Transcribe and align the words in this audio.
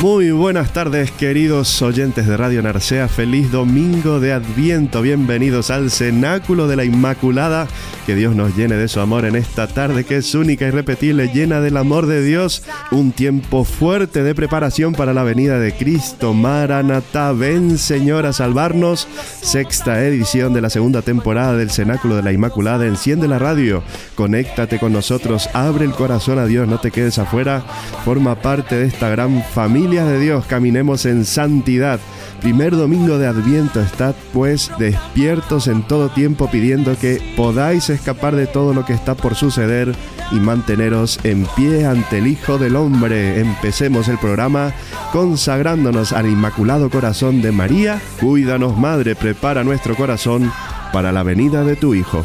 Muy 0.00 0.30
buenas 0.30 0.72
tardes 0.72 1.10
queridos 1.10 1.82
oyentes 1.82 2.26
de 2.26 2.34
Radio 2.34 2.62
Narcea, 2.62 3.06
feliz 3.06 3.52
domingo 3.52 4.18
de 4.18 4.32
Adviento, 4.32 5.02
bienvenidos 5.02 5.70
al 5.70 5.90
Cenáculo 5.90 6.66
de 6.68 6.76
la 6.76 6.84
Inmaculada, 6.84 7.68
que 8.06 8.14
Dios 8.14 8.34
nos 8.34 8.56
llene 8.56 8.76
de 8.76 8.88
su 8.88 8.98
amor 9.00 9.26
en 9.26 9.36
esta 9.36 9.66
tarde 9.66 10.04
que 10.04 10.16
es 10.16 10.34
única 10.34 10.64
y 10.64 10.68
irrepetible, 10.68 11.28
llena 11.28 11.60
del 11.60 11.76
amor 11.76 12.06
de 12.06 12.24
Dios, 12.24 12.62
un 12.90 13.12
tiempo 13.12 13.64
fuerte 13.64 14.22
de 14.22 14.34
preparación 14.34 14.94
para 14.94 15.12
la 15.12 15.22
venida 15.22 15.58
de 15.58 15.74
Cristo, 15.74 16.32
Maranatá, 16.32 17.32
ven 17.32 17.76
Señor 17.76 18.24
a 18.24 18.32
salvarnos, 18.32 19.06
sexta 19.42 20.02
edición 20.02 20.54
de 20.54 20.62
la 20.62 20.70
segunda 20.70 21.02
temporada 21.02 21.56
del 21.56 21.70
Cenáculo 21.70 22.16
de 22.16 22.22
la 22.22 22.32
Inmaculada, 22.32 22.86
enciende 22.86 23.28
la 23.28 23.38
radio, 23.38 23.82
conéctate 24.14 24.78
con 24.78 24.94
nosotros, 24.94 25.50
abre 25.52 25.84
el 25.84 25.92
corazón 25.92 26.38
a 26.38 26.46
Dios, 26.46 26.66
no 26.66 26.80
te 26.80 26.90
quedes 26.90 27.18
afuera, 27.18 27.62
forma 28.02 28.36
parte 28.36 28.76
de 28.76 28.86
esta 28.86 29.10
gran 29.10 29.44
familia 29.52 29.89
de 29.90 30.20
Dios, 30.20 30.46
caminemos 30.46 31.04
en 31.04 31.24
santidad. 31.24 31.98
Primer 32.40 32.76
domingo 32.76 33.18
de 33.18 33.26
Adviento, 33.26 33.80
estad 33.80 34.14
pues 34.32 34.70
despiertos 34.78 35.66
en 35.66 35.82
todo 35.82 36.10
tiempo 36.10 36.48
pidiendo 36.48 36.96
que 36.96 37.20
podáis 37.36 37.90
escapar 37.90 38.36
de 38.36 38.46
todo 38.46 38.72
lo 38.72 38.84
que 38.84 38.92
está 38.92 39.16
por 39.16 39.34
suceder 39.34 39.92
y 40.30 40.36
manteneros 40.36 41.18
en 41.24 41.44
pie 41.56 41.86
ante 41.86 42.18
el 42.18 42.28
Hijo 42.28 42.56
del 42.56 42.76
Hombre. 42.76 43.40
Empecemos 43.40 44.06
el 44.06 44.18
programa 44.18 44.72
consagrándonos 45.12 46.12
al 46.12 46.26
Inmaculado 46.26 46.88
Corazón 46.88 47.42
de 47.42 47.50
María. 47.50 48.00
Cuídanos 48.20 48.78
Madre, 48.78 49.16
prepara 49.16 49.64
nuestro 49.64 49.96
corazón 49.96 50.52
para 50.92 51.10
la 51.10 51.24
venida 51.24 51.64
de 51.64 51.74
tu 51.74 51.94
Hijo. 51.94 52.24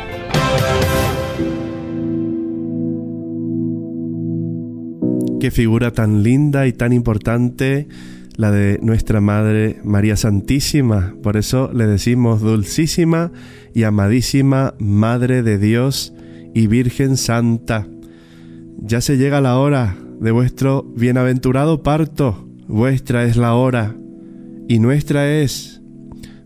Qué 5.41 5.49
figura 5.49 5.89
tan 5.89 6.21
linda 6.21 6.67
y 6.67 6.71
tan 6.71 6.93
importante 6.93 7.87
la 8.35 8.51
de 8.51 8.77
nuestra 8.83 9.21
Madre 9.21 9.79
María 9.83 10.15
Santísima. 10.15 11.15
Por 11.23 11.35
eso 11.35 11.71
le 11.73 11.87
decimos 11.87 12.41
dulcísima 12.41 13.31
y 13.73 13.81
amadísima 13.81 14.75
Madre 14.77 15.41
de 15.41 15.57
Dios 15.57 16.13
y 16.53 16.67
Virgen 16.67 17.17
Santa. 17.17 17.87
Ya 18.83 19.01
se 19.01 19.17
llega 19.17 19.41
la 19.41 19.57
hora 19.57 19.97
de 20.19 20.29
vuestro 20.29 20.83
bienaventurado 20.95 21.81
parto. 21.81 22.47
Vuestra 22.67 23.23
es 23.23 23.35
la 23.35 23.55
hora 23.55 23.95
y 24.67 24.77
nuestra 24.77 25.27
es. 25.27 25.81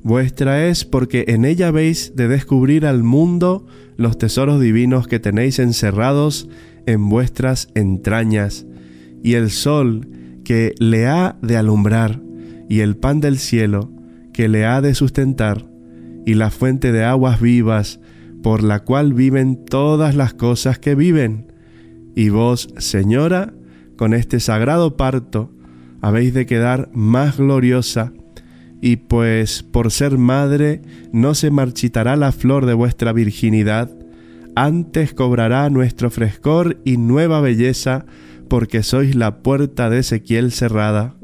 Vuestra 0.04 0.68
es 0.68 0.86
porque 0.86 1.26
en 1.28 1.44
ella 1.44 1.70
veis 1.70 2.14
de 2.16 2.30
descubrir 2.30 2.86
al 2.86 3.04
mundo 3.04 3.68
los 3.98 4.18
tesoros 4.18 4.62
divinos 4.62 5.10
que 5.10 5.20
tenéis 5.20 5.60
encerrados 5.60 6.48
en 6.86 7.10
vuestras 7.10 7.68
entrañas 7.76 8.66
y 9.24 9.34
el 9.34 9.50
sol 9.50 10.08
que 10.44 10.76
le 10.80 11.08
ha 11.08 11.38
de 11.42 11.58
alumbrar, 11.58 12.22
y 12.70 12.80
el 12.80 12.96
pan 12.96 13.20
del 13.20 13.38
cielo 13.38 13.92
que 14.34 14.48
le 14.48 14.66
ha 14.66 14.82
de 14.82 14.94
sustentar, 14.96 15.66
y 16.26 16.34
la 16.34 16.52
fuente 16.52 16.92
de 16.92 17.04
aguas 17.04 17.40
vivas, 17.40 18.00
por 18.44 18.64
la 18.64 18.82
cual 18.82 19.14
viven 19.14 19.66
todas 19.66 20.16
las 20.16 20.34
cosas 20.34 20.78
que 20.78 20.96
viven. 20.96 21.52
Y 22.16 22.30
vos, 22.30 22.70
Señora, 22.78 23.54
con 23.98 24.14
este 24.14 24.40
sagrado 24.40 24.98
parto, 24.98 25.52
habéis 26.02 26.34
de 26.34 26.46
quedar 26.46 26.90
más 26.94 27.38
gloriosa, 27.38 28.14
y 28.82 28.98
pues 28.98 29.64
por 29.64 29.90
ser 29.90 30.18
madre 30.18 30.82
no 31.12 31.34
se 31.34 31.50
marchitará 31.50 32.16
la 32.16 32.32
flor 32.32 32.66
de 32.66 32.74
vuestra 32.74 33.14
virginidad, 33.14 33.90
antes 34.56 35.14
cobrará 35.14 35.70
nuestro 35.70 36.10
frescor 36.10 36.80
y 36.86 36.98
nueva 36.98 37.42
belleza 37.42 38.06
porque 38.48 38.84
sois 38.84 39.16
la 39.16 39.40
puerta 39.40 39.90
de 39.90 40.00
Ezequiel 40.00 40.52
cerrada, 40.52 41.16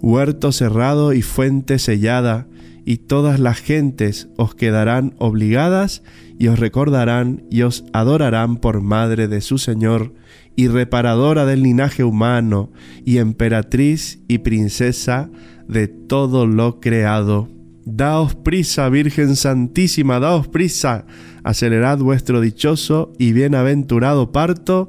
huerto 0.00 0.52
cerrado 0.52 1.12
y 1.12 1.22
fuente 1.22 1.78
sellada, 1.78 2.46
y 2.84 2.96
todas 2.96 3.38
las 3.38 3.58
gentes 3.58 4.28
os 4.36 4.54
quedarán 4.54 5.14
obligadas 5.18 6.02
y 6.38 6.48
os 6.48 6.58
recordarán 6.58 7.44
y 7.50 7.62
os 7.62 7.84
adorarán 7.92 8.56
por 8.56 8.80
madre 8.80 9.28
de 9.28 9.40
su 9.42 9.58
Señor 9.58 10.14
y 10.56 10.68
reparadora 10.68 11.46
del 11.46 11.62
linaje 11.62 12.04
humano 12.04 12.72
y 13.04 13.18
emperatriz 13.18 14.20
y 14.26 14.38
princesa 14.38 15.30
de 15.68 15.88
todo 15.88 16.46
lo 16.46 16.80
creado. 16.80 17.48
Daos 17.84 18.34
prisa, 18.34 18.88
Virgen 18.88 19.36
Santísima, 19.36 20.20
daos 20.20 20.48
prisa, 20.48 21.06
acelerad 21.44 21.98
vuestro 21.98 22.40
dichoso 22.40 23.12
y 23.18 23.32
bienaventurado 23.32 24.32
parto, 24.32 24.88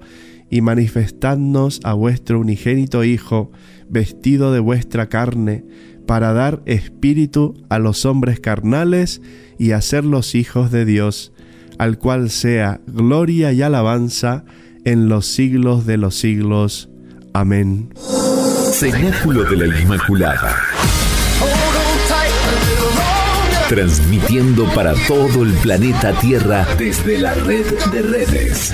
y 0.51 0.61
manifestadnos 0.61 1.79
a 1.83 1.93
vuestro 1.93 2.39
unigénito 2.39 3.03
Hijo, 3.03 3.51
vestido 3.89 4.51
de 4.51 4.59
vuestra 4.59 5.07
carne, 5.07 5.63
para 6.05 6.33
dar 6.33 6.61
espíritu 6.65 7.55
a 7.69 7.79
los 7.79 8.05
hombres 8.05 8.39
carnales 8.39 9.21
y 9.57 9.71
hacerlos 9.71 10.35
hijos 10.35 10.69
de 10.69 10.83
Dios, 10.85 11.31
al 11.79 11.97
cual 11.97 12.29
sea 12.29 12.81
gloria 12.85 13.53
y 13.53 13.61
alabanza 13.61 14.43
en 14.83 15.07
los 15.07 15.25
siglos 15.25 15.85
de 15.85 15.97
los 15.97 16.15
siglos. 16.15 16.89
Amén. 17.33 17.93
Cenáculo 18.73 19.45
de 19.45 19.55
la 19.55 19.79
Inmaculada. 19.79 20.57
Transmitiendo 23.69 24.65
para 24.75 24.93
todo 25.07 25.43
el 25.43 25.53
planeta 25.53 26.11
Tierra 26.19 26.67
desde 26.77 27.19
la 27.19 27.33
red 27.35 27.65
de 27.93 28.01
redes 28.01 28.73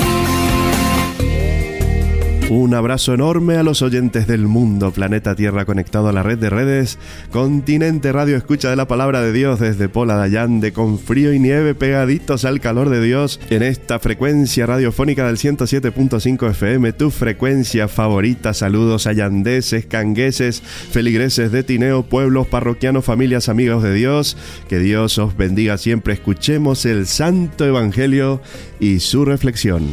Un 2.53 2.73
abrazo 2.73 3.13
enorme 3.13 3.55
a 3.55 3.63
los 3.63 3.81
oyentes 3.81 4.27
del 4.27 4.45
mundo, 4.45 4.91
planeta 4.91 5.35
Tierra 5.35 5.63
conectado 5.63 6.09
a 6.09 6.11
la 6.11 6.21
red 6.21 6.37
de 6.37 6.49
redes, 6.49 6.99
Continente 7.31 8.11
Radio 8.11 8.35
Escucha 8.35 8.69
de 8.69 8.75
la 8.75 8.89
Palabra 8.89 9.21
de 9.21 9.31
Dios 9.31 9.61
desde 9.61 9.87
Pola 9.87 10.15
Dayande, 10.15 10.73
con 10.73 10.99
frío 10.99 11.31
y 11.31 11.39
nieve 11.39 11.75
pegaditos 11.75 12.43
al 12.43 12.59
calor 12.59 12.89
de 12.89 13.01
Dios 13.01 13.39
en 13.49 13.63
esta 13.63 13.99
frecuencia 13.99 14.65
radiofónica 14.65 15.25
del 15.25 15.37
107.5 15.37 16.49
FM, 16.49 16.91
tu 16.91 17.09
frecuencia 17.09 17.87
favorita. 17.87 18.53
Saludos 18.53 19.07
a 19.07 19.13
yandeses, 19.13 19.85
cangueses, 19.85 20.59
feligreses 20.59 21.53
de 21.53 21.63
Tineo, 21.63 22.03
pueblos 22.03 22.47
parroquianos, 22.47 23.05
familias, 23.05 23.47
amigos 23.47 23.81
de 23.81 23.93
Dios. 23.93 24.35
Que 24.67 24.79
Dios 24.79 25.17
os 25.19 25.37
bendiga 25.37 25.77
siempre. 25.77 26.15
Escuchemos 26.15 26.85
el 26.85 27.07
Santo 27.07 27.63
Evangelio 27.63 28.41
y 28.81 28.99
su 28.99 29.23
reflexión. 29.23 29.87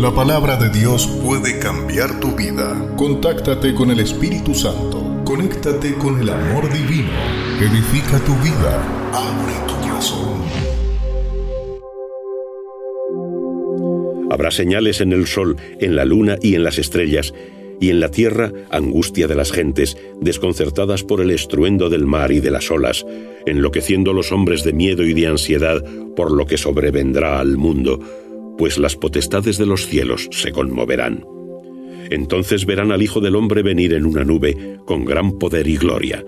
La 0.00 0.12
palabra 0.12 0.56
de 0.56 0.68
Dios 0.70 1.06
puede 1.22 1.60
cambiar 1.60 1.75
tu 2.20 2.32
vida. 2.36 2.94
Contáctate 2.96 3.74
con 3.74 3.90
el 3.90 4.00
Espíritu 4.00 4.54
Santo. 4.54 5.22
Conéctate 5.24 5.94
con 5.94 6.20
el 6.20 6.28
amor 6.28 6.72
divino. 6.72 7.10
Edifica 7.60 8.18
tu 8.20 8.34
vida. 8.36 8.82
Abre 9.12 9.54
tu 9.66 9.74
corazón. 9.80 10.36
Habrá 14.30 14.50
señales 14.50 15.00
en 15.00 15.12
el 15.12 15.26
sol, 15.26 15.56
en 15.80 15.96
la 15.96 16.04
luna 16.04 16.36
y 16.40 16.54
en 16.54 16.64
las 16.64 16.78
estrellas, 16.78 17.32
y 17.80 17.90
en 17.90 18.00
la 18.00 18.10
tierra 18.10 18.52
angustia 18.70 19.26
de 19.26 19.34
las 19.34 19.52
gentes, 19.52 19.96
desconcertadas 20.20 21.02
por 21.02 21.20
el 21.20 21.30
estruendo 21.30 21.88
del 21.88 22.06
mar 22.06 22.32
y 22.32 22.40
de 22.40 22.50
las 22.50 22.70
olas, 22.70 23.04
enloqueciendo 23.46 24.12
los 24.12 24.32
hombres 24.32 24.64
de 24.64 24.72
miedo 24.72 25.04
y 25.04 25.14
de 25.14 25.26
ansiedad 25.26 25.82
por 26.14 26.30
lo 26.30 26.46
que 26.46 26.58
sobrevendrá 26.58 27.40
al 27.40 27.56
mundo, 27.56 28.00
pues 28.58 28.78
las 28.78 28.96
potestades 28.96 29.58
de 29.58 29.66
los 29.66 29.86
cielos 29.86 30.28
se 30.32 30.52
conmoverán. 30.52 31.35
Entonces 32.10 32.66
verán 32.66 32.92
al 32.92 33.02
Hijo 33.02 33.20
del 33.20 33.36
Hombre 33.36 33.62
venir 33.62 33.94
en 33.94 34.06
una 34.06 34.24
nube 34.24 34.78
con 34.84 35.04
gran 35.04 35.38
poder 35.38 35.66
y 35.66 35.76
gloria. 35.76 36.24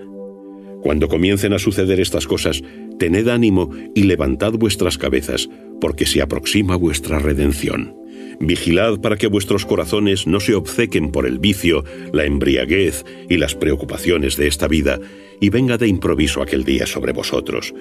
Cuando 0.81 1.07
comiencen 1.07 1.53
a 1.53 1.59
suceder 1.59 1.99
estas 1.99 2.25
cosas, 2.25 2.61
tened 2.97 3.27
ánimo 3.27 3.69
y 3.95 4.03
levantad 4.03 4.53
vuestras 4.53 4.97
cabezas, 4.97 5.49
porque 5.81 6.05
se 6.05 6.21
aproxima 6.21 6.75
vuestra 6.75 7.19
redención. 7.19 7.95
Vigilad 8.39 9.01
para 9.01 9.17
que 9.17 9.27
vuestros 9.27 9.65
corazones 9.65 10.25
no 10.25 10.39
se 10.39 10.55
obcequen 10.55 11.11
por 11.11 11.25
el 11.25 11.39
vicio, 11.39 11.83
la 12.13 12.23
embriaguez 12.23 13.03
y 13.27 13.37
las 13.37 13.55
preocupaciones 13.55 14.37
de 14.37 14.47
esta 14.47 14.69
vida, 14.69 14.99
y 15.41 15.49
venga 15.49 15.77
de 15.77 15.87
improviso 15.87 16.41
aquel 16.41 16.63
día 16.63 16.85
sobre 16.85 17.11
vosotros, 17.11 17.73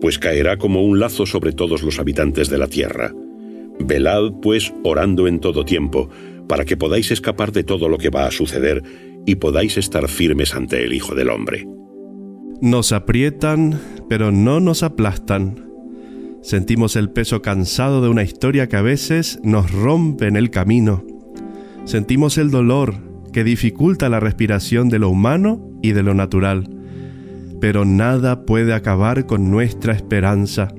pues 0.00 0.18
caerá 0.18 0.56
como 0.56 0.82
un 0.82 0.98
lazo 0.98 1.26
sobre 1.26 1.52
todos 1.52 1.82
los 1.82 2.00
habitantes 2.00 2.50
de 2.50 2.58
la 2.58 2.66
tierra. 2.66 3.14
Velad, 3.78 4.32
pues, 4.42 4.74
orando 4.82 5.28
en 5.28 5.40
todo 5.40 5.64
tiempo, 5.64 6.10
para 6.50 6.64
que 6.64 6.76
podáis 6.76 7.12
escapar 7.12 7.52
de 7.52 7.62
todo 7.62 7.88
lo 7.88 7.96
que 7.96 8.10
va 8.10 8.26
a 8.26 8.32
suceder 8.32 8.82
y 9.24 9.36
podáis 9.36 9.76
estar 9.76 10.08
firmes 10.08 10.52
ante 10.52 10.84
el 10.84 10.92
Hijo 10.92 11.14
del 11.14 11.30
Hombre. 11.30 11.64
Nos 12.60 12.90
aprietan, 12.90 13.80
pero 14.08 14.32
no 14.32 14.58
nos 14.58 14.82
aplastan. 14.82 15.70
Sentimos 16.42 16.96
el 16.96 17.10
peso 17.10 17.40
cansado 17.40 18.02
de 18.02 18.08
una 18.08 18.24
historia 18.24 18.68
que 18.68 18.76
a 18.76 18.82
veces 18.82 19.38
nos 19.44 19.70
rompe 19.70 20.26
en 20.26 20.34
el 20.34 20.50
camino. 20.50 21.04
Sentimos 21.84 22.36
el 22.36 22.50
dolor 22.50 22.96
que 23.32 23.44
dificulta 23.44 24.08
la 24.08 24.18
respiración 24.18 24.88
de 24.88 24.98
lo 24.98 25.08
humano 25.08 25.70
y 25.82 25.92
de 25.92 26.02
lo 26.02 26.14
natural. 26.14 26.68
Pero 27.60 27.84
nada 27.84 28.44
puede 28.44 28.74
acabar 28.74 29.26
con 29.26 29.52
nuestra 29.52 29.92
esperanza. 29.92 30.74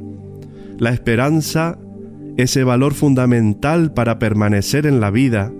La 0.79 0.91
esperanza 0.91 1.79
ese 2.37 2.63
valor 2.63 2.93
fundamental 2.93 3.93
para 3.93 4.19
permanecer 4.19 4.85
en 4.85 4.99
la 4.99 5.11
vida, 5.11 5.51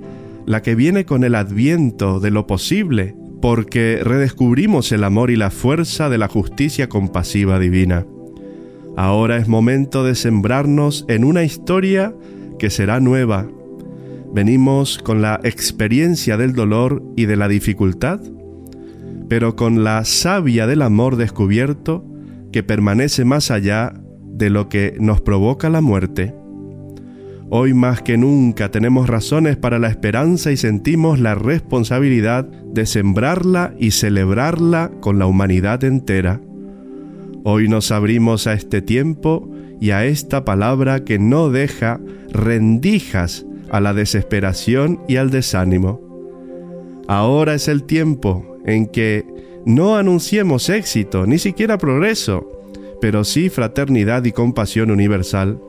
la 0.45 0.61
que 0.61 0.75
viene 0.75 1.05
con 1.05 1.23
el 1.23 1.35
adviento 1.35 2.19
de 2.19 2.31
lo 2.31 2.47
posible, 2.47 3.15
porque 3.41 3.99
redescubrimos 4.03 4.91
el 4.91 5.03
amor 5.03 5.31
y 5.31 5.35
la 5.35 5.49
fuerza 5.49 6.09
de 6.09 6.17
la 6.17 6.27
justicia 6.27 6.89
compasiva 6.89 7.59
divina. 7.59 8.05
Ahora 8.97 9.37
es 9.37 9.47
momento 9.47 10.03
de 10.03 10.15
sembrarnos 10.15 11.05
en 11.07 11.23
una 11.23 11.43
historia 11.43 12.13
que 12.59 12.69
será 12.69 12.99
nueva. 12.99 13.47
Venimos 14.33 14.97
con 14.99 15.21
la 15.21 15.39
experiencia 15.43 16.37
del 16.37 16.53
dolor 16.53 17.03
y 17.15 17.25
de 17.25 17.35
la 17.35 17.47
dificultad, 17.47 18.19
pero 19.27 19.55
con 19.55 19.83
la 19.83 20.03
savia 20.05 20.67
del 20.67 20.81
amor 20.81 21.15
descubierto 21.15 22.05
que 22.51 22.63
permanece 22.63 23.25
más 23.25 23.49
allá 23.49 23.93
de 24.23 24.49
lo 24.49 24.69
que 24.69 24.95
nos 24.99 25.21
provoca 25.21 25.69
la 25.69 25.81
muerte. 25.81 26.33
Hoy 27.53 27.73
más 27.73 28.01
que 28.01 28.17
nunca 28.17 28.71
tenemos 28.71 29.09
razones 29.09 29.57
para 29.57 29.77
la 29.77 29.89
esperanza 29.89 30.53
y 30.53 30.57
sentimos 30.57 31.19
la 31.19 31.35
responsabilidad 31.35 32.45
de 32.45 32.85
sembrarla 32.85 33.73
y 33.77 33.91
celebrarla 33.91 34.89
con 35.01 35.19
la 35.19 35.25
humanidad 35.25 35.83
entera. 35.83 36.39
Hoy 37.43 37.67
nos 37.67 37.91
abrimos 37.91 38.47
a 38.47 38.53
este 38.53 38.81
tiempo 38.81 39.51
y 39.81 39.91
a 39.91 40.05
esta 40.05 40.45
palabra 40.45 41.03
que 41.03 41.19
no 41.19 41.49
deja 41.49 41.99
rendijas 42.31 43.45
a 43.69 43.81
la 43.81 43.93
desesperación 43.93 45.01
y 45.09 45.17
al 45.17 45.29
desánimo. 45.29 45.99
Ahora 47.09 47.53
es 47.53 47.67
el 47.67 47.83
tiempo 47.83 48.59
en 48.65 48.87
que 48.87 49.25
no 49.65 49.97
anunciemos 49.97 50.69
éxito, 50.69 51.25
ni 51.27 51.37
siquiera 51.37 51.77
progreso, 51.77 52.49
pero 53.01 53.25
sí 53.25 53.49
fraternidad 53.49 54.23
y 54.23 54.31
compasión 54.31 54.89
universal 54.89 55.59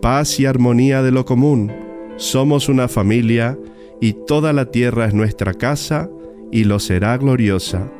paz 0.00 0.38
y 0.40 0.46
armonía 0.46 1.02
de 1.02 1.10
lo 1.10 1.24
común. 1.24 1.72
Somos 2.16 2.68
una 2.68 2.88
familia 2.88 3.58
y 4.00 4.14
toda 4.26 4.52
la 4.52 4.70
tierra 4.70 5.06
es 5.06 5.14
nuestra 5.14 5.54
casa 5.54 6.08
y 6.52 6.64
lo 6.64 6.78
será 6.78 7.16
gloriosa. 7.16 7.90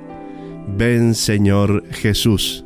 Ven 0.68 1.14
Señor 1.14 1.84
Jesús. 1.90 2.64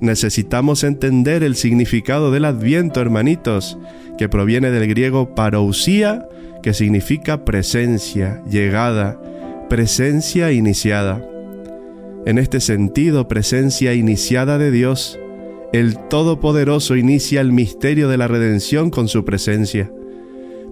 Necesitamos 0.00 0.84
entender 0.84 1.42
el 1.42 1.56
significado 1.56 2.30
del 2.30 2.44
adviento, 2.44 3.00
hermanitos, 3.00 3.78
que 4.18 4.28
proviene 4.28 4.70
del 4.70 4.88
griego 4.88 5.34
parousía, 5.34 6.28
que 6.62 6.74
significa 6.74 7.44
presencia, 7.44 8.42
llegada, 8.50 9.20
presencia 9.68 10.52
iniciada. 10.52 11.22
En 12.26 12.38
este 12.38 12.60
sentido, 12.60 13.28
presencia 13.28 13.94
iniciada 13.94 14.58
de 14.58 14.70
Dios, 14.70 15.18
el 15.72 15.98
Todopoderoso 16.08 16.96
inicia 16.96 17.40
el 17.40 17.52
misterio 17.52 18.08
de 18.08 18.16
la 18.16 18.28
redención 18.28 18.90
con 18.90 19.08
su 19.08 19.24
presencia. 19.24 19.92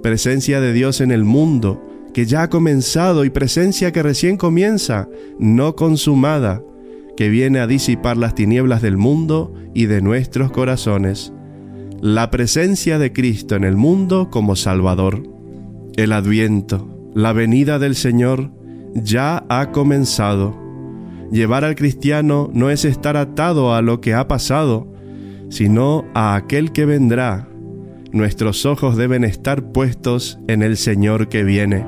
Presencia 0.03 0.61
de 0.61 0.73
Dios 0.73 1.01
en 1.01 1.11
el 1.11 1.25
mundo, 1.25 1.83
que 2.13 2.27
ya 2.27 2.43
ha 2.43 2.51
comenzado 2.51 3.25
y 3.25 3.31
presencia 3.31 3.93
que 3.93 4.03
recién 4.03 4.37
comienza, 4.37 5.09
no 5.39 5.75
consumada, 5.75 6.63
que 7.17 7.29
viene 7.29 7.61
a 7.61 7.67
disipar 7.67 8.17
las 8.17 8.35
tinieblas 8.35 8.83
del 8.83 8.97
mundo 8.97 9.53
y 9.75 9.87
de 9.87 10.01
nuestros 10.01 10.51
corazones. 10.51 11.33
La 12.01 12.31
presencia 12.31 12.99
de 12.99 13.13
Cristo 13.13 13.57
en 13.57 13.65
el 13.65 13.77
mundo 13.77 14.29
como 14.31 14.57
Salvador. 14.57 15.23
El 15.97 16.13
adviento, 16.13 17.11
la 17.15 17.33
venida 17.33 17.79
del 17.79 17.95
Señor, 17.95 18.51
ya 18.95 19.45
ha 19.49 19.71
comenzado 19.71 20.64
Llevar 21.31 21.65
al 21.65 21.75
cristiano 21.75 22.51
no 22.53 22.71
es 22.71 22.85
estar 22.85 23.17
atado 23.17 23.75
a 23.75 23.83
lo 23.83 24.01
que 24.01 24.15
ha 24.15 24.29
pasado, 24.29 24.87
sino 25.49 26.05
a 26.15 26.35
aquel 26.35 26.73
que 26.73 26.85
vendrá. 26.85 27.49
Nuestros 28.13 28.67
ojos 28.67 28.97
deben 28.97 29.25
estar 29.25 29.73
puestos 29.73 30.39
en 30.47 30.63
el 30.63 30.77
Señor 30.77 31.29
que 31.29 31.43
viene. 31.43 31.87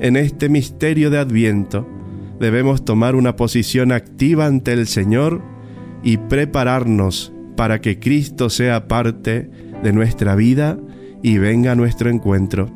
En 0.00 0.16
este 0.16 0.48
misterio 0.48 1.10
de 1.10 1.18
Adviento 1.18 1.88
debemos 2.38 2.84
tomar 2.84 3.14
una 3.14 3.36
posición 3.36 3.92
activa 3.92 4.46
ante 4.46 4.72
el 4.72 4.86
Señor 4.86 5.42
y 6.02 6.16
prepararnos 6.16 7.32
para 7.56 7.80
que 7.80 7.98
Cristo 7.98 8.50
sea 8.50 8.88
parte 8.88 9.48
de 9.82 9.92
nuestra 9.92 10.34
vida 10.34 10.78
y 11.22 11.38
venga 11.38 11.72
a 11.72 11.76
nuestro 11.76 12.10
encuentro. 12.10 12.70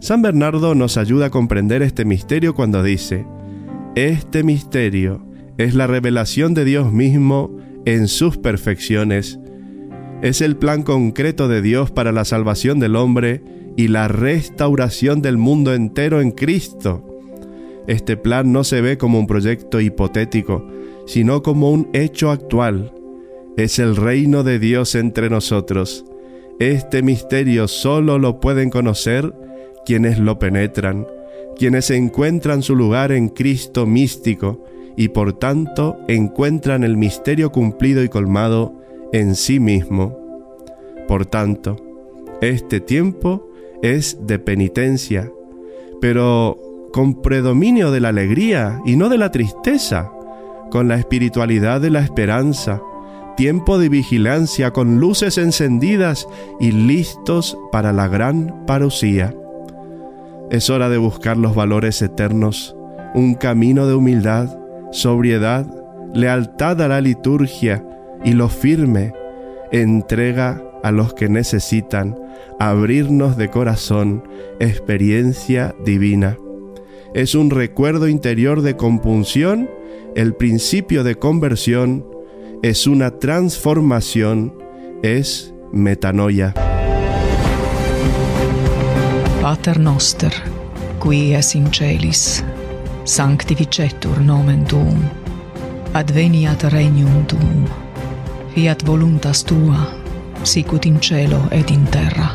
San 0.00 0.22
Bernardo 0.22 0.74
nos 0.74 0.96
ayuda 0.96 1.26
a 1.26 1.30
comprender 1.30 1.82
este 1.82 2.04
misterio 2.04 2.54
cuando 2.54 2.82
dice, 2.82 3.26
este 3.96 4.44
misterio 4.44 5.26
es 5.58 5.74
la 5.74 5.88
revelación 5.88 6.54
de 6.54 6.64
Dios 6.64 6.92
mismo 6.92 7.56
en 7.84 8.06
sus 8.06 8.38
perfecciones. 8.38 9.40
Es 10.22 10.40
el 10.40 10.56
plan 10.56 10.84
concreto 10.84 11.48
de 11.48 11.60
Dios 11.60 11.90
para 11.90 12.12
la 12.12 12.24
salvación 12.24 12.78
del 12.78 12.94
hombre 12.94 13.42
y 13.76 13.88
la 13.88 14.06
restauración 14.06 15.22
del 15.22 15.38
mundo 15.38 15.74
entero 15.74 16.20
en 16.20 16.30
Cristo. 16.30 17.04
Este 17.88 18.16
plan 18.16 18.52
no 18.52 18.62
se 18.62 18.80
ve 18.80 18.96
como 18.96 19.18
un 19.18 19.26
proyecto 19.26 19.80
hipotético, 19.80 20.64
sino 21.06 21.42
como 21.42 21.72
un 21.72 21.88
hecho 21.92 22.30
actual. 22.30 22.92
Es 23.56 23.80
el 23.80 23.96
reino 23.96 24.44
de 24.44 24.60
Dios 24.60 24.94
entre 24.94 25.30
nosotros. 25.30 26.04
Este 26.60 27.02
misterio 27.02 27.66
solo 27.66 28.20
lo 28.20 28.38
pueden 28.38 28.70
conocer 28.70 29.34
quienes 29.84 30.18
lo 30.20 30.38
penetran 30.38 31.06
quienes 31.60 31.90
encuentran 31.90 32.62
su 32.62 32.74
lugar 32.74 33.12
en 33.12 33.28
Cristo 33.28 33.84
místico 33.84 34.64
y 34.96 35.08
por 35.08 35.34
tanto 35.34 35.98
encuentran 36.08 36.84
el 36.84 36.96
misterio 36.96 37.52
cumplido 37.52 38.02
y 38.02 38.08
colmado 38.08 38.72
en 39.12 39.34
sí 39.34 39.60
mismo. 39.60 40.16
Por 41.06 41.26
tanto, 41.26 41.76
este 42.40 42.80
tiempo 42.80 43.46
es 43.82 44.26
de 44.26 44.38
penitencia, 44.38 45.30
pero 46.00 46.58
con 46.94 47.20
predominio 47.20 47.90
de 47.90 48.00
la 48.00 48.08
alegría 48.08 48.80
y 48.86 48.96
no 48.96 49.10
de 49.10 49.18
la 49.18 49.30
tristeza, 49.30 50.10
con 50.70 50.88
la 50.88 50.94
espiritualidad 50.94 51.82
de 51.82 51.90
la 51.90 52.00
esperanza, 52.00 52.80
tiempo 53.36 53.78
de 53.78 53.90
vigilancia 53.90 54.70
con 54.70 54.98
luces 54.98 55.36
encendidas 55.36 56.26
y 56.58 56.72
listos 56.72 57.58
para 57.70 57.92
la 57.92 58.08
gran 58.08 58.64
parusía. 58.66 59.34
Es 60.50 60.68
hora 60.68 60.88
de 60.88 60.98
buscar 60.98 61.36
los 61.36 61.54
valores 61.54 62.02
eternos, 62.02 62.76
un 63.14 63.34
camino 63.34 63.86
de 63.86 63.94
humildad, 63.94 64.58
sobriedad, 64.90 65.64
lealtad 66.12 66.82
a 66.82 66.88
la 66.88 67.00
liturgia 67.00 67.86
y 68.24 68.32
lo 68.32 68.48
firme, 68.48 69.12
entrega 69.70 70.60
a 70.82 70.90
los 70.90 71.14
que 71.14 71.28
necesitan, 71.28 72.18
abrirnos 72.58 73.36
de 73.36 73.48
corazón, 73.48 74.24
experiencia 74.58 75.72
divina. 75.84 76.36
Es 77.14 77.36
un 77.36 77.50
recuerdo 77.50 78.08
interior 78.08 78.62
de 78.62 78.76
compunción, 78.76 79.70
el 80.16 80.34
principio 80.34 81.04
de 81.04 81.14
conversión, 81.14 82.04
es 82.62 82.88
una 82.88 83.18
transformación, 83.18 84.52
es 85.02 85.54
metanoia. 85.72 86.54
Pater 89.40 89.78
noster, 89.78 90.32
qui 91.00 91.34
es 91.34 91.54
in 91.54 91.70
celis, 91.72 92.44
sanctificetur 93.04 94.18
nomen 94.20 94.66
tuum, 94.68 95.00
adveniat 95.94 96.62
regnum 96.74 97.24
tuum, 97.26 97.64
fiat 98.54 98.84
voluntas 98.86 99.44
tua, 99.44 99.80
sicut 100.42 100.84
in 100.86 101.00
cielo 101.00 101.40
et 101.50 101.70
in 101.70 101.86
terra. 101.86 102.28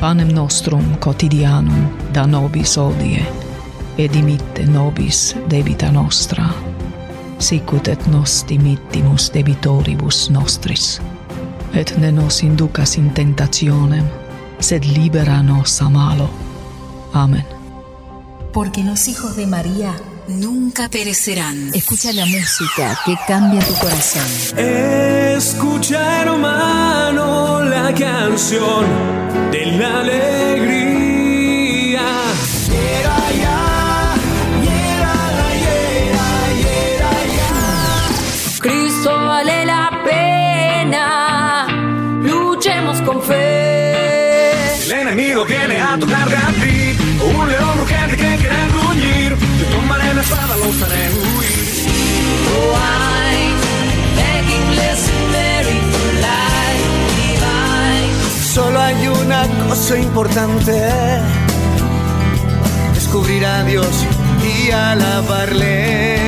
Panem 0.00 0.34
nostrum 0.34 0.96
quotidianum 0.98 1.86
da 2.12 2.26
nobis 2.26 2.74
odie, 2.78 3.22
et 3.98 4.12
dimitte 4.12 4.66
nobis 4.66 5.36
debita 5.50 5.92
nostra, 5.92 6.48
sicut 7.38 7.88
et 7.88 8.06
nos 8.10 8.42
dimittimus 8.48 9.30
debitoribus 9.30 10.26
nostris. 10.30 11.00
Et 11.74 11.96
ne 11.98 12.10
nos 12.10 12.42
inducas 12.42 12.98
in 12.98 13.10
tentationem, 13.10 14.23
sed 14.58 14.84
libera 14.84 15.42
nos 15.42 15.80
a 15.82 15.88
malo. 15.88 16.28
Amén. 17.12 17.46
Porque 18.52 18.82
los 18.82 19.08
hijos 19.08 19.36
de 19.36 19.46
María 19.46 19.94
nunca 20.28 20.88
perecerán. 20.88 21.70
Escucha 21.74 22.12
la 22.12 22.26
música 22.26 22.98
que 23.04 23.16
cambia 23.26 23.60
tu 23.60 23.74
corazón. 23.74 24.58
Escucha, 24.58 26.22
hermano, 26.22 27.62
la 27.64 27.92
canción 27.94 28.84
de 29.50 29.66
la 29.78 30.00
alegría. 30.00 30.83
Viene 45.46 45.80
a 45.80 45.98
tocar 45.98 46.28
a 46.28 46.52
ti. 46.52 46.96
Un 47.22 47.48
león 47.48 47.80
urgente 47.80 48.16
que 48.16 48.36
quiere 48.36 48.68
gruñir. 48.72 49.36
Yo 49.58 49.66
tomaré 49.76 50.14
la 50.14 50.20
espada, 50.20 50.56
los 50.56 50.82
haré 50.82 51.10
huir. 51.10 51.54
Oh, 52.56 52.76
I'm 52.76 53.54
life 56.20 56.84
divine. 57.16 58.12
Solo 58.54 58.80
hay 58.80 59.08
una 59.08 59.46
cosa 59.68 59.98
importante. 59.98 60.72
Descubrir 62.94 63.44
a 63.44 63.64
Dios 63.64 64.06
y 64.42 64.70
alabarle. 64.70 66.24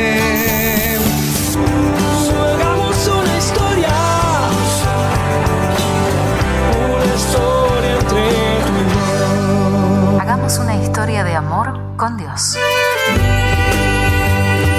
Una 10.59 10.77
historia 10.83 11.25
de 11.25 11.35
amor 11.35 11.97
con 11.97 12.17
Dios. 12.17 12.57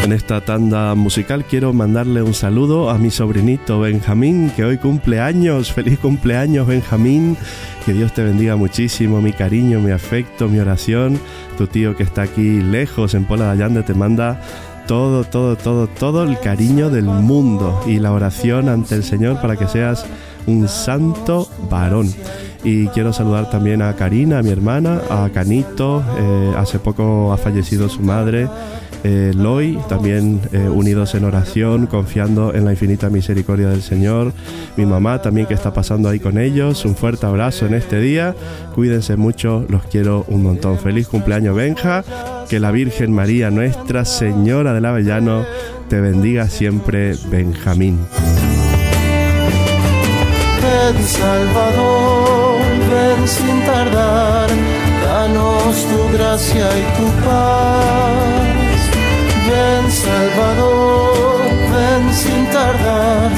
En 0.04 0.14
esta 0.14 0.42
tanda 0.42 0.96
musical 0.96 1.44
quiero 1.44 1.74
mandarle 1.74 2.24
un 2.24 2.34
saludo 2.34 2.90
a 2.90 2.98
mi 2.98 3.12
sobrinito 3.12 3.82
Benjamín, 3.82 4.52
que 4.56 4.64
hoy 4.64 4.78
cumple 4.78 5.20
años. 5.20 5.72
Feliz 5.74 6.00
cumpleaños, 6.00 6.66
Benjamín. 6.66 7.38
Que 7.86 7.94
Dios 7.94 8.14
te 8.14 8.24
bendiga 8.24 8.56
muchísimo, 8.56 9.22
mi 9.22 9.34
cariño, 9.34 9.80
mi 9.80 9.92
afecto, 9.92 10.48
mi 10.48 10.60
oración. 10.60 11.20
Tu 11.58 11.68
tío 11.68 11.96
que 11.96 12.04
está 12.04 12.24
aquí 12.24 12.62
lejos 12.62 13.14
en 13.14 13.26
Pola 13.26 13.46
de 13.46 13.52
Allande 13.52 13.84
te 13.84 13.94
manda 13.94 14.42
todo, 14.88 15.26
todo, 15.26 15.58
todo, 15.58 15.88
todo 15.88 16.24
el 16.24 16.40
cariño 16.40 16.90
del 16.90 17.06
mundo 17.06 17.84
y 17.86 18.00
la 18.00 18.14
oración 18.14 18.70
ante 18.70 18.96
el 18.96 19.04
Señor 19.04 19.42
para 19.42 19.58
que 19.58 19.68
seas 19.68 20.06
un 20.48 20.68
santo 20.68 21.50
varón. 21.70 22.14
Y 22.64 22.88
quiero 22.88 23.14
saludar 23.14 23.50
también 23.50 23.82
a 23.82 23.96
Karina, 23.96 24.42
mi 24.42 24.50
hermana, 24.50 25.02
a 25.10 25.30
Canito, 25.34 26.04
eh, 26.18 26.54
hace 26.58 26.80
poco 26.80 27.32
ha 27.32 27.38
fallecido 27.38 27.88
su 27.88 28.02
madre, 28.02 28.48
eh, 29.04 29.32
Loy, 29.36 29.78
también 29.88 30.42
eh, 30.52 30.68
unidos 30.68 31.16
en 31.16 31.24
oración, 31.24 31.88
confiando 31.88 32.54
en 32.54 32.66
la 32.66 32.72
infinita 32.72 33.10
misericordia 33.10 33.70
del 33.70 33.82
Señor. 33.82 34.34
Mi 34.76 34.86
mamá 34.86 35.22
también 35.22 35.48
que 35.48 35.54
está 35.54 35.72
pasando 35.72 36.10
ahí 36.10 36.20
con 36.20 36.38
ellos. 36.38 36.84
Un 36.84 36.96
fuerte 36.96 37.26
abrazo 37.26 37.66
en 37.68 37.76
este 37.76 38.00
día. 38.00 38.36
Cuídense 38.76 39.16
mucho, 39.16 39.66
los 39.70 39.84
quiero 39.84 40.26
un 40.28 40.44
montón. 40.44 40.78
Feliz 40.80 41.08
cumpleaños, 41.08 41.56
Benja. 41.56 42.04
Que 42.50 42.60
la 42.60 42.72
Virgen 42.72 43.14
María, 43.14 43.52
Nuestra 43.52 44.04
Señora 44.04 44.74
del 44.74 44.86
Avellano, 44.86 45.44
te 45.90 46.02
bendiga 46.02 46.50
siempre, 46.50 47.16
Benjamín. 47.30 48.00
Ven 50.62 51.04
Salvador, 51.04 52.17
sin 53.28 53.62
tardar, 53.66 54.48
danos 55.04 55.76
tu 55.90 56.18
gracia 56.18 56.68
y 56.82 56.84
tu 56.98 57.08
paz. 57.26 58.80
Ven 59.48 59.92
Salvador, 59.92 61.42
ven 61.74 62.14
sin 62.14 62.46
tardar, 62.52 63.30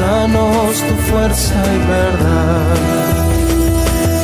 danos 0.00 0.82
tu 0.86 0.94
fuerza 1.10 1.54
y 1.54 1.78
verdad. 1.88 2.76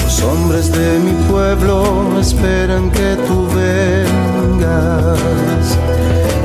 Los 0.05 0.23
hombres 0.23 0.71
de 0.73 0.99
mi 0.99 1.13
pueblo 1.31 2.19
esperan 2.21 2.91
que 2.91 3.17
tú 3.27 3.49
vengas, 3.55 5.19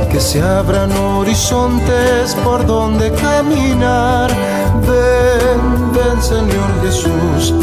que 0.09 0.19
se 0.21 0.41
abran 0.41 0.91
horizontes 0.91 2.35
por 2.45 2.65
donde 2.65 3.11
caminar. 3.11 4.29
Ven, 4.87 5.91
ven 5.93 6.21
Señor 6.21 6.69
Jesús. 6.83 7.53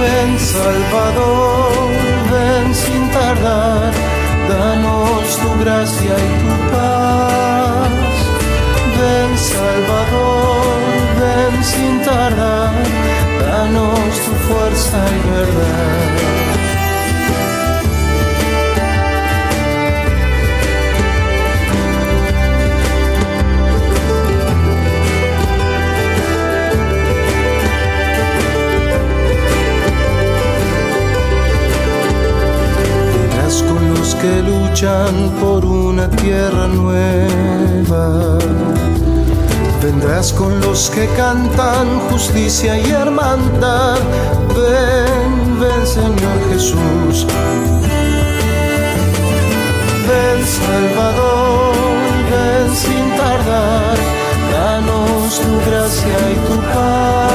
Ven 0.00 0.38
Salvador, 0.38 1.72
ven 2.32 2.74
sin 2.74 3.10
tardar, 3.10 3.92
danos 4.48 5.36
tu 5.40 5.50
gracia 5.62 6.14
y 6.28 6.32
tu 6.42 6.54
paz. 6.72 7.90
Ven 8.98 9.32
Salvador, 9.52 10.76
ven 11.20 11.64
sin 11.64 12.02
tardar, 12.02 12.72
danos 13.40 14.14
tu 14.24 14.32
fuerza 14.48 14.98
y 15.16 15.30
verdad. 15.30 16.39
Que 34.20 34.42
luchan 34.42 35.14
por 35.40 35.64
una 35.64 36.08
tierra 36.10 36.66
nueva. 36.66 38.38
Vendrás 39.82 40.32
con 40.32 40.60
los 40.60 40.90
que 40.90 41.06
cantan 41.16 42.00
justicia 42.10 42.78
y 42.78 42.90
hermandad. 42.90 43.98
Ven, 44.56 45.60
ven 45.60 45.86
Señor 45.86 46.38
Jesús. 46.50 47.26
Ven 50.08 50.40
Salvador, 50.58 51.74
ven 52.30 52.76
sin 52.76 53.06
tardar. 53.16 53.96
Danos 54.52 55.40
tu 55.40 55.52
gracia 55.70 56.18
y 56.34 56.36
tu 56.46 56.56
paz. 56.74 57.30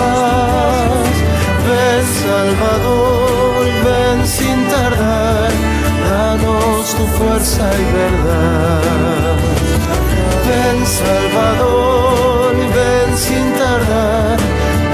Ven 1.68 2.06
Salvador, 2.22 3.05
tu 6.98 7.06
fuerza 7.18 7.70
y 7.74 7.86
verdad. 7.94 8.82
Ven 10.48 10.86
Salvador, 10.86 12.56
ven 12.78 13.18
sin 13.18 13.46
tardar, 13.62 14.38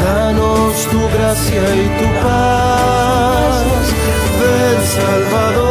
danos 0.06 0.74
tu 0.92 1.00
gracia 1.16 1.64
y 1.76 1.88
tu 2.00 2.08
paz. 2.24 3.64
Ven 4.40 4.80
Salvador, 4.98 5.71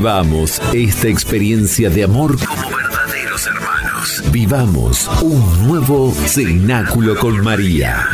Vivamos 0.00 0.62
esta 0.72 1.08
experiencia 1.08 1.90
de 1.90 2.04
amor 2.04 2.38
como 2.46 2.74
verdaderos 2.74 3.46
hermanos. 3.46 4.22
Vivamos 4.32 5.10
un 5.20 5.68
nuevo 5.68 6.10
cenáculo 6.24 7.16
con 7.16 7.44
María. 7.44 8.06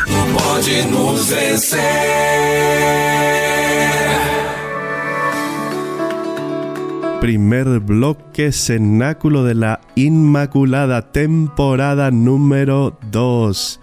Vencer. 1.30 2.26
Primer 7.20 7.78
bloque 7.78 8.50
cenáculo 8.50 9.44
de 9.44 9.54
la 9.54 9.80
Inmaculada, 9.94 11.12
temporada 11.12 12.10
número 12.10 12.98
2. 13.12 13.80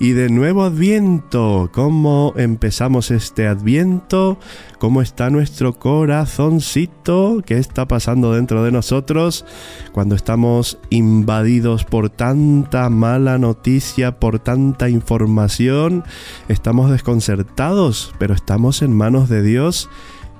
Y 0.00 0.10
de 0.10 0.28
nuevo 0.28 0.64
Adviento, 0.64 1.70
¿cómo 1.72 2.34
empezamos 2.36 3.12
este 3.12 3.46
Adviento? 3.46 4.38
¿Cómo 4.78 5.00
está 5.00 5.30
nuestro 5.30 5.78
corazoncito? 5.78 7.42
¿Qué 7.46 7.58
está 7.58 7.86
pasando 7.86 8.32
dentro 8.32 8.64
de 8.64 8.72
nosotros 8.72 9.44
cuando 9.92 10.16
estamos 10.16 10.78
invadidos 10.90 11.84
por 11.84 12.10
tanta 12.10 12.90
mala 12.90 13.38
noticia, 13.38 14.18
por 14.18 14.40
tanta 14.40 14.88
información? 14.88 16.02
Estamos 16.48 16.90
desconcertados, 16.90 18.12
pero 18.18 18.34
estamos 18.34 18.82
en 18.82 18.92
manos 18.92 19.28
de 19.28 19.42
Dios 19.42 19.88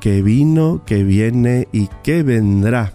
que 0.01 0.21
vino, 0.21 0.83
que 0.85 1.05
viene 1.05 1.69
y 1.71 1.89
que 2.03 2.25
vendrá. 2.25 2.93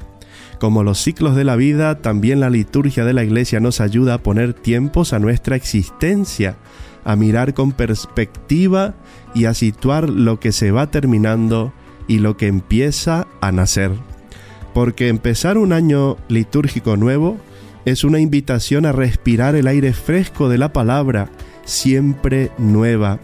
Como 0.60 0.84
los 0.84 1.02
ciclos 1.02 1.38
de 1.38 1.46
la 1.46 1.56
vida, 1.56 2.02
también 2.02 2.42
la 2.42 2.50
liturgia 2.50 3.06
de 3.06 3.14
la 3.14 3.24
iglesia 3.24 3.62
nos 3.62 3.80
ayuda 3.80 4.16
a 4.16 4.24
poner 4.24 4.54
tiempos 4.54 5.14
a 5.14 5.20
nuestra 5.20 5.56
existencia, 5.56 6.58
a 7.06 7.16
mirar 7.16 7.54
con 7.54 7.72
perspectiva 7.72 8.94
y 9.34 9.46
a 9.46 9.54
situar 9.54 10.10
lo 10.10 10.42
que 10.42 10.52
se 10.52 10.72
va 10.72 10.92
terminando 10.92 11.72
y 12.10 12.20
lo 12.20 12.36
que 12.36 12.48
empieza 12.48 13.26
a 13.40 13.54
nacer. 13.54 13.92
Porque 14.74 15.08
empezar 15.08 15.58
un 15.58 15.72
año 15.72 16.18
litúrgico 16.28 16.98
nuevo 16.98 17.38
es 17.86 18.04
una 18.04 18.20
invitación 18.20 18.86
a 18.86 18.92
respirar 18.92 19.56
el 19.56 19.68
aire 19.68 19.94
fresco 19.94 20.50
de 20.50 20.58
la 20.58 20.74
palabra, 20.74 21.30
siempre 21.64 22.52
nueva, 22.58 23.20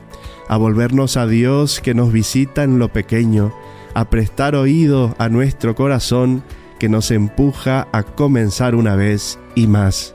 a 0.47 0.55
volvernos 0.55 1.17
a 1.17 1.27
Dios 1.27 1.81
que 1.81 1.93
nos 1.93 2.13
visita 2.13 2.63
en 2.63 2.79
lo 2.79 2.88
pequeño, 2.93 3.53
a 3.93 4.10
prestar 4.10 4.55
oído 4.55 5.15
a 5.17 5.27
nuestro 5.27 5.75
corazón 5.75 6.43
que 6.79 6.89
nos 6.89 7.11
empuja 7.11 7.88
a 7.91 8.03
comenzar 8.03 8.75
una 8.75 8.95
vez 8.95 9.39
y 9.55 9.67
más. 9.67 10.13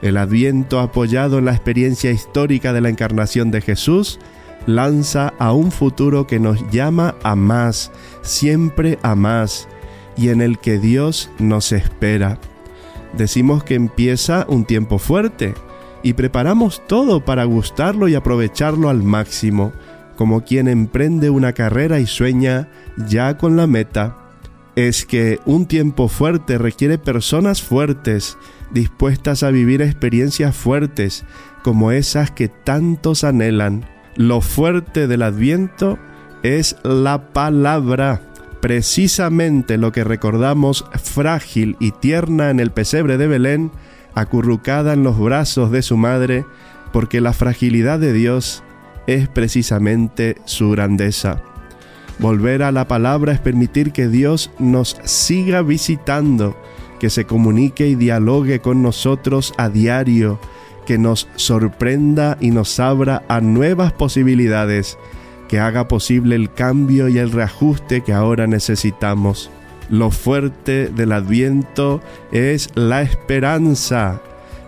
El 0.00 0.16
adviento 0.16 0.80
apoyado 0.80 1.38
en 1.38 1.46
la 1.46 1.52
experiencia 1.52 2.10
histórica 2.10 2.72
de 2.72 2.80
la 2.80 2.88
encarnación 2.88 3.50
de 3.50 3.60
Jesús 3.60 4.20
lanza 4.66 5.32
a 5.38 5.52
un 5.52 5.72
futuro 5.72 6.26
que 6.26 6.38
nos 6.38 6.70
llama 6.70 7.16
a 7.22 7.34
más, 7.34 7.90
siempre 8.22 8.98
a 9.02 9.14
más, 9.14 9.68
y 10.16 10.28
en 10.28 10.40
el 10.40 10.58
que 10.58 10.78
Dios 10.78 11.30
nos 11.38 11.72
espera. 11.72 12.38
Decimos 13.16 13.64
que 13.64 13.74
empieza 13.74 14.46
un 14.48 14.64
tiempo 14.64 14.98
fuerte 14.98 15.54
y 16.02 16.12
preparamos 16.12 16.82
todo 16.86 17.24
para 17.24 17.44
gustarlo 17.44 18.08
y 18.08 18.14
aprovecharlo 18.14 18.90
al 18.90 19.02
máximo, 19.02 19.72
como 20.16 20.44
quien 20.44 20.68
emprende 20.68 21.30
una 21.30 21.52
carrera 21.52 21.98
y 21.98 22.06
sueña 22.06 22.68
ya 23.08 23.36
con 23.36 23.56
la 23.56 23.66
meta 23.66 24.27
es 24.86 25.04
que 25.04 25.40
un 25.44 25.66
tiempo 25.66 26.06
fuerte 26.06 26.56
requiere 26.56 26.98
personas 26.98 27.62
fuertes, 27.62 28.38
dispuestas 28.70 29.42
a 29.42 29.50
vivir 29.50 29.82
experiencias 29.82 30.54
fuertes 30.54 31.24
como 31.64 31.90
esas 31.90 32.30
que 32.30 32.46
tantos 32.46 33.24
anhelan. 33.24 33.84
Lo 34.14 34.40
fuerte 34.40 35.08
del 35.08 35.22
adviento 35.22 35.98
es 36.44 36.76
la 36.84 37.32
palabra, 37.32 38.22
precisamente 38.60 39.78
lo 39.78 39.90
que 39.90 40.04
recordamos 40.04 40.84
frágil 41.02 41.76
y 41.80 41.90
tierna 41.90 42.50
en 42.50 42.60
el 42.60 42.70
pesebre 42.70 43.18
de 43.18 43.26
Belén, 43.26 43.72
acurrucada 44.14 44.92
en 44.92 45.02
los 45.02 45.18
brazos 45.18 45.72
de 45.72 45.82
su 45.82 45.96
madre, 45.96 46.44
porque 46.92 47.20
la 47.20 47.32
fragilidad 47.32 47.98
de 47.98 48.12
Dios 48.12 48.62
es 49.08 49.28
precisamente 49.28 50.36
su 50.44 50.70
grandeza. 50.70 51.42
Volver 52.18 52.64
a 52.64 52.72
la 52.72 52.88
palabra 52.88 53.32
es 53.32 53.38
permitir 53.40 53.92
que 53.92 54.08
Dios 54.08 54.50
nos 54.58 54.96
siga 55.04 55.62
visitando, 55.62 56.56
que 56.98 57.10
se 57.10 57.24
comunique 57.24 57.86
y 57.86 57.94
dialogue 57.94 58.60
con 58.60 58.82
nosotros 58.82 59.54
a 59.56 59.68
diario, 59.68 60.40
que 60.84 60.98
nos 60.98 61.28
sorprenda 61.36 62.36
y 62.40 62.50
nos 62.50 62.80
abra 62.80 63.22
a 63.28 63.40
nuevas 63.40 63.92
posibilidades, 63.92 64.98
que 65.48 65.60
haga 65.60 65.86
posible 65.86 66.34
el 66.34 66.52
cambio 66.52 67.08
y 67.08 67.18
el 67.18 67.30
reajuste 67.30 68.00
que 68.00 68.12
ahora 68.12 68.46
necesitamos. 68.46 69.50
Lo 69.88 70.10
fuerte 70.10 70.88
del 70.88 71.12
adviento 71.12 72.00
es 72.32 72.70
la 72.74 73.02
esperanza, 73.02 74.20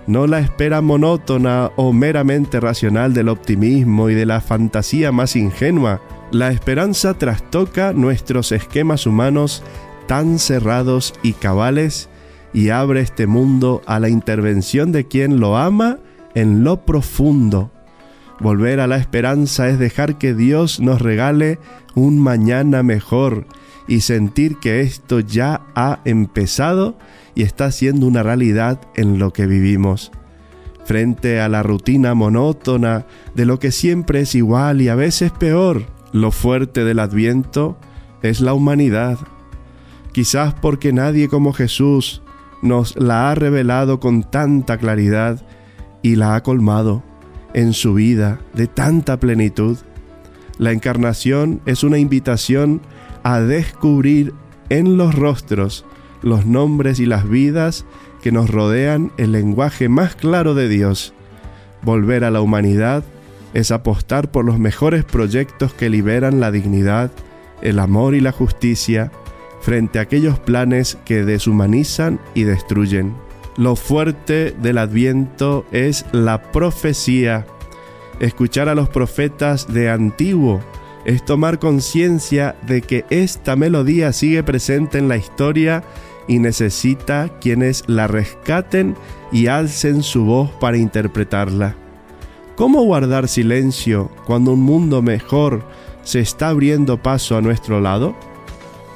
no 0.06 0.26
la 0.26 0.38
espera 0.38 0.80
monótona 0.80 1.70
o 1.76 1.92
meramente 1.92 2.60
racional 2.60 3.12
del 3.12 3.28
optimismo 3.28 4.08
y 4.08 4.14
de 4.14 4.24
la 4.24 4.40
fantasía 4.40 5.12
más 5.12 5.36
ingenua, 5.36 6.00
la 6.32 6.50
esperanza 6.50 7.14
trastoca 7.14 7.92
nuestros 7.92 8.52
esquemas 8.52 9.06
humanos 9.06 9.62
tan 10.06 10.38
cerrados 10.38 11.14
y 11.22 11.32
cabales 11.32 12.08
y 12.52 12.70
abre 12.70 13.00
este 13.00 13.26
mundo 13.26 13.82
a 13.86 14.00
la 14.00 14.08
intervención 14.08 14.92
de 14.92 15.06
quien 15.06 15.40
lo 15.40 15.56
ama 15.56 15.98
en 16.34 16.64
lo 16.64 16.84
profundo. 16.84 17.70
Volver 18.40 18.80
a 18.80 18.86
la 18.86 18.96
esperanza 18.96 19.68
es 19.68 19.78
dejar 19.78 20.18
que 20.18 20.34
Dios 20.34 20.80
nos 20.80 21.02
regale 21.02 21.58
un 21.94 22.18
mañana 22.18 22.82
mejor 22.82 23.46
y 23.86 24.00
sentir 24.00 24.58
que 24.58 24.80
esto 24.80 25.20
ya 25.20 25.62
ha 25.74 26.00
empezado 26.04 26.96
y 27.34 27.42
está 27.42 27.70
siendo 27.72 28.06
una 28.06 28.22
realidad 28.22 28.80
en 28.94 29.18
lo 29.18 29.32
que 29.32 29.46
vivimos. 29.46 30.12
Frente 30.84 31.40
a 31.40 31.48
la 31.48 31.62
rutina 31.62 32.14
monótona 32.14 33.06
de 33.34 33.46
lo 33.46 33.58
que 33.58 33.72
siempre 33.72 34.20
es 34.20 34.34
igual 34.34 34.80
y 34.80 34.88
a 34.88 34.94
veces 34.94 35.30
peor, 35.32 35.84
lo 36.12 36.30
fuerte 36.30 36.84
del 36.84 36.98
adviento 36.98 37.76
es 38.22 38.40
la 38.40 38.54
humanidad, 38.54 39.18
quizás 40.12 40.54
porque 40.54 40.92
nadie 40.92 41.28
como 41.28 41.52
Jesús 41.52 42.22
nos 42.62 42.96
la 42.96 43.30
ha 43.30 43.34
revelado 43.34 44.00
con 44.00 44.22
tanta 44.22 44.78
claridad 44.78 45.44
y 46.02 46.16
la 46.16 46.34
ha 46.34 46.42
colmado 46.42 47.02
en 47.54 47.72
su 47.72 47.94
vida 47.94 48.40
de 48.54 48.66
tanta 48.66 49.18
plenitud. 49.18 49.78
La 50.58 50.72
encarnación 50.72 51.60
es 51.66 51.84
una 51.84 51.98
invitación 51.98 52.82
a 53.22 53.40
descubrir 53.40 54.34
en 54.68 54.96
los 54.96 55.14
rostros 55.14 55.84
los 56.22 56.44
nombres 56.44 57.00
y 57.00 57.06
las 57.06 57.28
vidas 57.28 57.86
que 58.22 58.32
nos 58.32 58.50
rodean 58.50 59.12
el 59.16 59.32
lenguaje 59.32 59.88
más 59.88 60.14
claro 60.14 60.54
de 60.54 60.68
Dios. 60.68 61.14
Volver 61.82 62.24
a 62.24 62.30
la 62.30 62.42
humanidad 62.42 63.04
es 63.54 63.70
apostar 63.70 64.30
por 64.30 64.44
los 64.44 64.58
mejores 64.58 65.04
proyectos 65.04 65.72
que 65.72 65.90
liberan 65.90 66.40
la 66.40 66.50
dignidad, 66.50 67.10
el 67.62 67.78
amor 67.78 68.14
y 68.14 68.20
la 68.20 68.32
justicia 68.32 69.10
frente 69.60 69.98
a 69.98 70.02
aquellos 70.02 70.38
planes 70.38 70.98
que 71.04 71.24
deshumanizan 71.24 72.20
y 72.34 72.44
destruyen. 72.44 73.14
Lo 73.56 73.76
fuerte 73.76 74.54
del 74.62 74.78
adviento 74.78 75.66
es 75.72 76.06
la 76.12 76.40
profecía 76.52 77.46
Escuchar 78.20 78.68
a 78.68 78.74
los 78.74 78.90
profetas 78.90 79.72
de 79.72 79.88
antiguo 79.88 80.60
es 81.06 81.24
tomar 81.24 81.58
conciencia 81.58 82.54
de 82.66 82.82
que 82.82 83.06
esta 83.08 83.56
melodía 83.56 84.12
sigue 84.12 84.42
presente 84.42 84.98
en 84.98 85.08
la 85.08 85.16
historia 85.16 85.82
y 86.28 86.38
necesita 86.38 87.30
quienes 87.40 87.82
la 87.86 88.06
rescaten 88.06 88.94
y 89.32 89.46
alcen 89.46 90.02
su 90.02 90.26
voz 90.26 90.50
para 90.60 90.76
interpretarla. 90.76 91.76
¿Cómo 92.60 92.82
guardar 92.82 93.26
silencio 93.26 94.10
cuando 94.26 94.52
un 94.52 94.60
mundo 94.60 95.00
mejor 95.00 95.62
se 96.02 96.20
está 96.20 96.50
abriendo 96.50 97.02
paso 97.02 97.38
a 97.38 97.40
nuestro 97.40 97.80
lado? 97.80 98.14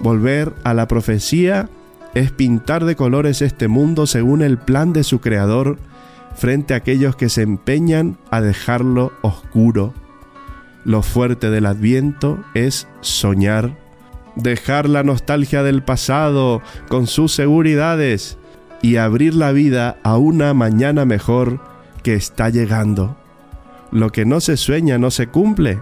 Volver 0.00 0.52
a 0.64 0.74
la 0.74 0.86
profecía 0.86 1.70
es 2.12 2.30
pintar 2.30 2.84
de 2.84 2.94
colores 2.94 3.40
este 3.40 3.66
mundo 3.68 4.06
según 4.06 4.42
el 4.42 4.58
plan 4.58 4.92
de 4.92 5.02
su 5.02 5.22
creador 5.22 5.78
frente 6.36 6.74
a 6.74 6.76
aquellos 6.76 7.16
que 7.16 7.30
se 7.30 7.40
empeñan 7.40 8.18
a 8.30 8.42
dejarlo 8.42 9.12
oscuro. 9.22 9.94
Lo 10.84 11.00
fuerte 11.00 11.48
del 11.48 11.64
adviento 11.64 12.44
es 12.52 12.86
soñar, 13.00 13.78
dejar 14.36 14.90
la 14.90 15.04
nostalgia 15.04 15.62
del 15.62 15.82
pasado 15.82 16.60
con 16.90 17.06
sus 17.06 17.32
seguridades 17.32 18.36
y 18.82 18.96
abrir 18.96 19.34
la 19.34 19.52
vida 19.52 19.96
a 20.02 20.18
una 20.18 20.52
mañana 20.52 21.06
mejor 21.06 21.60
que 22.02 22.12
está 22.12 22.50
llegando. 22.50 23.23
Lo 23.94 24.10
que 24.10 24.24
no 24.24 24.40
se 24.40 24.56
sueña 24.56 24.98
no 24.98 25.12
se 25.12 25.28
cumple. 25.28 25.80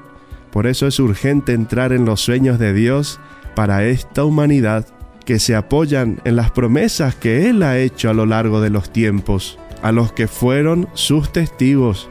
Por 0.51 0.67
eso 0.67 0.87
es 0.87 1.01
urgente 1.01 1.55
entrar 1.55 1.95
en 1.95 2.05
los 2.05 2.21
sueños 2.21 2.59
de 2.59 2.75
Dios 2.75 3.19
para 3.57 3.87
esta 3.87 4.23
humanidad 4.23 4.87
que 5.25 5.39
se 5.39 5.57
apoyan 5.57 6.21
en 6.25 6.37
las 6.37 6.51
promesas 6.51 7.15
que 7.15 7.49
Él 7.49 7.63
ha 7.63 7.79
hecho 7.79 8.11
a 8.11 8.13
lo 8.13 8.27
largo 8.27 8.61
de 8.61 8.69
los 8.69 8.93
tiempos, 8.93 9.59
a 9.83 9.93
los 9.93 10.13
que 10.13 10.29
fueron 10.29 10.91
sus 10.93 11.33
testigos. 11.33 12.11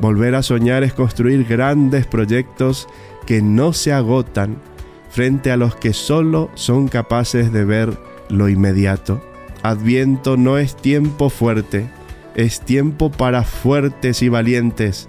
Volver 0.00 0.34
a 0.34 0.42
soñar 0.42 0.82
es 0.82 0.92
construir 0.92 1.44
grandes 1.44 2.04
proyectos 2.04 2.88
que 3.24 3.40
no 3.40 3.72
se 3.72 3.92
agotan 3.92 4.56
frente 5.08 5.52
a 5.52 5.56
los 5.56 5.76
que 5.76 5.92
solo 5.92 6.50
son 6.54 6.88
capaces 6.88 7.52
de 7.52 7.64
ver 7.64 7.96
lo 8.28 8.48
inmediato. 8.48 9.22
Adviento 9.62 10.36
no 10.36 10.58
es 10.58 10.74
tiempo 10.74 11.30
fuerte, 11.30 11.88
es 12.34 12.60
tiempo 12.60 13.12
para 13.12 13.44
fuertes 13.44 14.20
y 14.22 14.28
valientes. 14.28 15.08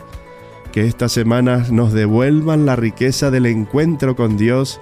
Que 0.72 0.86
estas 0.86 1.12
semanas 1.12 1.72
nos 1.72 1.94
devuelvan 1.94 2.66
la 2.66 2.76
riqueza 2.76 3.32
del 3.32 3.46
encuentro 3.46 4.16
con 4.16 4.38
Dios 4.38 4.80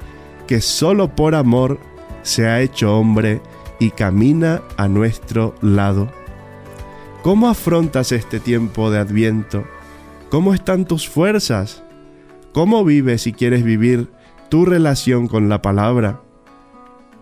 que 0.48 0.62
solo 0.62 1.16
por 1.16 1.36
amor 1.36 1.80
se 2.24 2.48
ha 2.48 2.62
hecho 2.62 2.98
hombre 2.98 3.42
y 3.80 3.92
camina 3.92 4.62
a 4.78 4.88
nuestro 4.88 5.56
lado. 5.62 6.10
¿Cómo 7.24 7.50
afrontas 7.50 8.12
este 8.12 8.40
tiempo 8.40 8.90
de 8.90 9.00
adviento? 9.00 9.66
¿Cómo 10.30 10.54
están 10.54 10.86
tus 10.86 11.08
fuerzas? 11.08 11.84
¿Cómo 12.54 12.84
vives 12.84 13.28
y 13.28 13.34
quieres 13.34 13.64
vivir 13.64 14.10
tu 14.50 14.66
relación 14.66 15.28
con 15.28 15.50
la 15.50 15.62
palabra? 15.62 16.22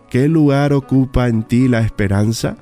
¿Qué 0.10 0.28
lugar 0.28 0.74
ocupa 0.74 1.28
en 1.28 1.44
ti 1.44 1.68
la 1.68 1.82
esperanza? 1.82 2.58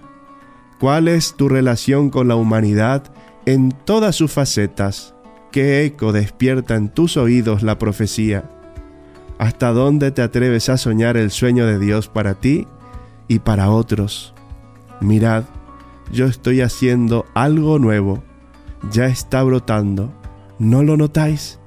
¿Cuál 0.80 1.08
es 1.08 1.36
tu 1.36 1.50
relación 1.50 2.10
con 2.10 2.28
la 2.28 2.36
humanidad 2.36 3.04
en 3.46 3.72
todas 3.72 4.16
sus 4.16 4.32
facetas? 4.32 5.13
¿Qué 5.54 5.86
eco 5.86 6.14
despierta 6.14 6.74
en 6.74 6.90
tus 6.90 7.16
oídos 7.16 7.62
la 7.62 7.78
profecía? 7.78 8.50
¿Hasta 9.38 9.72
dónde 9.72 10.10
te 10.10 10.24
atreves 10.24 10.68
a 10.68 10.78
soñar 10.78 11.16
el 11.16 11.30
sueño 11.30 11.68
de 11.68 11.78
Dios 11.78 12.08
para 12.08 12.34
ti 12.34 12.66
y 13.28 13.38
para 13.38 13.70
otros? 13.70 14.34
Mirad, 15.00 15.44
yo 16.12 16.26
estoy 16.26 16.62
haciendo 16.62 17.28
algo 17.36 17.78
nuevo, 17.78 18.24
ya 18.92 19.06
está 19.06 19.44
brotando, 19.44 20.12
¿no 20.58 20.82
lo 20.82 20.98
notáis? 20.98 21.60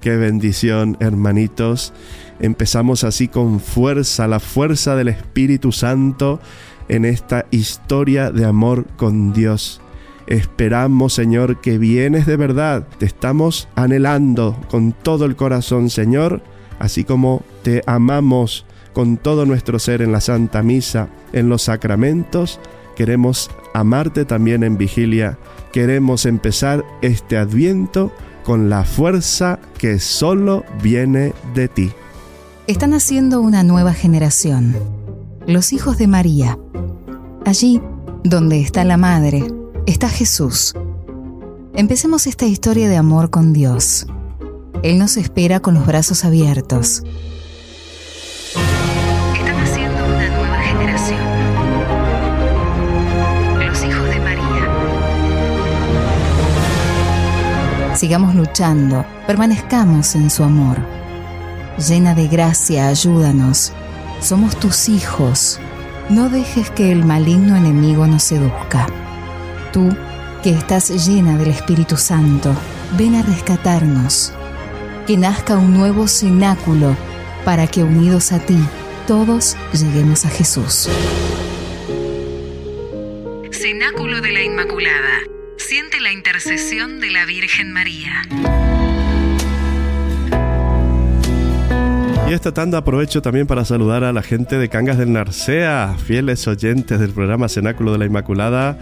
Qué 0.00 0.16
bendición, 0.16 0.96
hermanitos. 0.98 1.92
Empezamos 2.40 3.04
así 3.04 3.28
con 3.28 3.60
fuerza, 3.60 4.26
la 4.26 4.40
fuerza 4.40 4.96
del 4.96 5.06
Espíritu 5.06 5.70
Santo 5.70 6.40
en 6.88 7.04
esta 7.04 7.46
historia 7.52 8.32
de 8.32 8.46
amor 8.46 8.84
con 8.96 9.32
Dios. 9.32 9.81
Esperamos, 10.32 11.12
Señor, 11.12 11.60
que 11.60 11.78
vienes 11.78 12.26
de 12.26 12.36
verdad. 12.36 12.88
Te 12.98 13.06
estamos 13.06 13.68
anhelando 13.74 14.58
con 14.70 14.92
todo 14.92 15.26
el 15.26 15.36
corazón, 15.36 15.90
Señor 15.90 16.42
así 16.82 17.04
como 17.04 17.44
te 17.62 17.82
amamos 17.86 18.66
con 18.92 19.16
todo 19.16 19.46
nuestro 19.46 19.78
ser 19.78 20.02
en 20.02 20.10
la 20.10 20.20
Santa 20.20 20.64
Misa, 20.64 21.08
en 21.32 21.48
los 21.48 21.62
sacramentos, 21.62 22.58
queremos 22.96 23.50
amarte 23.72 24.24
también 24.24 24.64
en 24.64 24.76
vigilia, 24.76 25.38
queremos 25.72 26.26
empezar 26.26 26.84
este 27.00 27.38
adviento 27.38 28.12
con 28.42 28.68
la 28.68 28.84
fuerza 28.84 29.60
que 29.78 30.00
solo 30.00 30.64
viene 30.82 31.34
de 31.54 31.68
ti. 31.68 31.92
Están 32.66 32.94
haciendo 32.94 33.40
una 33.40 33.62
nueva 33.62 33.94
generación, 33.94 34.74
los 35.46 35.72
hijos 35.72 35.98
de 35.98 36.08
María. 36.08 36.58
Allí, 37.46 37.80
donde 38.24 38.60
está 38.60 38.84
la 38.84 38.96
Madre, 38.96 39.44
está 39.86 40.08
Jesús. 40.08 40.74
Empecemos 41.74 42.26
esta 42.26 42.46
historia 42.46 42.88
de 42.88 42.96
amor 42.96 43.30
con 43.30 43.52
Dios. 43.52 44.06
Él 44.82 44.98
nos 44.98 45.16
espera 45.16 45.60
con 45.60 45.74
los 45.74 45.86
brazos 45.86 46.24
abiertos. 46.24 47.02
Están 49.34 49.56
haciendo 49.56 50.04
una 50.04 50.28
nueva 50.28 50.58
generación. 50.60 51.20
Los 53.58 53.84
hijos 53.84 54.08
de 54.08 54.20
María. 54.20 54.68
Sigamos 57.96 58.34
luchando, 58.34 59.04
permanezcamos 59.26 60.14
en 60.14 60.30
su 60.30 60.42
amor. 60.44 60.78
Llena 61.88 62.14
de 62.14 62.28
gracia, 62.28 62.88
ayúdanos. 62.88 63.72
Somos 64.20 64.56
tus 64.56 64.88
hijos. 64.88 65.58
No 66.10 66.28
dejes 66.28 66.70
que 66.70 66.92
el 66.92 67.04
maligno 67.04 67.56
enemigo 67.56 68.06
nos 68.06 68.24
seduzca. 68.24 68.86
Tú, 69.72 69.88
que 70.42 70.50
estás 70.50 70.90
llena 71.06 71.38
del 71.38 71.48
Espíritu 71.48 71.96
Santo, 71.96 72.54
ven 72.98 73.14
a 73.14 73.22
rescatarnos 73.22 74.32
que 75.06 75.16
nazca 75.16 75.56
un 75.56 75.72
nuevo 75.72 76.06
cenáculo 76.08 76.94
para 77.44 77.66
que 77.66 77.82
unidos 77.82 78.32
a 78.32 78.38
ti 78.38 78.58
todos 79.06 79.56
lleguemos 79.72 80.26
a 80.26 80.28
Jesús. 80.28 80.90
Cenáculo 83.50 84.20
de 84.20 84.32
la 84.32 84.42
Inmaculada. 84.42 85.20
Siente 85.56 86.00
la 86.00 86.12
intercesión 86.12 87.00
de 87.00 87.10
la 87.10 87.24
Virgen 87.24 87.72
María. 87.72 88.22
Y 92.32 92.34
esta 92.34 92.54
tanda 92.54 92.78
aprovecho 92.78 93.20
también 93.20 93.46
para 93.46 93.64
saludar 93.66 94.04
a 94.04 94.12
la 94.14 94.22
gente 94.22 94.56
de 94.56 94.70
Cangas 94.70 94.96
del 94.96 95.12
Narcea, 95.12 95.96
fieles 96.02 96.48
oyentes 96.48 96.98
del 96.98 97.10
programa 97.10 97.46
Cenáculo 97.46 97.92
de 97.92 97.98
la 97.98 98.06
Inmaculada. 98.06 98.78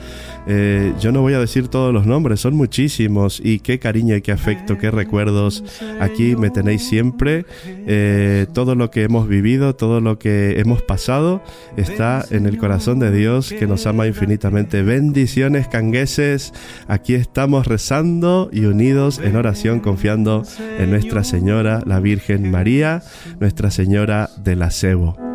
Eh, 0.46 0.94
yo 1.00 1.12
no 1.12 1.20
voy 1.20 1.34
a 1.34 1.38
decir 1.38 1.68
todos 1.68 1.92
los 1.92 2.06
nombres, 2.06 2.40
son 2.40 2.54
muchísimos 2.54 3.40
y 3.42 3.60
qué 3.60 3.78
cariño 3.78 4.16
y 4.16 4.22
qué 4.22 4.32
afecto, 4.32 4.78
qué 4.78 4.90
recuerdos. 4.90 5.64
Aquí 6.00 6.36
me 6.36 6.50
tenéis 6.50 6.86
siempre. 6.86 7.44
Eh, 7.66 8.46
todo 8.52 8.74
lo 8.74 8.90
que 8.90 9.02
hemos 9.02 9.28
vivido, 9.28 9.74
todo 9.76 10.00
lo 10.00 10.18
que 10.18 10.60
hemos 10.60 10.82
pasado 10.82 11.42
está 11.76 12.24
en 12.30 12.46
el 12.46 12.58
corazón 12.58 12.98
de 12.98 13.12
Dios 13.12 13.52
que 13.52 13.66
nos 13.66 13.86
ama 13.86 14.06
infinitamente. 14.06 14.82
Bendiciones 14.82 15.68
cangueses. 15.68 16.52
Aquí 16.88 17.14
estamos 17.14 17.66
rezando 17.66 18.50
y 18.52 18.64
unidos 18.64 19.20
en 19.22 19.36
oración 19.36 19.80
confiando 19.80 20.42
en 20.78 20.90
Nuestra 20.90 21.24
Señora, 21.24 21.82
la 21.86 22.00
Virgen 22.00 22.50
María, 22.50 23.02
Nuestra 23.38 23.70
Señora 23.70 24.30
del 24.42 24.62
Acebo. 24.62 25.29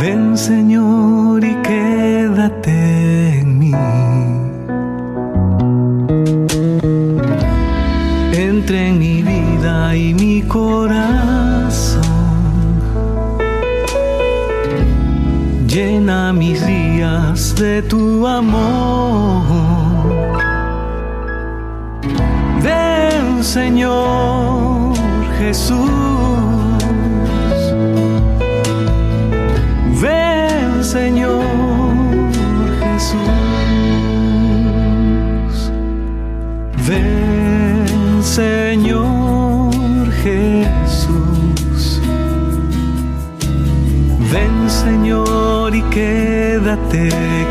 Ven 0.00 0.36
Señor 0.36 1.42
y 1.42 1.54
quédate 1.62 3.40
en 3.40 3.58
mí. 3.58 3.72
Entre 8.32 8.88
en 8.88 8.98
mi 8.98 9.22
vida 9.22 9.96
y 9.96 10.12
mi 10.12 10.42
corazón. 10.42 12.02
Llena 15.66 16.32
mis 16.32 16.66
días 16.66 17.54
de 17.56 17.80
tu 17.82 18.26
amor. 18.26 19.44
Ven 22.62 23.42
Señor 23.42 24.94
Jesús. 25.38 26.05
Señor 30.96 31.42
Jesús. 32.80 33.16
Ven 36.88 38.22
Señor 38.22 40.10
Jesús. 40.22 42.00
Ven 44.32 44.70
Señor 44.70 45.76
y 45.76 45.82
quédate 45.94 47.45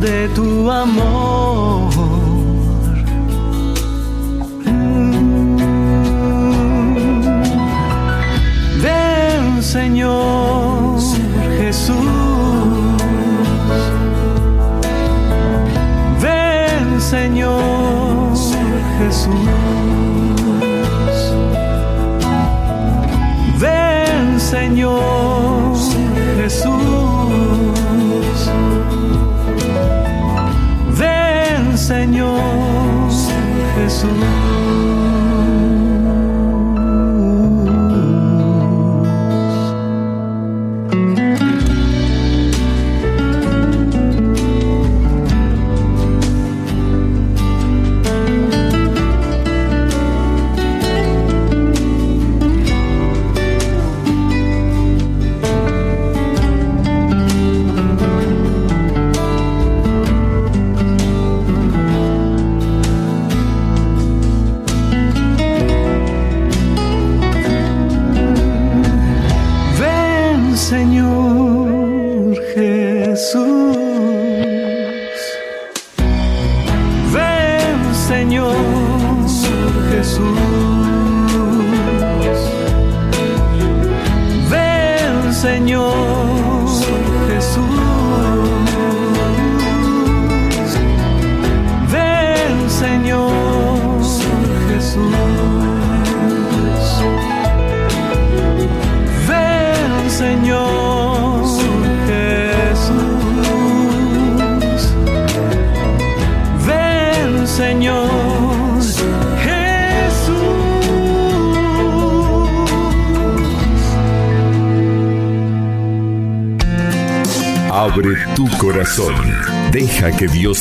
de 0.00 0.28
tu 0.34 0.70
amor. 0.70 1.37
Señor 32.18 33.10
Jesús. 33.76 34.37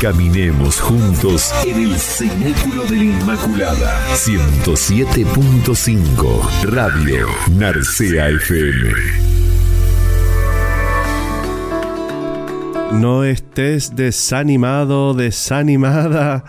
Caminemos 0.00 0.80
juntos 0.80 1.52
en 1.66 1.82
el 1.82 1.98
Cenáculo 1.98 2.84
de 2.84 2.96
la 2.96 3.04
Inmaculada. 3.04 4.00
107.5 4.14 6.62
Radio 6.62 7.26
Narcea 7.56 8.28
FM. 8.28 8.92
No 12.92 13.24
estés 13.24 13.96
desanimado, 13.96 15.14
desanimada. 15.14 16.44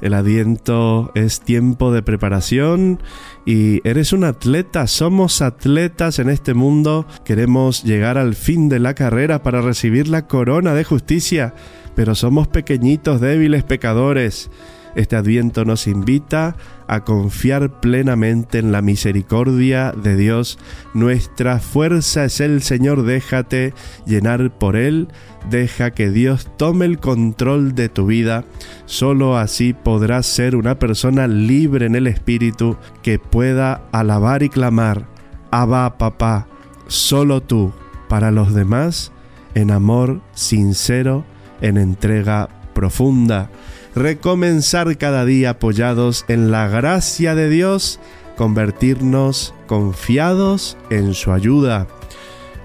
El 0.00 0.14
adviento 0.14 1.12
es 1.14 1.40
tiempo 1.40 1.92
de 1.92 2.02
preparación 2.02 3.02
y 3.44 3.86
eres 3.86 4.14
un 4.14 4.24
atleta, 4.24 4.86
somos 4.86 5.42
atletas 5.42 6.18
en 6.18 6.30
este 6.30 6.54
mundo. 6.54 7.06
Queremos 7.24 7.84
llegar 7.84 8.16
al 8.16 8.34
fin 8.34 8.70
de 8.70 8.80
la 8.80 8.94
carrera 8.94 9.42
para 9.42 9.60
recibir 9.60 10.08
la 10.08 10.26
corona 10.26 10.72
de 10.74 10.84
justicia, 10.84 11.52
pero 11.94 12.14
somos 12.14 12.48
pequeñitos, 12.48 13.20
débiles 13.20 13.64
pecadores. 13.64 14.50
Este 14.94 15.16
adviento 15.16 15.64
nos 15.64 15.88
invita 15.88 16.56
a 16.86 17.00
confiar 17.00 17.80
plenamente 17.80 18.58
en 18.58 18.70
la 18.70 18.80
misericordia 18.80 19.92
de 19.92 20.16
Dios. 20.16 20.58
Nuestra 20.92 21.58
fuerza 21.58 22.24
es 22.24 22.40
el 22.40 22.62
Señor, 22.62 23.02
déjate 23.02 23.74
llenar 24.06 24.56
por 24.56 24.76
Él, 24.76 25.08
deja 25.50 25.90
que 25.90 26.10
Dios 26.10 26.48
tome 26.56 26.84
el 26.84 26.98
control 26.98 27.74
de 27.74 27.88
tu 27.88 28.06
vida. 28.06 28.44
Solo 28.86 29.36
así 29.36 29.72
podrás 29.72 30.26
ser 30.26 30.54
una 30.54 30.78
persona 30.78 31.26
libre 31.26 31.86
en 31.86 31.96
el 31.96 32.06
Espíritu 32.06 32.76
que 33.02 33.18
pueda 33.18 33.82
alabar 33.90 34.42
y 34.44 34.48
clamar, 34.48 35.06
Abba 35.50 35.98
papá, 35.98 36.46
solo 36.86 37.40
tú, 37.40 37.72
para 38.08 38.30
los 38.30 38.54
demás, 38.54 39.12
en 39.54 39.70
amor 39.70 40.20
sincero, 40.34 41.24
en 41.64 41.78
entrega 41.78 42.48
profunda 42.74 43.48
recomenzar 43.94 44.96
cada 44.98 45.24
día 45.24 45.50
apoyados 45.50 46.24
en 46.28 46.50
la 46.50 46.68
gracia 46.68 47.34
de 47.34 47.48
Dios, 47.48 48.00
convertirnos 48.36 49.54
confiados 49.66 50.76
en 50.90 51.14
su 51.14 51.32
ayuda. 51.32 51.86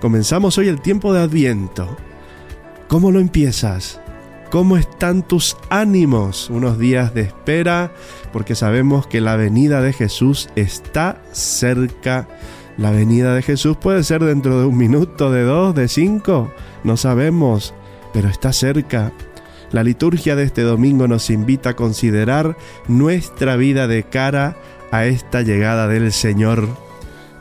Comenzamos 0.02 0.58
hoy 0.58 0.68
el 0.68 0.82
tiempo 0.82 1.14
de 1.14 1.22
Adviento. 1.22 1.98
¿Cómo 2.88 3.12
lo 3.12 3.20
empiezas? 3.20 4.02
¿Cómo 4.50 4.78
están 4.78 5.22
tus 5.22 5.56
ánimos? 5.70 6.50
Unos 6.50 6.80
días 6.80 7.14
de 7.14 7.22
espera, 7.22 7.92
porque 8.34 8.56
sabemos 8.56 9.06
que 9.06 9.22
la 9.22 9.36
venida 9.36 9.82
de 9.82 9.94
Jesús 9.94 10.50
está 10.56 11.22
cerca. 11.32 12.28
La 12.78 12.90
venida 12.90 13.36
de 13.36 13.44
Jesús 13.44 13.78
puede 13.78 14.04
ser 14.04 14.24
dentro 14.24 14.60
de 14.60 14.66
un 14.66 14.78
minuto, 14.78 15.32
de 15.32 15.44
dos, 15.44 15.76
de 15.76 15.88
cinco, 15.88 16.52
no 16.84 16.98
sabemos, 16.98 17.76
pero 18.14 18.30
está 18.30 18.54
cerca. 18.54 19.12
La 19.72 19.84
liturgia 19.84 20.36
de 20.36 20.44
este 20.44 20.64
domingo 20.64 21.08
nos 21.08 21.30
invita 21.30 21.72
a 21.72 21.76
considerar 21.76 22.58
nuestra 22.88 23.56
vida 23.56 23.88
de 23.88 24.04
cara 24.04 24.58
a 24.92 25.06
esta 25.06 25.42
llegada 25.42 25.88
del 25.88 26.12
Señor. 26.12 26.68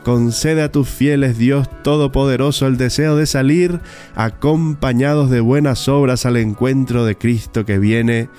Concede 0.03 0.61
a 0.61 0.71
tus 0.71 0.87
fieles 0.87 1.37
Dios 1.37 1.67
Todopoderoso 1.83 2.67
el 2.67 2.77
deseo 2.77 3.15
de 3.15 3.25
salir 3.25 3.79
acompañados 4.15 5.29
de 5.29 5.39
buenas 5.39 5.87
obras 5.87 6.25
al 6.25 6.37
encuentro 6.37 7.03
de 7.05 7.17
Cristo 7.17 7.65
que 7.65 7.79
viene, 7.79 8.29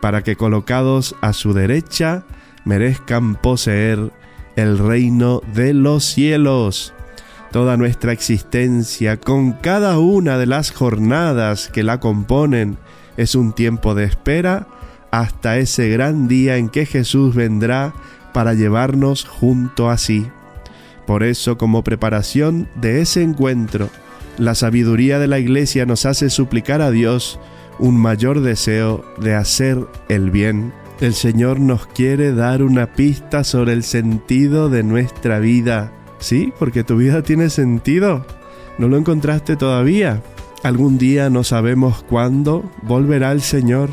para 0.00 0.22
que 0.22 0.36
colocados 0.36 1.16
a 1.20 1.32
su 1.32 1.54
derecha 1.54 2.24
merezcan 2.64 3.34
poseer 3.34 4.12
el 4.56 4.78
reino 4.78 5.40
de 5.54 5.74
los 5.74 6.04
cielos. 6.04 6.94
Toda 7.50 7.76
nuestra 7.76 8.12
existencia, 8.12 9.16
con 9.16 9.52
cada 9.52 9.98
una 9.98 10.36
de 10.36 10.46
las 10.46 10.70
jornadas 10.70 11.68
que 11.68 11.82
la 11.82 11.98
componen, 11.98 12.76
es 13.16 13.34
un 13.34 13.52
tiempo 13.52 13.94
de 13.94 14.04
espera 14.04 14.66
hasta 15.10 15.56
ese 15.56 15.88
gran 15.88 16.28
día 16.28 16.56
en 16.56 16.68
que 16.68 16.84
Jesús 16.84 17.34
vendrá 17.34 17.94
para 18.34 18.54
llevarnos 18.54 19.24
junto 19.24 19.88
a 19.88 19.96
sí. 19.96 20.26
Por 21.06 21.22
eso, 21.22 21.56
como 21.56 21.82
preparación 21.82 22.68
de 22.74 23.00
ese 23.00 23.22
encuentro, 23.22 23.88
la 24.36 24.54
sabiduría 24.54 25.18
de 25.18 25.26
la 25.26 25.38
Iglesia 25.38 25.86
nos 25.86 26.04
hace 26.04 26.28
suplicar 26.30 26.82
a 26.82 26.90
Dios 26.90 27.40
un 27.78 27.96
mayor 27.96 28.40
deseo 28.40 29.04
de 29.18 29.34
hacer 29.34 29.78
el 30.08 30.30
bien. 30.30 30.72
El 31.00 31.14
Señor 31.14 31.60
nos 31.60 31.86
quiere 31.86 32.34
dar 32.34 32.62
una 32.62 32.92
pista 32.92 33.42
sobre 33.42 33.72
el 33.72 33.84
sentido 33.84 34.68
de 34.68 34.82
nuestra 34.82 35.38
vida. 35.38 35.92
¿Sí? 36.18 36.52
Porque 36.58 36.84
tu 36.84 36.96
vida 36.96 37.22
tiene 37.22 37.50
sentido. 37.50 38.24
¿No 38.78 38.88
lo 38.88 38.96
encontraste 38.96 39.56
todavía? 39.56 40.22
Algún 40.62 40.98
día 40.98 41.30
no 41.30 41.44
sabemos 41.44 42.04
cuándo 42.08 42.70
volverá 42.82 43.32
el 43.32 43.42
Señor. 43.42 43.90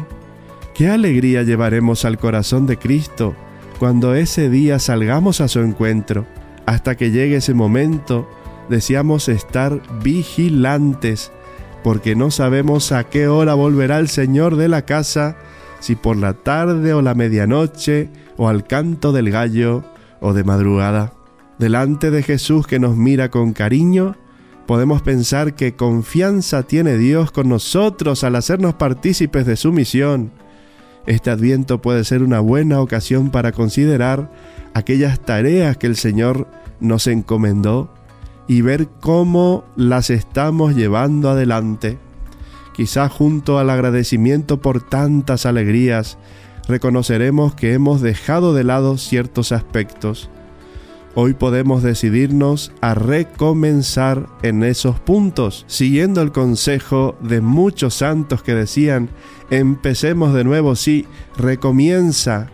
Qué 0.74 0.90
alegría 0.90 1.44
llevaremos 1.44 2.06
al 2.06 2.18
corazón 2.18 2.66
de 2.66 2.78
Cristo 2.78 3.36
cuando 3.80 4.16
ese 4.16 4.50
día 4.50 4.80
salgamos 4.80 5.42
a 5.42 5.48
su 5.48 5.60
encuentro. 5.60 6.26
Hasta 6.66 6.96
que 6.96 7.12
llegue 7.12 7.38
ese 7.38 7.54
momento, 7.54 8.28
deseamos 8.70 9.30
estar 9.30 9.82
vigilantes, 10.02 11.32
porque 11.84 12.16
no 12.16 12.32
sabemos 12.32 12.92
a 12.92 13.04
qué 13.04 13.28
hora 13.28 13.54
volverá 13.54 14.00
el 14.00 14.08
Señor 14.08 14.56
de 14.56 14.68
la 14.68 14.84
casa, 14.84 15.38
si 15.80 15.96
por 15.96 16.18
la 16.18 16.34
tarde 16.34 16.94
o 16.94 17.02
la 17.02 17.14
medianoche, 17.14 18.10
o 18.38 18.50
al 18.50 18.66
canto 18.66 19.12
del 19.12 19.30
gallo, 19.30 19.84
o 20.20 20.34
de 20.34 20.44
madrugada. 20.44 21.14
Delante 21.60 22.12
de 22.12 22.22
Jesús 22.22 22.68
que 22.68 22.80
nos 22.80 22.98
mira 22.98 23.32
con 23.32 23.54
cariño, 23.54 24.18
podemos 24.68 25.02
pensar 25.02 25.56
que 25.56 25.76
confianza 25.76 26.63
tiene 26.63 26.98
Dios 26.98 27.32
con 27.32 27.48
nosotros 27.48 28.26
al 28.26 28.36
hacernos 28.36 28.74
partícipes 28.74 29.46
de 29.46 29.56
su 29.56 29.72
misión. 29.72 30.32
Este 31.06 31.30
adviento 31.30 31.82
puede 31.82 32.04
ser 32.04 32.24
una 32.24 32.41
buena 32.41 32.82
ocasión 32.82 33.30
para 33.30 33.54
considerar 33.54 34.32
aquellas 34.74 35.22
tareas 35.22 35.78
que 35.78 35.88
el 35.88 35.96
Señor 35.96 36.48
nos 36.82 37.08
encomendó 37.08 37.94
y 38.48 38.62
ver 38.62 38.89
cómo 39.00 39.63
las 39.78 40.10
estamos 40.10 40.76
llevando 40.76 41.30
adelante. 41.30 41.98
Quizá 42.76 43.08
junto 43.08 43.60
al 43.60 43.70
agradecimiento 43.70 44.60
por 44.60 44.82
tantas 44.82 45.46
alegrías, 45.46 46.18
reconoceremos 46.68 47.56
que 47.56 47.74
hemos 47.74 48.02
dejado 48.02 48.54
de 48.54 48.65
lado 48.65 48.98
ciertos 48.98 49.54
aspectos. 49.54 50.30
Hoy 51.17 51.34
podemos 51.34 51.82
decidirnos 51.82 52.73
a 52.82 52.93
recomenzar 52.93 54.28
en 54.43 54.63
esos 54.63 54.99
puntos, 54.99 55.63
siguiendo 55.65 56.21
el 56.21 56.34
consejo 56.34 57.15
de 57.21 57.39
muchos 57.39 57.93
santos 57.93 58.43
que 58.43 58.54
decían, 58.54 59.08
empecemos 59.49 60.34
de 60.34 60.43
nuevo, 60.43 60.75
sí, 60.75 61.08
recomienza. 61.38 62.47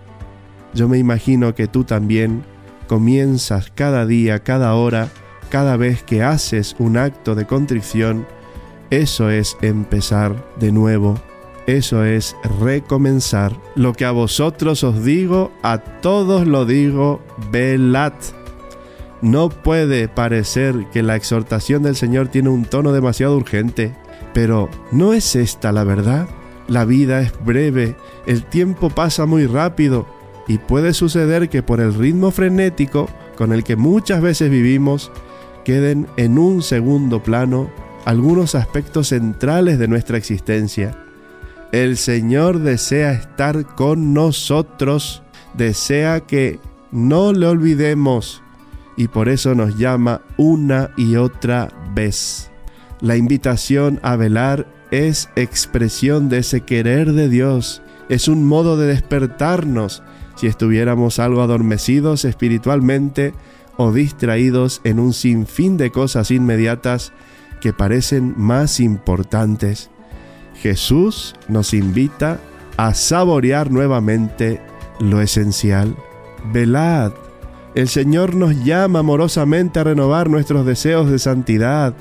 Yo 0.75 0.87
me 0.87 0.99
imagino 0.99 1.55
que 1.55 1.65
tú 1.65 1.85
también 1.85 2.43
comienzas 2.87 3.71
cada 3.73 4.05
día, 4.05 4.43
cada 4.43 4.75
hora, 4.75 5.09
cada 5.49 5.75
vez 5.75 6.03
que 6.03 6.21
haces 6.21 6.75
un 6.77 6.97
acto 6.97 7.33
de 7.33 7.47
contrición, 7.47 8.27
eso 8.91 9.31
es 9.31 9.57
empezar 9.63 10.35
de 10.59 10.71
nuevo. 10.71 11.19
Eso 11.65 12.03
es 12.03 12.35
recomenzar. 12.59 13.53
Lo 13.75 13.93
que 13.93 14.05
a 14.05 14.11
vosotros 14.11 14.83
os 14.83 15.03
digo, 15.03 15.51
a 15.63 15.79
todos 15.79 16.45
lo 16.45 16.65
digo, 16.65 17.21
velad. 17.51 18.13
No 19.21 19.49
puede 19.49 20.07
parecer 20.07 20.87
que 20.91 21.03
la 21.03 21.15
exhortación 21.15 21.83
del 21.83 21.95
Señor 21.95 22.29
tiene 22.29 22.49
un 22.49 22.65
tono 22.65 22.91
demasiado 22.91 23.37
urgente, 23.37 23.95
pero 24.33 24.69
¿no 24.91 25.13
es 25.13 25.35
esta 25.35 25.71
la 25.71 25.83
verdad? 25.83 26.27
La 26.67 26.85
vida 26.85 27.21
es 27.21 27.31
breve, 27.43 27.95
el 28.25 28.43
tiempo 28.43 28.89
pasa 28.89 29.25
muy 29.25 29.45
rápido 29.45 30.07
y 30.47 30.57
puede 30.57 30.93
suceder 30.93 31.49
que 31.49 31.61
por 31.61 31.81
el 31.81 31.93
ritmo 31.93 32.31
frenético 32.31 33.09
con 33.35 33.53
el 33.53 33.63
que 33.63 33.75
muchas 33.75 34.21
veces 34.21 34.49
vivimos, 34.49 35.11
queden 35.63 36.07
en 36.17 36.37
un 36.37 36.63
segundo 36.63 37.21
plano 37.21 37.69
algunos 38.05 38.55
aspectos 38.55 39.09
centrales 39.09 39.77
de 39.77 39.87
nuestra 39.87 40.17
existencia. 40.17 40.97
El 41.71 41.97
Señor 41.97 42.59
desea 42.59 43.11
estar 43.13 43.75
con 43.75 44.13
nosotros, 44.13 45.21
desea 45.53 46.21
que 46.21 46.59
no 46.91 47.33
le 47.33 47.45
olvidemos 47.45 48.41
y 49.01 49.07
por 49.07 49.29
eso 49.29 49.55
nos 49.55 49.79
llama 49.79 50.21
una 50.37 50.91
y 50.95 51.15
otra 51.15 51.69
vez. 51.95 52.51
La 52.99 53.17
invitación 53.17 53.99
a 54.03 54.15
velar 54.15 54.67
es 54.91 55.27
expresión 55.35 56.29
de 56.29 56.37
ese 56.37 56.61
querer 56.61 57.13
de 57.13 57.27
Dios, 57.27 57.81
es 58.09 58.27
un 58.27 58.45
modo 58.45 58.77
de 58.77 58.85
despertarnos 58.85 60.03
si 60.35 60.45
estuviéramos 60.45 61.17
algo 61.17 61.41
adormecidos 61.41 62.25
espiritualmente 62.25 63.33
o 63.75 63.91
distraídos 63.91 64.81
en 64.83 64.99
un 64.99 65.13
sinfín 65.13 65.77
de 65.77 65.89
cosas 65.89 66.29
inmediatas 66.29 67.11
que 67.59 67.73
parecen 67.73 68.35
más 68.37 68.79
importantes. 68.79 69.89
Jesús 70.61 71.33
nos 71.47 71.73
invita 71.73 72.39
a 72.77 72.93
saborear 72.93 73.71
nuevamente 73.71 74.61
lo 74.99 75.21
esencial. 75.21 75.95
Velad, 76.53 77.13
el 77.73 77.87
Señor 77.87 78.35
nos 78.35 78.63
llama 78.63 78.99
amorosamente 78.99 79.79
a 79.79 79.85
renovar 79.85 80.29
nuestros 80.29 80.65
deseos 80.65 81.09
de 81.09 81.19
santidad, 81.19 81.93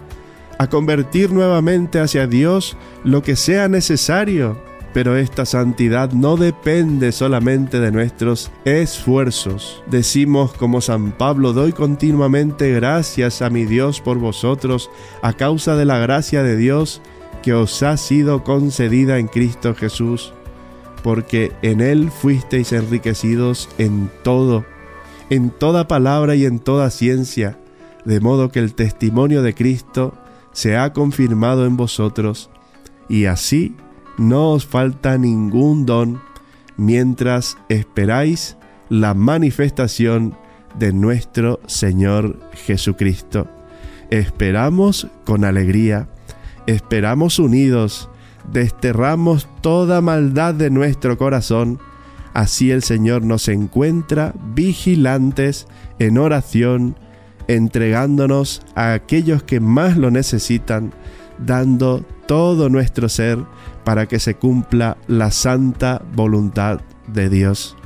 a 0.58 0.68
convertir 0.68 1.32
nuevamente 1.32 2.00
hacia 2.00 2.26
Dios 2.26 2.76
lo 3.04 3.22
que 3.22 3.36
sea 3.36 3.68
necesario. 3.68 4.58
Pero 4.92 5.16
esta 5.16 5.46
santidad 5.46 6.10
no 6.10 6.36
depende 6.36 7.12
solamente 7.12 7.78
de 7.78 7.92
nuestros 7.92 8.50
esfuerzos. 8.64 9.84
Decimos 9.88 10.52
como 10.54 10.80
San 10.80 11.12
Pablo, 11.12 11.52
doy 11.52 11.72
continuamente 11.72 12.72
gracias 12.72 13.40
a 13.40 13.50
mi 13.50 13.66
Dios 13.66 14.00
por 14.00 14.18
vosotros 14.18 14.90
a 15.22 15.32
causa 15.34 15.76
de 15.76 15.84
la 15.84 15.98
gracia 15.98 16.42
de 16.42 16.56
Dios 16.56 17.00
que 17.42 17.54
os 17.54 17.84
ha 17.84 17.96
sido 17.96 18.42
concedida 18.42 19.18
en 19.18 19.28
Cristo 19.28 19.76
Jesús, 19.76 20.34
porque 21.04 21.52
en 21.62 21.80
Él 21.80 22.10
fuisteis 22.10 22.72
enriquecidos 22.72 23.68
en 23.78 24.10
todo 24.24 24.64
en 25.30 25.50
toda 25.50 25.88
palabra 25.88 26.34
y 26.34 26.44
en 26.44 26.58
toda 26.58 26.90
ciencia, 26.90 27.58
de 28.04 28.20
modo 28.20 28.50
que 28.50 28.58
el 28.58 28.74
testimonio 28.74 29.42
de 29.42 29.54
Cristo 29.54 30.14
se 30.52 30.76
ha 30.76 30.92
confirmado 30.92 31.64
en 31.66 31.76
vosotros, 31.76 32.50
y 33.08 33.26
así 33.26 33.76
no 34.18 34.50
os 34.50 34.66
falta 34.66 35.16
ningún 35.16 35.86
don 35.86 36.20
mientras 36.76 37.56
esperáis 37.68 38.56
la 38.88 39.14
manifestación 39.14 40.36
de 40.78 40.92
nuestro 40.92 41.60
Señor 41.66 42.38
Jesucristo. 42.66 43.46
Esperamos 44.10 45.06
con 45.24 45.44
alegría, 45.44 46.08
esperamos 46.66 47.38
unidos, 47.38 48.08
desterramos 48.52 49.48
toda 49.60 50.00
maldad 50.00 50.54
de 50.54 50.70
nuestro 50.70 51.16
corazón, 51.16 51.78
Así 52.32 52.70
el 52.70 52.82
Señor 52.82 53.22
nos 53.22 53.48
encuentra 53.48 54.34
vigilantes 54.54 55.66
en 55.98 56.18
oración, 56.18 56.96
entregándonos 57.48 58.62
a 58.74 58.92
aquellos 58.92 59.42
que 59.42 59.60
más 59.60 59.96
lo 59.96 60.10
necesitan, 60.10 60.92
dando 61.38 62.04
todo 62.26 62.68
nuestro 62.68 63.08
ser 63.08 63.38
para 63.84 64.06
que 64.06 64.20
se 64.20 64.34
cumpla 64.34 64.96
la 65.08 65.30
santa 65.30 66.02
voluntad 66.14 66.80
de 67.08 67.28
Dios. 67.28 67.76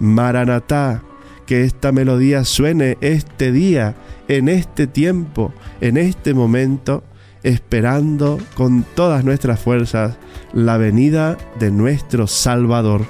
Maranatá, 0.00 1.02
que 1.46 1.62
esta 1.62 1.92
melodía 1.92 2.44
suene 2.44 2.98
este 3.00 3.52
día, 3.52 3.94
en 4.28 4.48
este 4.48 4.88
tiempo, 4.88 5.52
en 5.80 5.96
este 5.96 6.34
momento, 6.34 7.04
esperando 7.44 8.38
con 8.54 8.84
todas 8.96 9.24
nuestras 9.24 9.60
fuerzas 9.60 10.16
la 10.52 10.78
venida 10.78 11.38
de 11.60 11.70
nuestro 11.70 12.26
Salvador. 12.26 13.06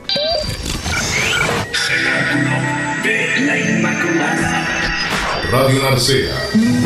Radio 5.56 5.80
Narcea. 5.80 6.85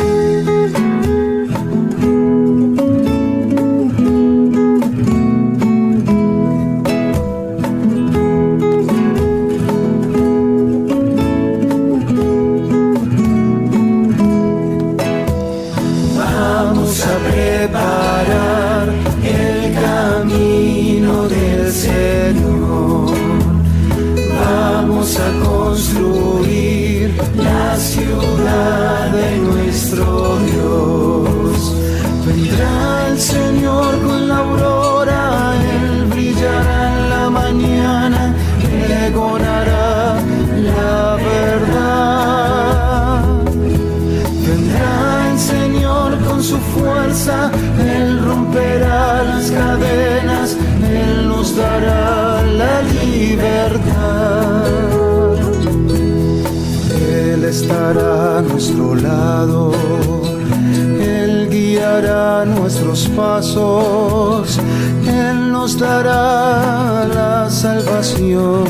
Nuestros 62.71 63.09
pasos. 63.17 64.57
Él 65.05 65.51
nos 65.51 65.77
dará 65.77 67.05
la 67.05 67.49
salvación. 67.49 68.63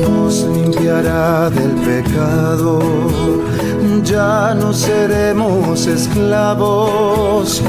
Nos 0.00 0.44
limpiará 0.44 1.50
del 1.50 1.72
pecado. 1.72 2.78
Ya 4.04 4.54
no 4.54 4.72
seremos 4.72 5.86
esclavos. 5.86 7.62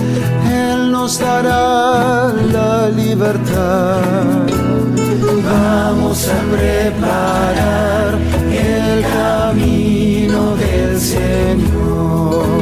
Él 0.49 0.89
nos 0.91 1.19
dará 1.19 2.31
la 2.53 2.87
libertad. 2.87 3.99
Vamos 5.43 6.29
a 6.29 6.39
preparar 6.55 8.17
el 8.51 9.03
camino 9.03 10.55
del 10.55 10.97
Señor. 10.97 12.56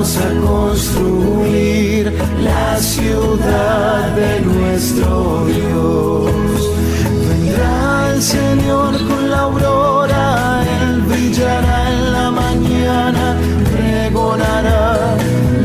A 0.00 0.02
construir 0.40 2.10
la 2.42 2.78
ciudad 2.78 4.08
de 4.16 4.40
nuestro 4.40 5.44
Dios. 5.44 6.32
Vendrá 7.28 8.14
el 8.14 8.22
Señor 8.22 8.96
con 9.06 9.30
la 9.30 9.40
aurora, 9.40 10.64
Él 10.80 11.02
brillará 11.02 11.92
en 11.92 12.12
la 12.14 12.30
mañana, 12.30 13.36
pregonará 13.76 15.16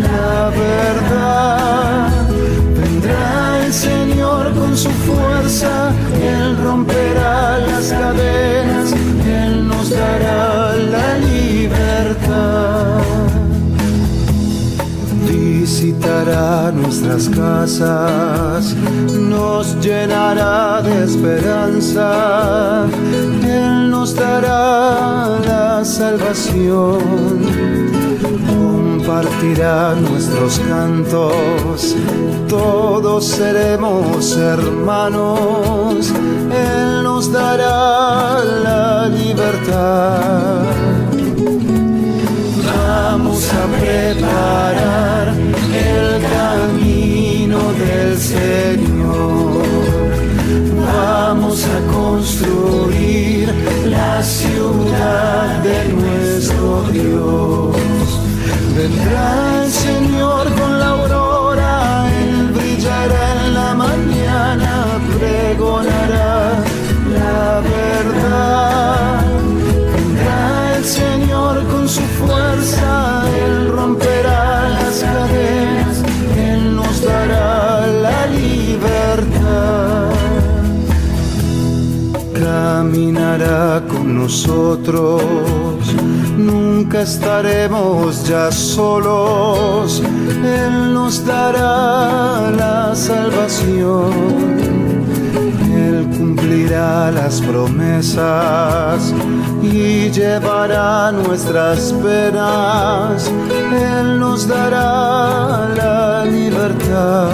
la 0.03 0.49
verdad. 0.49 2.09
Vendrá 2.75 3.65
el 3.65 3.73
Señor 3.73 4.53
con 4.53 4.75
su 4.75 4.89
fuerza, 4.89 5.93
Él 6.21 6.57
romperá 6.57 6.74
nuestras 17.05 17.29
casas, 17.37 18.75
nos 19.11 19.75
llenará 19.79 20.81
de 20.81 21.03
esperanza, 21.03 22.85
Él 23.43 23.91
nos 23.91 24.15
dará 24.15 25.39
la 25.45 25.85
salvación. 25.85 26.99
Compartirá 28.47 29.93
nuestros 29.95 30.59
cantos, 30.67 31.95
todos 32.49 33.25
seremos 33.25 34.35
hermanos, 34.37 36.11
Él 36.51 37.03
nos 37.03 37.31
dará 37.31 38.43
la 38.43 39.07
libertad. 39.09 40.63
Vamos 42.65 43.47
a 43.53 43.79
preparar 43.79 45.33
el 45.71 46.21
camino 46.21 46.84
del 47.95 48.17
Señor. 48.17 49.63
Vamos 50.85 51.57
a 51.75 51.77
construir 51.97 53.47
la 53.85 54.21
ciudad 54.21 55.63
de 55.67 55.79
nuestro 55.93 56.83
Dios. 56.91 57.75
Vendrá 58.77 59.63
el 59.63 59.71
Señor 59.71 60.43
con 60.59 60.71
la 60.79 60.89
aurora, 60.97 61.73
Él 62.21 62.51
brillará 62.57 63.23
en 63.45 63.53
la 63.53 63.69
mañana, 63.85 64.71
pregonará 65.17 66.34
nosotros, 84.75 85.23
nunca 86.37 87.01
estaremos 87.01 88.27
ya 88.27 88.51
solos, 88.51 90.01
Él 90.43 90.93
nos 90.93 91.25
dará 91.25 92.51
la 92.51 92.93
salvación. 92.93 94.11
Él 95.73 96.07
cumplirá 96.17 97.09
las 97.11 97.39
promesas 97.41 99.13
y 99.61 100.09
llevará 100.09 101.11
nuestras 101.13 101.93
penas. 101.93 103.31
Él 103.71 104.19
nos 104.19 104.45
dará 104.47 105.69
la 105.75 106.25
libertad. 106.25 107.29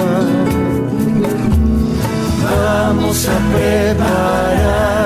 Vamos 2.43 3.27
a 3.27 3.37
preparar 3.55 5.00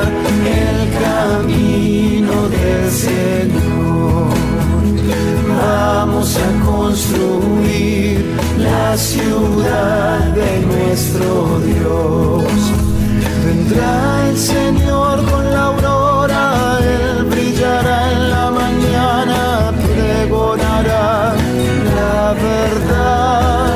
a 6.45 6.65
construir 6.65 8.23
la 8.57 8.95
ciudad 8.97 10.19
de 10.39 10.59
nuestro 10.71 11.59
Dios. 11.59 12.43
Vendrá 13.45 14.29
el 14.29 14.37
Señor 14.37 15.25
con 15.31 15.43
la 15.51 15.63
aurora, 15.71 16.79
Él 16.81 17.25
brillará 17.25 18.11
en 18.11 18.29
la 18.29 18.51
mañana, 18.51 19.71
pregonará 19.87 21.33
la 21.97 22.33
verdad. 22.47 23.75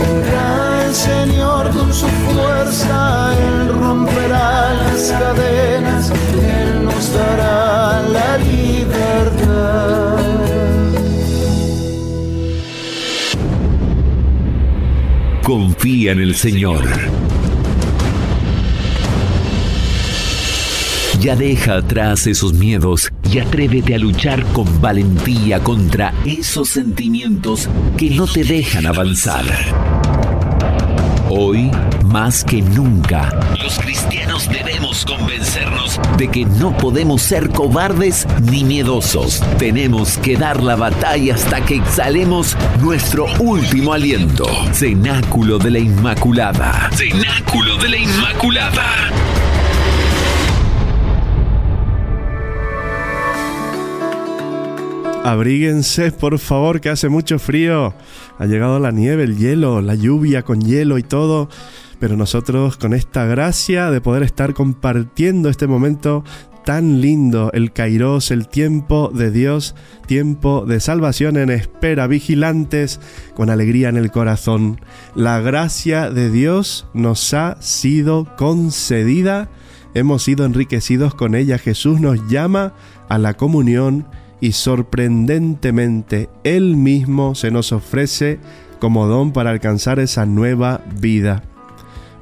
Vendrá 0.00 0.86
el 0.86 0.94
Señor 0.94 1.70
con 1.70 1.92
su 1.94 2.08
fuerza, 2.26 3.32
Él 3.46 3.68
romperá 3.80 4.74
las 4.74 5.02
cadenas, 5.12 6.12
Confía 15.80 16.12
en 16.12 16.20
el 16.20 16.34
Señor. 16.34 16.84
Ya 21.20 21.34
deja 21.34 21.76
atrás 21.76 22.26
esos 22.26 22.52
miedos 22.52 23.08
y 23.32 23.38
atrévete 23.38 23.94
a 23.94 23.98
luchar 23.98 24.44
con 24.52 24.82
valentía 24.82 25.60
contra 25.60 26.12
esos 26.26 26.68
sentimientos 26.68 27.66
que 27.96 28.10
no 28.10 28.26
te 28.26 28.44
dejan 28.44 28.84
avanzar. 28.84 29.46
Hoy, 31.30 31.70
más 32.04 32.44
que 32.44 32.60
nunca, 32.60 33.30
los 33.62 33.78
cristianos 33.78 34.50
debemos 34.50 35.06
convencernos 35.06 35.79
de 36.16 36.28
que 36.28 36.44
no 36.44 36.76
podemos 36.76 37.22
ser 37.22 37.50
cobardes 37.50 38.26
ni 38.42 38.64
miedosos. 38.64 39.42
Tenemos 39.58 40.18
que 40.18 40.36
dar 40.36 40.62
la 40.62 40.76
batalla 40.76 41.34
hasta 41.34 41.64
que 41.64 41.76
exhalemos 41.76 42.56
nuestro 42.80 43.26
último 43.38 43.92
aliento. 43.92 44.46
Cenáculo 44.72 45.58
de 45.58 45.70
la 45.70 45.78
Inmaculada. 45.78 46.90
Cenáculo 46.92 47.76
de 47.76 47.88
la 47.88 47.96
Inmaculada. 47.96 49.10
Abríguense, 55.24 56.12
por 56.12 56.38
favor, 56.38 56.80
que 56.80 56.88
hace 56.88 57.10
mucho 57.10 57.38
frío. 57.38 57.94
Ha 58.38 58.46
llegado 58.46 58.78
la 58.78 58.90
nieve, 58.90 59.24
el 59.24 59.36
hielo, 59.36 59.82
la 59.82 59.94
lluvia 59.94 60.42
con 60.42 60.62
hielo 60.62 60.96
y 60.96 61.02
todo. 61.02 61.50
Pero 62.00 62.16
nosotros 62.16 62.76
con 62.76 62.94
esta 62.94 63.26
gracia 63.26 63.90
de 63.90 64.00
poder 64.00 64.22
estar 64.24 64.54
compartiendo 64.54 65.48
este 65.48 65.66
momento 65.66 66.24
tan 66.64 67.00
lindo, 67.00 67.50
el 67.52 67.72
Kairos, 67.72 68.30
el 68.30 68.48
tiempo 68.48 69.10
de 69.14 69.30
Dios, 69.30 69.74
tiempo 70.06 70.64
de 70.66 70.80
salvación 70.80 71.36
en 71.36 71.50
espera, 71.50 72.06
vigilantes, 72.06 73.00
con 73.34 73.50
alegría 73.50 73.88
en 73.88 73.96
el 73.96 74.10
corazón. 74.10 74.80
La 75.14 75.40
gracia 75.40 76.10
de 76.10 76.30
Dios 76.30 76.86
nos 76.94 77.34
ha 77.34 77.60
sido 77.60 78.34
concedida, 78.36 79.48
hemos 79.94 80.22
sido 80.22 80.44
enriquecidos 80.44 81.14
con 81.14 81.34
ella. 81.34 81.58
Jesús 81.58 82.00
nos 82.00 82.28
llama 82.28 82.74
a 83.08 83.18
la 83.18 83.34
comunión 83.34 84.06
y 84.40 84.52
sorprendentemente 84.52 86.30
Él 86.44 86.76
mismo 86.76 87.34
se 87.34 87.50
nos 87.50 87.72
ofrece 87.72 88.38
como 88.78 89.06
don 89.06 89.32
para 89.32 89.50
alcanzar 89.50 89.98
esa 89.98 90.24
nueva 90.24 90.80
vida. 90.98 91.42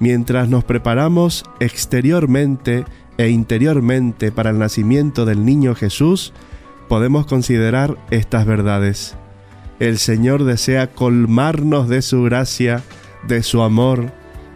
Mientras 0.00 0.48
nos 0.48 0.64
preparamos 0.64 1.44
exteriormente 1.60 2.84
e 3.16 3.28
interiormente 3.30 4.30
para 4.30 4.50
el 4.50 4.58
nacimiento 4.58 5.24
del 5.24 5.44
niño 5.44 5.74
Jesús, 5.74 6.32
podemos 6.88 7.26
considerar 7.26 7.98
estas 8.10 8.46
verdades. 8.46 9.16
El 9.80 9.98
Señor 9.98 10.44
desea 10.44 10.88
colmarnos 10.88 11.88
de 11.88 12.02
su 12.02 12.22
gracia, 12.22 12.82
de 13.26 13.42
su 13.42 13.62
amor, 13.62 14.12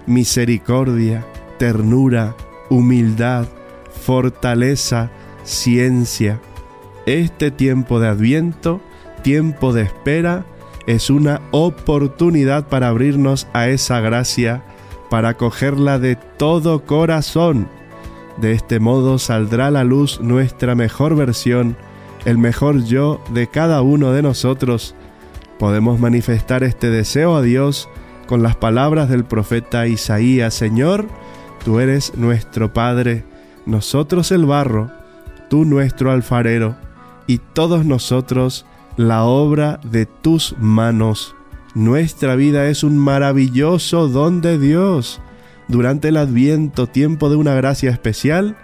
misericordia, 0.07 1.25
ternura, 1.59 2.37
humildad, 2.71 3.47
fortaleza, 4.05 5.11
ciencia. 5.45 6.41
Este 7.07 7.51
tiempo 7.51 8.01
de 8.01 8.09
adviento, 8.09 8.81
tiempo 9.23 9.73
de 9.73 9.83
espera, 9.83 10.45
es 10.87 11.11
una 11.11 11.41
oportunidad 11.53 12.69
para 12.69 12.89
abrirnos 12.89 13.47
a 13.53 13.69
esa 13.69 14.01
gracia, 14.01 14.65
para 15.13 15.29
acogerla 15.29 15.99
de 15.99 16.17
todo 16.17 16.87
corazón. 16.87 17.69
De 18.39 18.53
este 18.53 18.81
modo 18.81 19.19
saldrá 19.19 19.67
a 19.67 19.71
la 19.71 19.85
luz 19.85 20.23
nuestra 20.23 20.75
mejor 20.75 21.17
versión, 21.17 21.77
el 22.25 22.39
mejor 22.39 22.83
yo 22.85 23.23
de 23.29 23.47
cada 23.47 23.83
uno 23.83 24.13
de 24.13 24.23
nosotros. 24.23 24.95
Podemos 25.59 26.01
manifestar 26.01 26.65
este 26.65 26.89
deseo 26.89 27.37
a 27.37 27.43
Dios 27.43 27.91
con 28.27 28.43
las 28.43 28.57
palabras 28.57 29.11
del 29.11 29.27
profeta 29.27 29.87
Isaías, 29.87 30.55
Señor, 30.55 31.07
tú 31.63 31.79
eres 31.81 32.17
nuestro 32.17 32.73
Padre, 32.73 33.27
nosotros 33.67 34.33
el 34.33 34.47
barro, 34.47 34.91
tú 35.51 35.67
nuestro 35.67 36.11
alfarero, 36.11 36.75
y 37.27 37.37
todos 37.37 37.85
nosotros 37.85 38.65
la 38.97 39.25
obra 39.25 39.79
de 39.85 40.07
tus 40.07 40.57
manos. 40.59 41.37
Nuestra 41.75 42.37
vida 42.37 42.67
es 42.69 42.85
un 42.85 42.99
maravilloso 42.99 44.09
don 44.09 44.43
de 44.43 44.59
Dios. 44.59 45.23
Durante 45.69 46.09
el 46.09 46.19
adviento, 46.19 46.87
tiempo 46.87 47.31
de 47.31 47.37
una 47.37 47.55
gracia 47.55 47.91
especial, 47.91 48.57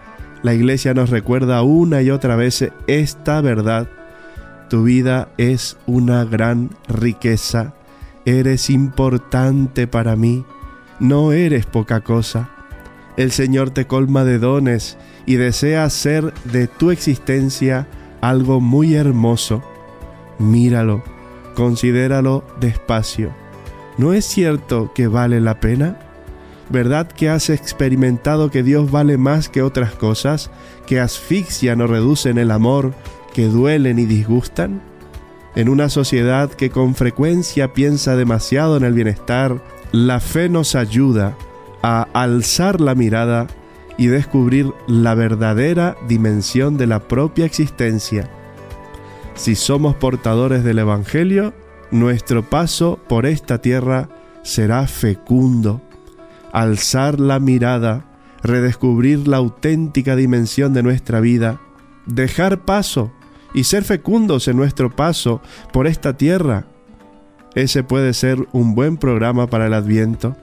la 0.42 0.52
iglesia 0.52 0.92
nos 0.92 1.08
recuerda 1.08 1.62
una 1.62 2.02
y 2.02 2.10
otra 2.10 2.36
vez 2.36 2.70
esta 2.86 3.40
verdad. 3.40 3.88
Tu 4.68 4.82
vida 4.82 5.30
es 5.38 5.78
una 5.86 6.24
gran 6.26 6.70
riqueza. 6.86 7.72
Eres 8.26 8.68
importante 8.68 9.86
para 9.86 10.14
mí. 10.14 10.44
No 11.00 11.32
eres 11.32 11.64
poca 11.64 12.00
cosa. 12.00 12.50
El 13.16 13.32
Señor 13.32 13.70
te 13.70 13.86
colma 13.86 14.24
de 14.24 14.38
dones 14.38 14.98
y 15.24 15.36
desea 15.36 15.84
hacer 15.84 16.34
de 16.44 16.66
tu 16.66 16.90
existencia 16.90 17.88
algo 18.20 18.60
muy 18.60 18.94
hermoso. 18.94 19.62
Míralo, 20.38 21.02
considéralo 21.58 22.44
despacio. 22.60 23.34
¿No 23.96 24.12
es 24.12 24.24
cierto 24.24 24.92
que 24.94 25.08
vale 25.08 25.40
la 25.40 25.58
pena? 25.58 25.98
¿Verdad 26.70 27.08
que 27.08 27.28
has 27.28 27.50
experimentado 27.50 28.48
que 28.48 28.62
Dios 28.62 28.92
vale 28.92 29.18
más 29.18 29.48
que 29.48 29.62
otras 29.62 29.92
cosas, 29.92 30.52
que 30.86 31.00
asfixian 31.00 31.80
o 31.80 31.88
reducen 31.88 32.38
el 32.38 32.52
amor, 32.52 32.94
que 33.34 33.48
duelen 33.48 33.98
y 33.98 34.04
disgustan? 34.04 34.80
En 35.56 35.68
una 35.68 35.88
sociedad 35.88 36.48
que 36.48 36.70
con 36.70 36.94
frecuencia 36.94 37.72
piensa 37.72 38.14
demasiado 38.14 38.76
en 38.76 38.84
el 38.84 38.92
bienestar, 38.92 39.60
la 39.90 40.20
fe 40.20 40.48
nos 40.48 40.76
ayuda 40.76 41.36
a 41.82 42.06
alzar 42.12 42.80
la 42.80 42.94
mirada 42.94 43.48
y 43.96 44.06
descubrir 44.06 44.72
la 44.86 45.16
verdadera 45.16 45.96
dimensión 46.06 46.76
de 46.76 46.86
la 46.86 47.08
propia 47.08 47.46
existencia. 47.46 48.30
Si 49.38 49.54
somos 49.54 49.96
portadores 49.96 50.62
del 50.62 50.80
Evangelio, 50.80 51.54
nuestro 51.90 52.42
paso 52.42 52.98
por 53.08 53.24
esta 53.24 53.62
tierra 53.62 54.10
será 54.42 54.86
fecundo. 54.86 55.80
Alzar 56.52 57.18
la 57.18 57.40
mirada, 57.40 58.04
redescubrir 58.42 59.26
la 59.26 59.38
auténtica 59.38 60.14
dimensión 60.14 60.74
de 60.74 60.82
nuestra 60.82 61.20
vida, 61.20 61.60
dejar 62.04 62.66
paso 62.66 63.10
y 63.54 63.64
ser 63.64 63.84
fecundos 63.84 64.46
en 64.48 64.58
nuestro 64.58 64.94
paso 64.94 65.40
por 65.72 65.86
esta 65.86 66.18
tierra. 66.18 66.66
Ese 67.54 67.82
puede 67.82 68.12
ser 68.12 68.46
un 68.52 68.74
buen 68.74 68.98
programa 68.98 69.46
para 69.46 69.66
el 69.66 69.72
adviento 69.72 70.36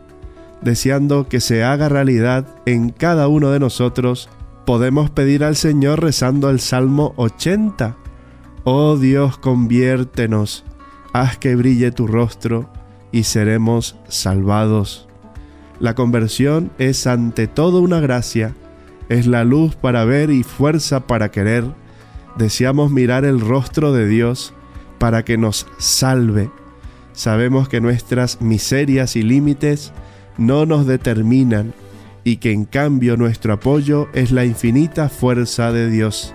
deseando 0.66 1.30
que 1.30 1.39
se 1.39 1.64
haga 1.64 1.89
realidad 1.89 2.48
en 2.66 2.89
cada 2.89 3.28
uno 3.28 3.52
de 3.52 3.60
nosotros, 3.60 4.30
podemos 4.66 5.12
pedir 5.12 5.43
al 5.43 5.56
Señor 5.56 6.02
rezando 6.02 6.50
el 6.50 6.60
Salmo 6.60 7.14
80. 7.18 7.96
Oh 8.68 8.97
Dios, 8.97 9.38
conviértenos, 9.38 10.63
haz 11.13 11.38
que 11.38 11.55
brille 11.55 11.91
tu 11.91 12.07
rostro 12.07 12.68
y 13.11 13.22
seremos 13.22 13.95
salvados. 14.07 15.07
La 15.80 15.93
conversión 15.93 16.72
es 16.80 17.05
ante 17.05 17.45
todo 17.45 17.80
una 17.80 17.99
gracia, 17.99 18.55
es 19.07 19.28
la 19.28 19.43
luz 19.43 19.76
para 19.76 20.03
ver 20.03 20.32
y 20.32 20.41
fuerza 20.41 21.05
para 21.05 21.30
querer. 21.30 21.63
Deseamos 22.39 22.89
mirar 22.89 23.24
el 23.24 23.39
rostro 23.39 23.93
de 23.93 24.07
Dios 24.07 24.51
para 24.97 25.24
que 25.24 25.38
nos 25.38 25.68
salve. 25.78 26.49
Sabemos 27.13 27.70
que 27.70 27.82
nuestras 27.82 28.41
miserias 28.41 29.16
y 29.16 29.22
límites 29.22 29.93
no 30.39 30.66
nos 30.66 30.88
determinan 30.88 31.76
y 32.24 32.38
que 32.38 32.51
en 32.51 32.66
cambio 32.66 33.16
nuestro 33.16 33.53
apoyo 33.53 34.07
es 34.13 34.32
la 34.32 34.43
infinita 34.43 35.07
fuerza 35.07 35.72
de 35.72 35.88
Dios. 35.88 36.34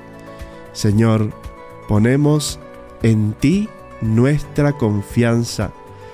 Señor, 0.72 1.39
ponemos 1.90 2.60
en 3.02 3.32
ti 3.32 3.68
nuestra 4.00 4.74
confianza. 4.74 5.72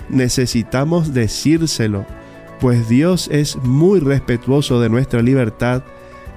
Necesitamos 0.09 1.13
decírselo, 1.13 2.07
pues 2.61 2.89
Dios 2.89 3.29
es 3.31 3.57
muy 3.57 4.01
respetuoso 4.01 4.81
de 4.81 4.89
nuestra 4.89 5.21
libertad 5.21 5.83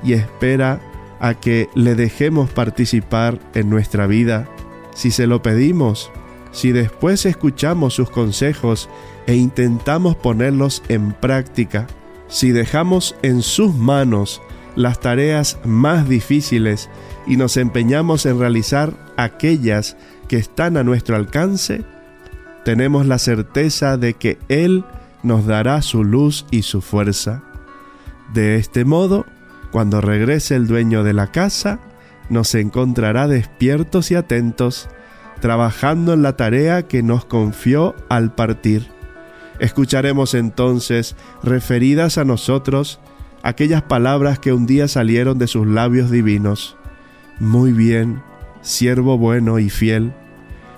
y 0.04 0.12
espera 0.12 0.82
a 1.22 1.36
que 1.36 1.70
le 1.74 1.96
dejemos 1.96 2.50
participar 2.50 3.40
en 3.54 3.70
nuestra 3.70 4.08
vida. 4.08 4.50
Si 4.94 5.10
se 5.10 5.26
lo 5.26 5.42
pedimos, 5.42 6.12
si 6.52 6.74
después 6.74 7.26
escuchamos 7.26 7.94
sus 7.94 8.10
consejos 8.10 8.90
e 9.26 9.36
intentamos 9.36 10.18
ponerlos 10.18 10.84
en 10.90 11.14
práctica, 11.14 11.88
si 12.28 12.52
dejamos 12.52 13.16
en 13.22 13.42
sus 13.42 13.74
manos 13.74 14.42
las 14.76 15.00
tareas 15.00 15.60
más 15.64 16.10
difíciles 16.10 16.90
y 17.26 17.38
nos 17.38 17.56
empeñamos 17.56 18.26
en 18.26 18.38
realizar 18.38 19.09
aquellas 19.24 19.97
que 20.28 20.38
están 20.38 20.78
a 20.78 20.84
nuestro 20.84 21.15
alcance, 21.15 21.84
tenemos 22.63 23.05
la 23.05 23.20
certeza 23.20 23.97
de 23.97 24.13
que 24.13 24.38
Él 24.47 24.84
nos 25.24 25.45
dará 25.45 25.82
su 25.82 26.03
luz 26.03 26.45
y 26.51 26.61
su 26.61 26.82
fuerza. 26.82 27.43
De 28.34 28.55
este 28.55 28.86
modo, 28.86 29.26
cuando 29.72 30.01
regrese 30.01 30.55
el 30.55 30.67
dueño 30.67 31.03
de 31.03 31.13
la 31.13 31.28
casa, 31.32 31.80
nos 32.30 32.53
encontrará 32.55 33.28
despiertos 33.28 34.11
y 34.11 34.15
atentos, 34.15 34.88
trabajando 35.41 36.13
en 36.13 36.22
la 36.22 36.38
tarea 36.38 36.88
que 36.88 37.01
nos 37.01 37.26
confió 37.26 37.95
al 38.07 38.34
partir. 38.36 38.88
Escucharemos 39.59 40.36
entonces, 40.36 41.15
referidas 41.43 42.17
a 42.17 42.24
nosotros, 42.26 42.99
aquellas 43.43 43.82
palabras 43.82 44.39
que 44.39 44.53
un 44.53 44.65
día 44.65 44.88
salieron 44.88 45.38
de 45.38 45.47
sus 45.47 45.67
labios 45.67 46.11
divinos. 46.11 46.78
Muy 47.39 47.72
bien, 47.72 48.22
siervo 48.70 49.17
bueno 49.17 49.59
y 49.59 49.70
fiel, 49.70 50.13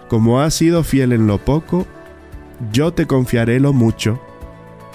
como 0.08 0.42
has 0.42 0.54
sido 0.54 0.84
fiel 0.84 1.12
en 1.12 1.28
lo 1.28 1.38
poco, 1.38 1.86
yo 2.72 2.94
te 2.94 3.06
confiaré 3.06 3.60
lo 3.60 3.74
mucho. 3.74 4.22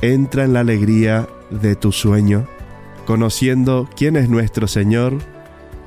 Entra 0.02 0.44
en 0.44 0.52
la 0.52 0.60
alegría 0.60 1.28
de 1.50 1.74
tu 1.74 1.92
sueño, 1.92 2.46
conociendo 3.06 3.88
quién 3.96 4.16
es 4.16 4.28
nuestro 4.28 4.66
Señor 4.66 5.18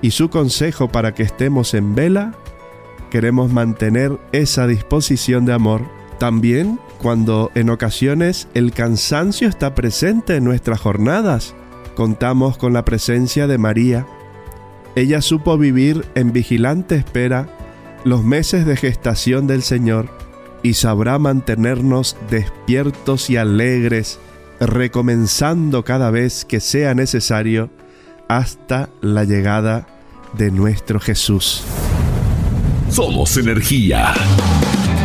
y 0.01 0.11
su 0.11 0.29
consejo 0.29 0.87
para 0.87 1.13
que 1.13 1.23
estemos 1.23 1.73
en 1.73 1.95
vela, 1.95 2.33
queremos 3.09 3.51
mantener 3.51 4.17
esa 4.31 4.67
disposición 4.67 5.45
de 5.45 5.53
amor. 5.53 5.81
También 6.19 6.79
cuando 6.99 7.51
en 7.55 7.69
ocasiones 7.69 8.47
el 8.53 8.71
cansancio 8.71 9.47
está 9.47 9.73
presente 9.73 10.35
en 10.35 10.43
nuestras 10.43 10.79
jornadas. 10.79 11.55
Contamos 11.95 12.57
con 12.57 12.73
la 12.73 12.85
presencia 12.85 13.47
de 13.47 13.57
María. 13.57 14.05
Ella 14.99 15.21
supo 15.21 15.57
vivir 15.57 16.05
en 16.15 16.33
vigilante 16.33 16.95
espera 16.95 17.47
los 18.03 18.25
meses 18.25 18.65
de 18.65 18.75
gestación 18.75 19.47
del 19.47 19.63
Señor 19.63 20.09
y 20.61 20.73
sabrá 20.73 21.17
mantenernos 21.17 22.17
despiertos 22.29 23.29
y 23.29 23.37
alegres, 23.37 24.19
recomenzando 24.59 25.85
cada 25.85 26.11
vez 26.11 26.43
que 26.43 26.59
sea 26.59 26.95
necesario 26.95 27.69
hasta 28.27 28.89
la 28.99 29.23
llegada 29.23 29.87
de 30.33 30.51
nuestro 30.51 30.99
Jesús. 30.99 31.63
Somos 32.89 33.37
energía. 33.37 34.13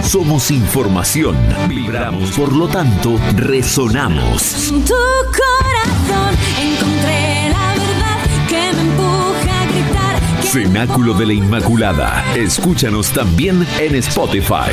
Somos 0.03 0.51
información. 0.51 1.36
Vibramos, 1.68 2.32
por 2.32 2.53
lo 2.53 2.66
tanto, 2.66 3.16
resonamos. 3.36 4.72
En 4.72 4.84
tu 4.84 4.95
corazón 5.30 6.34
encontré 6.61 7.51
la 7.53 7.74
verdad 7.74 8.49
que 8.49 8.76
me 8.76 8.90
empuja 8.90 9.34
Cenáculo 10.55 11.14
de 11.14 11.26
la 11.26 11.32
Inmaculada. 11.32 12.24
Escúchanos 12.36 13.12
también 13.12 13.66
en 13.80 13.96
Spotify. 13.96 14.70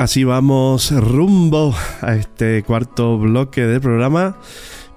Así 0.00 0.24
vamos 0.24 0.92
rumbo 0.92 1.74
a 2.00 2.14
este 2.14 2.62
cuarto 2.62 3.18
bloque 3.18 3.66
del 3.66 3.82
programa 3.82 4.38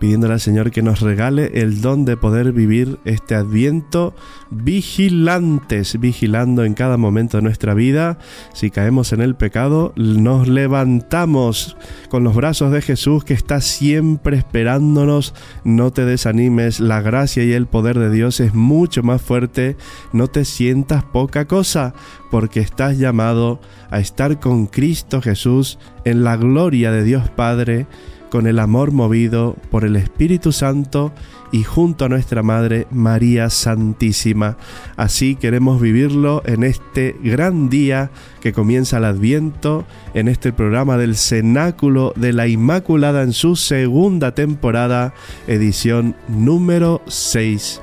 pidiéndole 0.03 0.33
al 0.33 0.41
Señor 0.41 0.71
que 0.71 0.81
nos 0.81 0.99
regale 0.99 1.61
el 1.61 1.79
don 1.79 2.03
de 2.03 2.17
poder 2.17 2.51
vivir 2.51 2.99
este 3.05 3.35
adviento 3.35 4.13
vigilantes, 4.49 5.97
vigilando 5.97 6.65
en 6.65 6.73
cada 6.73 6.97
momento 6.97 7.37
de 7.37 7.43
nuestra 7.43 7.73
vida. 7.73 8.17
Si 8.53 8.69
caemos 8.69 9.13
en 9.13 9.21
el 9.21 9.35
pecado, 9.35 9.93
nos 9.95 10.49
levantamos 10.49 11.77
con 12.09 12.25
los 12.25 12.35
brazos 12.35 12.73
de 12.73 12.81
Jesús 12.81 13.23
que 13.23 13.33
está 13.33 13.61
siempre 13.61 14.35
esperándonos. 14.35 15.33
No 15.63 15.93
te 15.93 16.03
desanimes, 16.03 16.81
la 16.81 16.99
gracia 16.99 17.45
y 17.45 17.53
el 17.53 17.67
poder 17.67 17.97
de 17.97 18.11
Dios 18.11 18.41
es 18.41 18.53
mucho 18.53 19.03
más 19.03 19.21
fuerte. 19.21 19.77
No 20.11 20.27
te 20.27 20.43
sientas 20.43 21.05
poca 21.05 21.45
cosa, 21.45 21.93
porque 22.29 22.59
estás 22.59 22.97
llamado 22.97 23.61
a 23.89 24.01
estar 24.01 24.41
con 24.41 24.65
Cristo 24.65 25.21
Jesús 25.21 25.79
en 26.03 26.25
la 26.25 26.35
gloria 26.35 26.91
de 26.91 27.05
Dios 27.05 27.29
Padre 27.29 27.87
con 28.33 28.47
el 28.47 28.57
amor 28.57 28.91
movido 28.91 29.55
por 29.69 29.85
el 29.85 29.95
Espíritu 29.95 30.51
Santo 30.51 31.13
y 31.51 31.61
junto 31.61 32.05
a 32.05 32.09
nuestra 32.09 32.41
Madre 32.41 32.87
María 32.89 33.51
Santísima. 33.51 34.57
Así 34.95 35.35
queremos 35.35 35.79
vivirlo 35.79 36.41
en 36.47 36.63
este 36.63 37.15
gran 37.23 37.69
día 37.69 38.09
que 38.41 38.51
comienza 38.51 38.97
el 38.97 39.05
Adviento, 39.05 39.85
en 40.15 40.27
este 40.27 40.51
programa 40.51 40.97
del 40.97 41.15
Cenáculo 41.15 42.11
de 42.15 42.33
la 42.33 42.47
Inmaculada 42.47 43.21
en 43.21 43.33
su 43.33 43.55
segunda 43.55 44.33
temporada, 44.33 45.13
edición 45.45 46.15
número 46.27 47.03
6. 47.05 47.81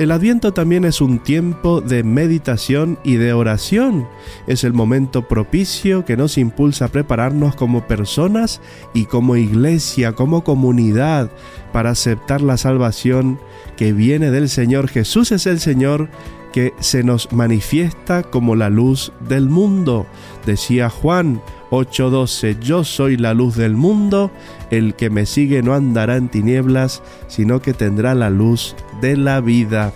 El 0.00 0.12
adviento 0.12 0.54
también 0.54 0.86
es 0.86 1.02
un 1.02 1.18
tiempo 1.18 1.82
de 1.82 2.02
meditación 2.02 2.98
y 3.04 3.16
de 3.16 3.34
oración. 3.34 4.08
Es 4.46 4.64
el 4.64 4.72
momento 4.72 5.28
propicio 5.28 6.06
que 6.06 6.16
nos 6.16 6.38
impulsa 6.38 6.86
a 6.86 6.88
prepararnos 6.88 7.54
como 7.54 7.86
personas 7.86 8.62
y 8.94 9.04
como 9.04 9.36
iglesia, 9.36 10.12
como 10.12 10.42
comunidad, 10.42 11.30
para 11.74 11.90
aceptar 11.90 12.40
la 12.40 12.56
salvación 12.56 13.38
que 13.76 13.92
viene 13.92 14.30
del 14.30 14.48
Señor. 14.48 14.88
Jesús 14.88 15.32
es 15.32 15.44
el 15.44 15.60
Señor 15.60 16.08
que 16.52 16.74
se 16.80 17.02
nos 17.02 17.32
manifiesta 17.32 18.22
como 18.22 18.56
la 18.56 18.70
luz 18.70 19.12
del 19.28 19.48
mundo. 19.48 20.06
Decía 20.46 20.90
Juan 20.90 21.40
8:12, 21.70 22.58
yo 22.60 22.84
soy 22.84 23.16
la 23.16 23.34
luz 23.34 23.56
del 23.56 23.74
mundo, 23.74 24.30
el 24.70 24.94
que 24.94 25.10
me 25.10 25.26
sigue 25.26 25.62
no 25.62 25.74
andará 25.74 26.16
en 26.16 26.28
tinieblas, 26.28 27.02
sino 27.28 27.60
que 27.60 27.74
tendrá 27.74 28.14
la 28.14 28.30
luz 28.30 28.74
de 29.00 29.16
la 29.16 29.40
vida. 29.40 29.92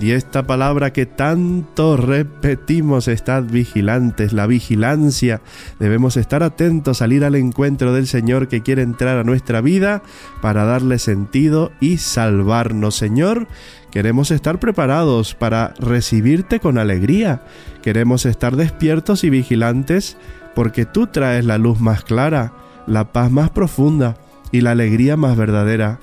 Y 0.00 0.12
esta 0.12 0.46
palabra 0.46 0.92
que 0.92 1.06
tanto 1.06 1.96
repetimos, 1.96 3.08
estad 3.08 3.42
vigilantes, 3.42 4.32
la 4.32 4.46
vigilancia. 4.46 5.40
Debemos 5.80 6.16
estar 6.16 6.44
atentos, 6.44 6.98
salir 6.98 7.24
al 7.24 7.34
encuentro 7.34 7.92
del 7.92 8.06
Señor 8.06 8.46
que 8.46 8.62
quiere 8.62 8.82
entrar 8.82 9.18
a 9.18 9.24
nuestra 9.24 9.60
vida 9.60 10.02
para 10.40 10.64
darle 10.64 11.00
sentido 11.00 11.72
y 11.80 11.98
salvarnos. 11.98 12.94
Señor, 12.94 13.48
queremos 13.90 14.30
estar 14.30 14.58
preparados 14.58 15.34
para 15.34 15.74
recibirte 15.78 16.60
con 16.60 16.78
alegría. 16.78 17.42
Queremos 17.82 18.26
estar 18.26 18.56
despiertos 18.56 19.24
y 19.24 19.30
vigilantes 19.30 20.16
porque 20.54 20.84
tú 20.86 21.06
traes 21.06 21.44
la 21.44 21.58
luz 21.58 21.80
más 21.80 22.04
clara, 22.04 22.52
la 22.86 23.12
paz 23.12 23.30
más 23.30 23.50
profunda 23.50 24.16
y 24.50 24.60
la 24.60 24.72
alegría 24.72 25.16
más 25.16 25.36
verdadera. 25.36 26.00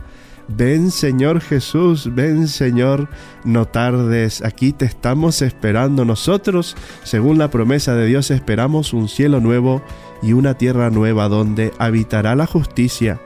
Ven 0.48 0.92
Señor 0.92 1.42
Jesús, 1.42 2.14
ven 2.14 2.48
Señor, 2.48 3.10
no 3.44 3.66
tardes, 3.66 4.44
aquí 4.44 4.74
te 4.74 4.86
estamos 4.86 5.42
esperando 5.42 6.06
nosotros, 6.06 6.76
según 7.04 7.40
la 7.40 7.50
promesa 7.50 7.96
de 7.96 8.06
Dios 8.06 8.30
esperamos 8.30 8.94
un 8.94 9.10
cielo 9.10 9.40
nuevo 9.40 9.82
y 10.22 10.34
una 10.34 10.54
tierra 10.56 10.92
nueva 10.92 11.30
donde 11.30 11.74
habitará 11.80 12.36
la 12.36 12.46
justicia. 12.46 13.20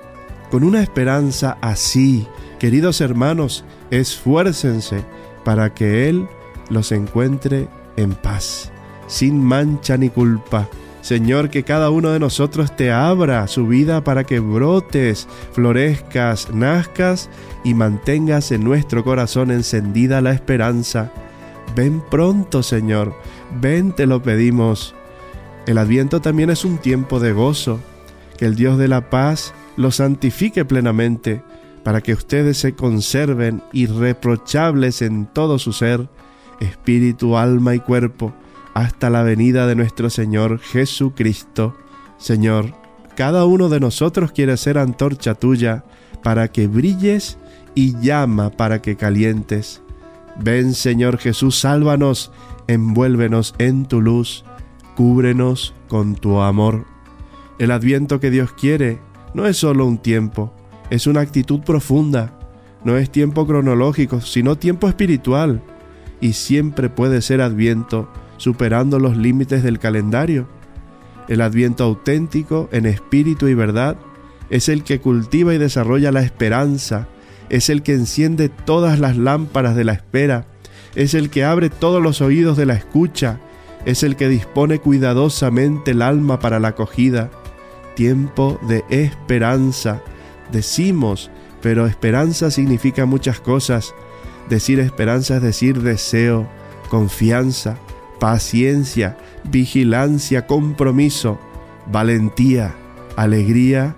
Con 0.49 0.63
una 0.63 0.81
esperanza 0.81 1.57
así, 1.61 2.25
queridos 2.59 3.01
hermanos, 3.01 3.63
esfuércense 3.89 5.03
para 5.43 5.73
que 5.73 6.09
Él 6.09 6.27
los 6.69 6.91
encuentre 6.91 7.67
en 7.97 8.13
paz, 8.13 8.71
sin 9.07 9.43
mancha 9.43 9.97
ni 9.97 10.09
culpa 10.09 10.69
Señor, 11.01 11.49
que 11.49 11.63
cada 11.63 11.89
uno 11.89 12.11
de 12.11 12.19
nosotros 12.19 12.75
te 12.75 12.91
abra 12.91 13.47
su 13.47 13.67
vida 13.67 14.03
para 14.03 14.25
que 14.25 14.39
brotes, 14.39 15.27
florezcas, 15.53 16.53
nazcas 16.53 17.29
y 17.63 17.73
mantengas 17.73 18.51
en 18.51 18.63
nuestro 18.63 19.03
corazón 19.03 19.49
encendida 19.49 20.21
la 20.21 20.31
esperanza. 20.31 21.11
Ven 21.75 22.01
pronto, 22.11 22.63
Señor, 22.63 23.13
ven, 23.61 23.93
te 23.93 24.05
lo 24.07 24.21
pedimos. 24.21 24.93
El 25.65 25.77
adviento 25.77 26.19
también 26.19 26.49
es 26.49 26.65
un 26.65 26.77
tiempo 26.77 27.19
de 27.19 27.31
gozo. 27.31 27.79
Que 28.37 28.45
el 28.45 28.55
Dios 28.55 28.77
de 28.77 28.87
la 28.87 29.09
paz 29.09 29.53
lo 29.77 29.91
santifique 29.91 30.63
plenamente, 30.63 31.41
para 31.89 32.01
que 32.01 32.13
ustedes 32.13 32.59
se 32.59 32.75
conserven 32.75 33.63
irreprochables 33.73 35.01
en 35.01 35.25
todo 35.25 35.57
su 35.57 35.73
ser, 35.73 36.07
espíritu, 36.59 37.35
alma 37.35 37.73
y 37.73 37.79
cuerpo 37.79 38.31
hasta 38.75 39.09
la 39.09 39.23
venida 39.23 39.65
de 39.65 39.73
nuestro 39.73 40.11
Señor 40.11 40.59
Jesucristo. 40.59 41.75
Señor, 42.19 42.75
cada 43.15 43.45
uno 43.45 43.69
de 43.69 43.79
nosotros 43.79 44.31
quiere 44.31 44.55
ser 44.57 44.77
antorcha 44.77 45.33
tuya 45.33 45.83
para 46.21 46.49
que 46.49 46.67
brilles 46.67 47.39
y 47.73 47.99
llama 47.99 48.51
para 48.51 48.83
que 48.83 48.95
calientes. 48.95 49.81
Ven 50.39 50.75
Señor 50.75 51.17
Jesús, 51.17 51.57
sálvanos, 51.57 52.31
envuélvenos 52.67 53.55
en 53.57 53.87
tu 53.87 53.99
luz, 53.99 54.45
cúbrenos 54.95 55.73
con 55.87 56.13
tu 56.13 56.39
amor. 56.39 56.85
El 57.57 57.71
adviento 57.71 58.19
que 58.19 58.29
Dios 58.29 58.51
quiere 58.51 58.99
no 59.33 59.47
es 59.47 59.57
solo 59.57 59.87
un 59.87 59.97
tiempo, 59.97 60.53
es 60.89 61.07
una 61.07 61.21
actitud 61.21 61.61
profunda, 61.61 62.33
no 62.83 62.97
es 62.97 63.09
tiempo 63.09 63.45
cronológico, 63.45 64.21
sino 64.21 64.57
tiempo 64.57 64.87
espiritual, 64.87 65.61
y 66.21 66.33
siempre 66.33 66.89
puede 66.89 67.21
ser 67.21 67.41
adviento 67.41 68.09
superando 68.37 68.99
los 68.99 69.17
límites 69.17 69.63
del 69.63 69.79
calendario. 69.79 70.47
El 71.27 71.41
adviento 71.41 71.83
auténtico, 71.83 72.69
en 72.71 72.85
espíritu 72.85 73.47
y 73.47 73.53
verdad, 73.53 73.97
es 74.49 74.69
el 74.69 74.83
que 74.83 74.99
cultiva 74.99 75.53
y 75.53 75.57
desarrolla 75.57 76.11
la 76.11 76.21
esperanza, 76.21 77.07
es 77.49 77.69
el 77.69 77.83
que 77.83 77.93
enciende 77.93 78.49
todas 78.49 78.99
las 78.99 79.17
lámparas 79.17 79.75
de 79.75 79.83
la 79.83 79.93
espera, 79.93 80.45
es 80.95 81.13
el 81.13 81.29
que 81.29 81.43
abre 81.43 81.69
todos 81.69 82.01
los 82.01 82.21
oídos 82.21 82.57
de 82.57 82.65
la 82.65 82.73
escucha, 82.73 83.39
es 83.85 84.03
el 84.03 84.15
que 84.15 84.27
dispone 84.27 84.79
cuidadosamente 84.79 85.91
el 85.91 86.01
alma 86.01 86.39
para 86.39 86.59
la 86.59 86.69
acogida. 86.69 87.29
Tiempo 87.95 88.59
de 88.67 88.83
esperanza. 88.89 90.01
Decimos, 90.51 91.29
pero 91.61 91.85
esperanza 91.87 92.51
significa 92.51 93.05
muchas 93.05 93.39
cosas. 93.39 93.93
Decir 94.49 94.79
esperanza 94.79 95.37
es 95.37 95.41
decir 95.41 95.81
deseo, 95.81 96.47
confianza, 96.89 97.77
paciencia, 98.19 99.17
vigilancia, 99.43 100.47
compromiso, 100.47 101.39
valentía, 101.91 102.75
alegría, 103.15 103.95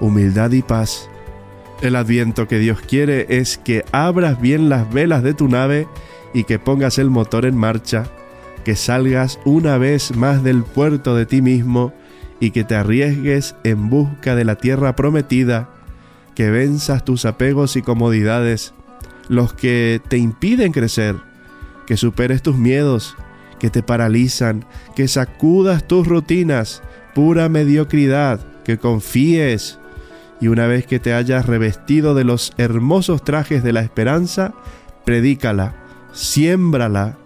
humildad 0.00 0.52
y 0.52 0.62
paz. 0.62 1.08
El 1.82 1.96
adviento 1.96 2.48
que 2.48 2.58
Dios 2.58 2.80
quiere 2.80 3.26
es 3.28 3.58
que 3.58 3.84
abras 3.92 4.40
bien 4.40 4.68
las 4.68 4.92
velas 4.92 5.22
de 5.22 5.34
tu 5.34 5.48
nave 5.48 5.88
y 6.32 6.44
que 6.44 6.58
pongas 6.58 6.98
el 6.98 7.10
motor 7.10 7.44
en 7.46 7.56
marcha, 7.56 8.04
que 8.64 8.76
salgas 8.76 9.38
una 9.44 9.78
vez 9.78 10.16
más 10.16 10.42
del 10.42 10.64
puerto 10.64 11.14
de 11.14 11.26
ti 11.26 11.42
mismo 11.42 11.92
y 12.40 12.50
que 12.50 12.64
te 12.64 12.74
arriesgues 12.74 13.54
en 13.64 13.90
busca 13.90 14.34
de 14.34 14.44
la 14.44 14.56
tierra 14.56 14.96
prometida, 14.96 15.70
que 16.34 16.50
venzas 16.50 17.04
tus 17.04 17.24
apegos 17.24 17.76
y 17.76 17.82
comodidades, 17.82 18.74
los 19.28 19.54
que 19.54 20.00
te 20.08 20.18
impiden 20.18 20.72
crecer, 20.72 21.16
que 21.86 21.96
superes 21.96 22.42
tus 22.42 22.56
miedos, 22.56 23.16
que 23.58 23.70
te 23.70 23.82
paralizan, 23.82 24.64
que 24.94 25.08
sacudas 25.08 25.86
tus 25.86 26.06
rutinas, 26.06 26.82
pura 27.14 27.48
mediocridad, 27.48 28.40
que 28.64 28.78
confíes. 28.78 29.78
Y 30.40 30.48
una 30.48 30.66
vez 30.66 30.86
que 30.86 30.98
te 30.98 31.14
hayas 31.14 31.46
revestido 31.46 32.14
de 32.14 32.24
los 32.24 32.52
hermosos 32.58 33.24
trajes 33.24 33.62
de 33.62 33.72
la 33.72 33.80
esperanza, 33.80 34.52
predícala, 35.04 35.74
siémbrala, 36.12 37.16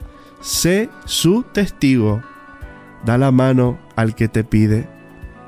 sé 0.40 0.90
su 1.06 1.42
testigo. 1.42 2.22
Da 3.04 3.16
la 3.16 3.30
mano 3.30 3.78
al 3.96 4.14
que 4.14 4.28
te 4.28 4.44
pide, 4.44 4.88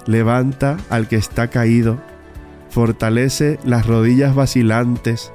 levanta 0.07 0.79
al 0.89 1.09
que 1.09 1.17
está 1.17 1.49
caído, 1.49 2.01
fortalece 2.71 3.59
las 3.65 3.87
rodillas 3.87 4.35
vacilantes, 4.35 5.33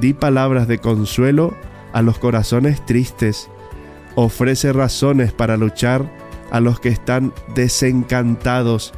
di 0.00 0.12
palabras 0.12 0.68
de 0.68 0.78
consuelo 0.78 1.54
a 1.92 2.02
los 2.02 2.18
corazones 2.18 2.84
tristes, 2.84 3.48
ofrece 4.14 4.72
razones 4.72 5.32
para 5.32 5.56
luchar 5.56 6.10
a 6.50 6.60
los 6.60 6.78
que 6.78 6.90
están 6.90 7.32
desencantados, 7.54 8.92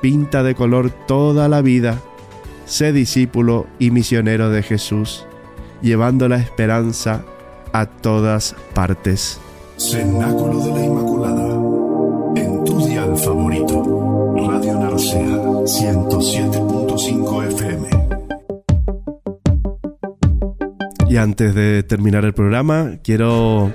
pinta 0.00 0.42
de 0.42 0.54
color 0.54 0.90
toda 0.90 1.48
la 1.48 1.62
vida, 1.62 2.00
sé 2.66 2.92
discípulo 2.92 3.66
y 3.78 3.90
misionero 3.90 4.50
de 4.50 4.62
Jesús, 4.62 5.24
llevando 5.80 6.28
la 6.28 6.36
esperanza 6.36 7.24
a 7.72 7.86
todas 7.86 8.54
partes. 8.74 9.40
Cenáculo 9.76 10.60
de 10.60 10.72
la 10.72 10.84
Inmaculada, 10.84 11.54
en 12.36 12.64
tu 12.64 12.86
dial 12.86 13.16
favorito. 13.16 14.34
Radio 14.36 14.78
Narcea 14.78 15.54
107.5 16.94 17.46
FM. 17.48 17.88
Y 21.08 21.16
antes 21.16 21.54
de 21.54 21.82
terminar 21.82 22.24
el 22.24 22.34
programa, 22.34 22.98
quiero 23.02 23.72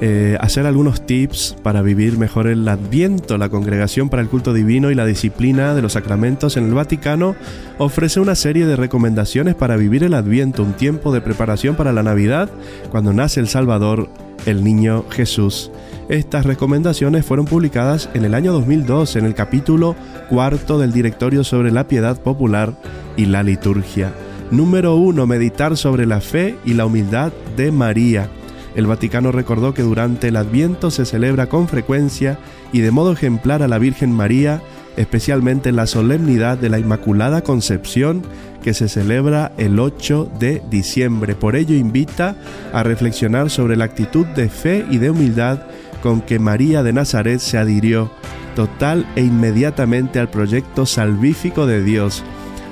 eh, 0.00 0.38
hacer 0.40 0.64
algunos 0.66 1.04
tips 1.04 1.56
para 1.62 1.82
vivir 1.82 2.16
mejor 2.16 2.46
el 2.46 2.66
Adviento. 2.66 3.36
La 3.36 3.50
Congregación 3.50 4.08
para 4.08 4.22
el 4.22 4.28
Culto 4.28 4.54
Divino 4.54 4.90
y 4.90 4.94
la 4.94 5.04
Disciplina 5.04 5.74
de 5.74 5.82
los 5.82 5.92
Sacramentos 5.92 6.56
en 6.56 6.64
el 6.64 6.74
Vaticano 6.74 7.36
ofrece 7.78 8.20
una 8.20 8.34
serie 8.34 8.64
de 8.64 8.76
recomendaciones 8.76 9.54
para 9.54 9.76
vivir 9.76 10.02
el 10.02 10.14
Adviento, 10.14 10.62
un 10.62 10.72
tiempo 10.72 11.12
de 11.12 11.20
preparación 11.20 11.76
para 11.76 11.92
la 11.92 12.02
Navidad, 12.02 12.48
cuando 12.90 13.12
nace 13.12 13.40
el 13.40 13.48
Salvador, 13.48 14.08
el 14.46 14.64
niño 14.64 15.04
Jesús. 15.10 15.70
Estas 16.08 16.44
recomendaciones 16.44 17.24
fueron 17.24 17.46
publicadas 17.46 18.10
en 18.12 18.26
el 18.26 18.34
año 18.34 18.52
2002 18.52 19.16
en 19.16 19.24
el 19.24 19.34
capítulo 19.34 19.96
cuarto 20.28 20.78
del 20.78 20.92
Directorio 20.92 21.44
sobre 21.44 21.72
la 21.72 21.88
Piedad 21.88 22.20
Popular 22.20 22.74
y 23.16 23.24
la 23.24 23.42
Liturgia. 23.42 24.12
Número 24.50 24.96
1. 24.96 25.26
Meditar 25.26 25.78
sobre 25.78 26.04
la 26.04 26.20
fe 26.20 26.56
y 26.66 26.74
la 26.74 26.84
humildad 26.84 27.32
de 27.56 27.72
María. 27.72 28.28
El 28.74 28.86
Vaticano 28.86 29.32
recordó 29.32 29.72
que 29.72 29.80
durante 29.80 30.28
el 30.28 30.36
Adviento 30.36 30.90
se 30.90 31.06
celebra 31.06 31.46
con 31.46 31.68
frecuencia 31.68 32.38
y 32.70 32.80
de 32.80 32.90
modo 32.90 33.12
ejemplar 33.12 33.62
a 33.62 33.68
la 33.68 33.78
Virgen 33.78 34.12
María, 34.12 34.60
especialmente 34.98 35.70
en 35.70 35.76
la 35.76 35.86
solemnidad 35.86 36.58
de 36.58 36.68
la 36.68 36.78
Inmaculada 36.78 37.40
Concepción 37.40 38.22
que 38.62 38.74
se 38.74 38.88
celebra 38.88 39.52
el 39.56 39.78
8 39.78 40.30
de 40.38 40.60
diciembre. 40.70 41.34
Por 41.34 41.56
ello 41.56 41.74
invita 41.74 42.36
a 42.74 42.82
reflexionar 42.82 43.48
sobre 43.48 43.76
la 43.76 43.86
actitud 43.86 44.26
de 44.26 44.50
fe 44.50 44.84
y 44.90 44.98
de 44.98 45.10
humildad 45.10 45.60
con 46.04 46.20
que 46.20 46.38
María 46.38 46.82
de 46.82 46.92
Nazaret 46.92 47.40
se 47.40 47.56
adhirió 47.56 48.10
total 48.54 49.06
e 49.16 49.22
inmediatamente 49.22 50.20
al 50.20 50.28
proyecto 50.28 50.84
salvífico 50.84 51.64
de 51.64 51.82
Dios. 51.82 52.22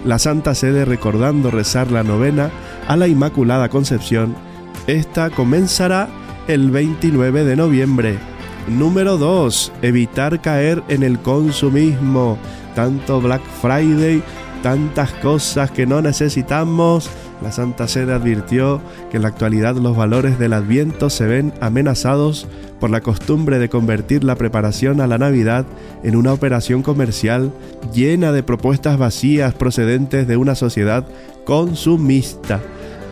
La 0.04 0.18
Santa 0.18 0.54
Sede 0.54 0.84
recordando 0.84 1.50
rezar 1.50 1.90
la 1.90 2.02
novena 2.02 2.50
a 2.86 2.94
la 2.94 3.08
Inmaculada 3.08 3.70
Concepción, 3.70 4.36
esta 4.86 5.30
comenzará 5.30 6.10
el 6.46 6.70
29 6.70 7.44
de 7.44 7.56
noviembre. 7.56 8.18
Número 8.68 9.16
2. 9.16 9.72
Evitar 9.80 10.42
caer 10.42 10.82
en 10.88 11.02
el 11.02 11.18
consumismo. 11.18 12.36
Tanto 12.74 13.22
Black 13.22 13.42
Friday, 13.62 14.22
tantas 14.62 15.10
cosas 15.12 15.70
que 15.70 15.86
no 15.86 16.02
necesitamos. 16.02 17.08
La 17.42 17.50
Santa 17.50 17.88
Sede 17.88 18.12
advirtió 18.12 18.80
que 19.10 19.16
en 19.16 19.22
la 19.22 19.28
actualidad 19.28 19.74
los 19.74 19.96
valores 19.96 20.38
del 20.38 20.52
Adviento 20.52 21.10
se 21.10 21.26
ven 21.26 21.52
amenazados 21.60 22.46
por 22.78 22.88
la 22.90 23.00
costumbre 23.00 23.58
de 23.58 23.68
convertir 23.68 24.22
la 24.22 24.36
preparación 24.36 25.00
a 25.00 25.08
la 25.08 25.18
Navidad 25.18 25.66
en 26.04 26.14
una 26.14 26.32
operación 26.32 26.82
comercial 26.82 27.52
llena 27.92 28.30
de 28.30 28.44
propuestas 28.44 28.96
vacías 28.96 29.54
procedentes 29.54 30.28
de 30.28 30.36
una 30.36 30.54
sociedad 30.54 31.04
consumista. 31.44 32.60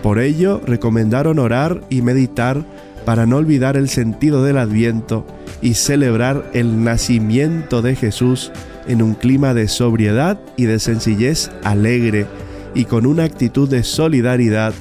Por 0.01 0.21
ello, 0.21 0.61
recomendaron 0.65 1.41
orar 1.41 1.83
y 1.91 2.01
meditar 2.03 2.65
para 3.05 3.27
no 3.27 3.37
olvidar 3.37 3.77
el 3.77 3.89
sentido 3.89 4.45
del 4.45 4.59
Adviento 4.59 5.27
y 5.61 5.75
celebrar 5.75 6.49
el 6.55 6.85
nacimiento 6.85 7.83
de 7.83 7.97
Jesús 7.97 8.53
en 8.87 9.03
un 9.03 9.15
clima 9.15 9.55
de 9.55 9.67
sobriedad 9.67 10.39
y 10.57 10.67
de 10.67 10.79
sencillez 10.79 11.51
alegre 11.65 12.27
y 12.75 12.85
con 12.85 13.07
una 13.07 13.25
actitud 13.25 13.69
de 13.69 13.83
solidaridad 13.83 14.73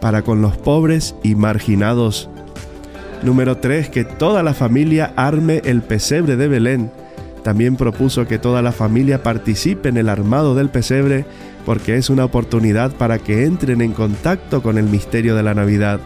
para 0.00 0.22
con 0.22 0.42
los 0.42 0.56
pobres 0.56 1.14
y 1.22 1.34
marginados. 1.34 2.28
Número 3.22 3.58
3. 3.58 3.88
Que 3.90 4.04
toda 4.04 4.42
la 4.42 4.54
familia 4.54 5.12
arme 5.16 5.60
el 5.64 5.82
pesebre 5.82 6.36
de 6.36 6.48
Belén. 6.48 6.90
También 7.42 7.76
propuso 7.76 8.26
que 8.26 8.38
toda 8.38 8.62
la 8.62 8.72
familia 8.72 9.22
participe 9.22 9.88
en 9.88 9.96
el 9.96 10.08
armado 10.08 10.54
del 10.54 10.68
pesebre 10.68 11.24
porque 11.64 11.96
es 11.96 12.10
una 12.10 12.24
oportunidad 12.24 12.92
para 12.92 13.18
que 13.18 13.44
entren 13.44 13.80
en 13.80 13.92
contacto 13.92 14.62
con 14.62 14.78
el 14.78 14.84
misterio 14.84 15.34
de 15.34 15.42
la 15.42 15.54
Navidad. 15.54 16.00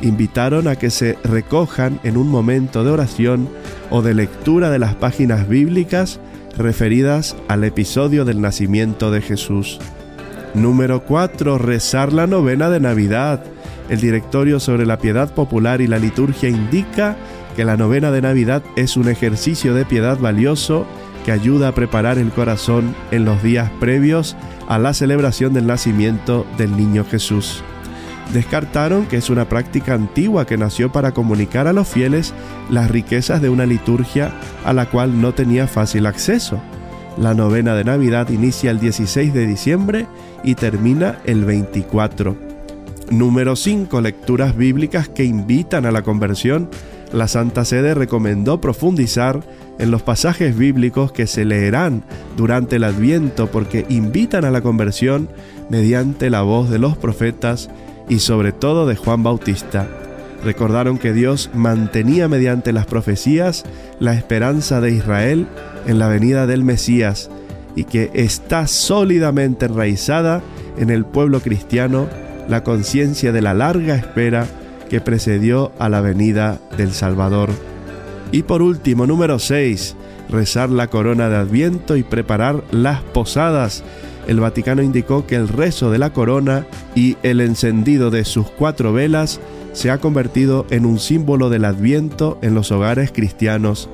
Invitaron 0.00 0.68
a 0.68 0.76
que 0.76 0.90
se 0.90 1.16
recojan 1.24 2.00
en 2.04 2.16
un 2.16 2.28
momento 2.28 2.84
de 2.84 2.90
oración 2.90 3.48
o 3.90 4.02
de 4.02 4.14
lectura 4.14 4.70
de 4.70 4.78
las 4.78 4.94
páginas 4.94 5.48
bíblicas 5.48 6.20
referidas 6.56 7.36
al 7.48 7.64
episodio 7.64 8.24
del 8.24 8.40
nacimiento 8.40 9.10
de 9.10 9.22
Jesús. 9.22 9.78
Número 10.54 11.02
4. 11.02 11.58
Rezar 11.58 12.12
la 12.12 12.28
novena 12.28 12.70
de 12.70 12.78
Navidad. 12.78 13.42
El 13.88 14.00
directorio 14.00 14.60
sobre 14.60 14.86
la 14.86 14.98
piedad 14.98 15.34
popular 15.34 15.80
y 15.80 15.88
la 15.88 15.98
liturgia 15.98 16.48
indica 16.48 17.16
que 17.56 17.64
la 17.64 17.76
novena 17.76 18.12
de 18.12 18.22
Navidad 18.22 18.62
es 18.76 18.96
un 18.96 19.08
ejercicio 19.08 19.74
de 19.74 19.84
piedad 19.84 20.16
valioso 20.16 20.86
que 21.24 21.32
ayuda 21.32 21.68
a 21.68 21.74
preparar 21.74 22.18
el 22.18 22.30
corazón 22.30 22.94
en 23.10 23.24
los 23.24 23.42
días 23.42 23.68
previos 23.80 24.36
a 24.68 24.78
la 24.78 24.94
celebración 24.94 25.54
del 25.54 25.66
nacimiento 25.66 26.46
del 26.56 26.76
niño 26.76 27.04
Jesús. 27.04 27.64
Descartaron 28.32 29.06
que 29.06 29.16
es 29.16 29.30
una 29.30 29.48
práctica 29.48 29.94
antigua 29.94 30.46
que 30.46 30.56
nació 30.56 30.92
para 30.92 31.12
comunicar 31.12 31.66
a 31.66 31.72
los 31.72 31.88
fieles 31.88 32.32
las 32.70 32.90
riquezas 32.90 33.42
de 33.42 33.48
una 33.48 33.66
liturgia 33.66 34.32
a 34.64 34.72
la 34.72 34.86
cual 34.86 35.20
no 35.20 35.34
tenía 35.34 35.66
fácil 35.66 36.06
acceso. 36.06 36.60
La 37.18 37.34
novena 37.34 37.74
de 37.74 37.84
Navidad 37.84 38.28
inicia 38.30 38.70
el 38.70 38.80
16 38.80 39.34
de 39.34 39.46
diciembre 39.46 40.06
y 40.44 40.54
termina 40.54 41.18
el 41.24 41.44
24. 41.44 42.36
Número 43.10 43.56
5. 43.56 44.00
Lecturas 44.00 44.56
bíblicas 44.56 45.08
que 45.08 45.24
invitan 45.24 45.86
a 45.86 45.92
la 45.92 46.02
conversión. 46.02 46.68
La 47.12 47.28
Santa 47.28 47.64
Sede 47.64 47.94
recomendó 47.94 48.60
profundizar 48.60 49.40
en 49.78 49.90
los 49.90 50.02
pasajes 50.02 50.56
bíblicos 50.56 51.12
que 51.12 51.26
se 51.26 51.44
leerán 51.44 52.04
durante 52.36 52.76
el 52.76 52.84
Adviento 52.84 53.48
porque 53.48 53.86
invitan 53.88 54.44
a 54.44 54.50
la 54.50 54.60
conversión 54.60 55.28
mediante 55.68 56.30
la 56.30 56.42
voz 56.42 56.70
de 56.70 56.78
los 56.78 56.96
profetas 56.96 57.70
y 58.08 58.18
sobre 58.18 58.52
todo 58.52 58.86
de 58.86 58.96
Juan 58.96 59.22
Bautista. 59.22 59.88
Recordaron 60.44 60.98
que 60.98 61.12
Dios 61.12 61.50
mantenía 61.54 62.28
mediante 62.28 62.72
las 62.72 62.86
profecías 62.86 63.64
la 63.98 64.14
esperanza 64.14 64.80
de 64.80 64.90
Israel 64.90 65.46
en 65.86 65.98
la 65.98 66.08
venida 66.08 66.46
del 66.46 66.64
Mesías 66.64 67.30
y 67.76 67.84
que 67.84 68.10
está 68.14 68.66
sólidamente 68.66 69.66
enraizada 69.66 70.42
en 70.78 70.90
el 70.90 71.04
pueblo 71.04 71.40
cristiano 71.40 72.08
la 72.48 72.62
conciencia 72.62 73.32
de 73.32 73.42
la 73.42 73.54
larga 73.54 73.96
espera 73.96 74.46
que 74.88 75.00
precedió 75.00 75.72
a 75.78 75.88
la 75.88 76.00
venida 76.00 76.60
del 76.76 76.92
Salvador. 76.92 77.50
Y 78.32 78.42
por 78.42 78.62
último, 78.62 79.06
número 79.06 79.38
6, 79.38 79.96
rezar 80.28 80.70
la 80.70 80.88
corona 80.88 81.28
de 81.28 81.36
Adviento 81.36 81.96
y 81.96 82.02
preparar 82.02 82.62
las 82.70 83.00
posadas. 83.00 83.82
El 84.26 84.40
Vaticano 84.40 84.82
indicó 84.82 85.26
que 85.26 85.36
el 85.36 85.48
rezo 85.48 85.90
de 85.90 85.98
la 85.98 86.12
corona 86.12 86.66
y 86.94 87.16
el 87.22 87.40
encendido 87.40 88.10
de 88.10 88.24
sus 88.24 88.50
cuatro 88.50 88.92
velas 88.92 89.40
se 89.72 89.90
ha 89.90 89.98
convertido 89.98 90.66
en 90.70 90.86
un 90.86 90.98
símbolo 90.98 91.50
del 91.50 91.64
Adviento 91.64 92.38
en 92.42 92.54
los 92.54 92.72
hogares 92.72 93.10
cristianos. 93.12 93.88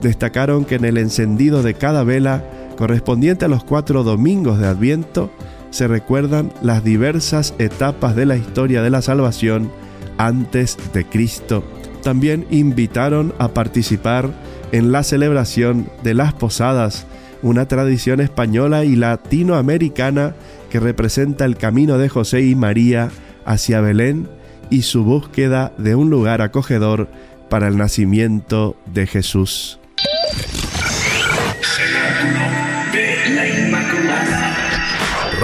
Destacaron 0.00 0.64
que 0.64 0.76
en 0.76 0.84
el 0.84 0.98
encendido 0.98 1.62
de 1.62 1.74
cada 1.74 2.04
vela, 2.04 2.44
correspondiente 2.74 3.44
a 3.44 3.48
los 3.48 3.64
cuatro 3.64 4.02
domingos 4.02 4.58
de 4.58 4.66
Adviento, 4.66 5.30
se 5.70 5.88
recuerdan 5.88 6.52
las 6.62 6.84
diversas 6.84 7.54
etapas 7.58 8.14
de 8.14 8.26
la 8.26 8.36
historia 8.36 8.82
de 8.82 8.90
la 8.90 9.02
salvación 9.02 9.70
antes 10.18 10.78
de 10.92 11.04
Cristo. 11.04 11.64
También 12.02 12.46
invitaron 12.50 13.34
a 13.38 13.48
participar 13.48 14.30
en 14.72 14.92
la 14.92 15.02
celebración 15.02 15.88
de 16.02 16.14
las 16.14 16.32
posadas, 16.32 17.06
una 17.42 17.66
tradición 17.66 18.20
española 18.20 18.84
y 18.84 18.96
latinoamericana 18.96 20.34
que 20.70 20.80
representa 20.80 21.44
el 21.44 21.56
camino 21.56 21.98
de 21.98 22.08
José 22.08 22.42
y 22.42 22.54
María 22.54 23.10
hacia 23.44 23.80
Belén 23.80 24.28
y 24.70 24.82
su 24.82 25.04
búsqueda 25.04 25.72
de 25.78 25.94
un 25.94 26.10
lugar 26.10 26.42
acogedor 26.42 27.08
para 27.48 27.68
el 27.68 27.76
nacimiento 27.76 28.76
de 28.92 29.06
Jesús. 29.06 29.78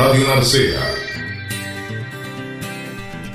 Radio 0.00 0.26
Narcea. 0.28 0.80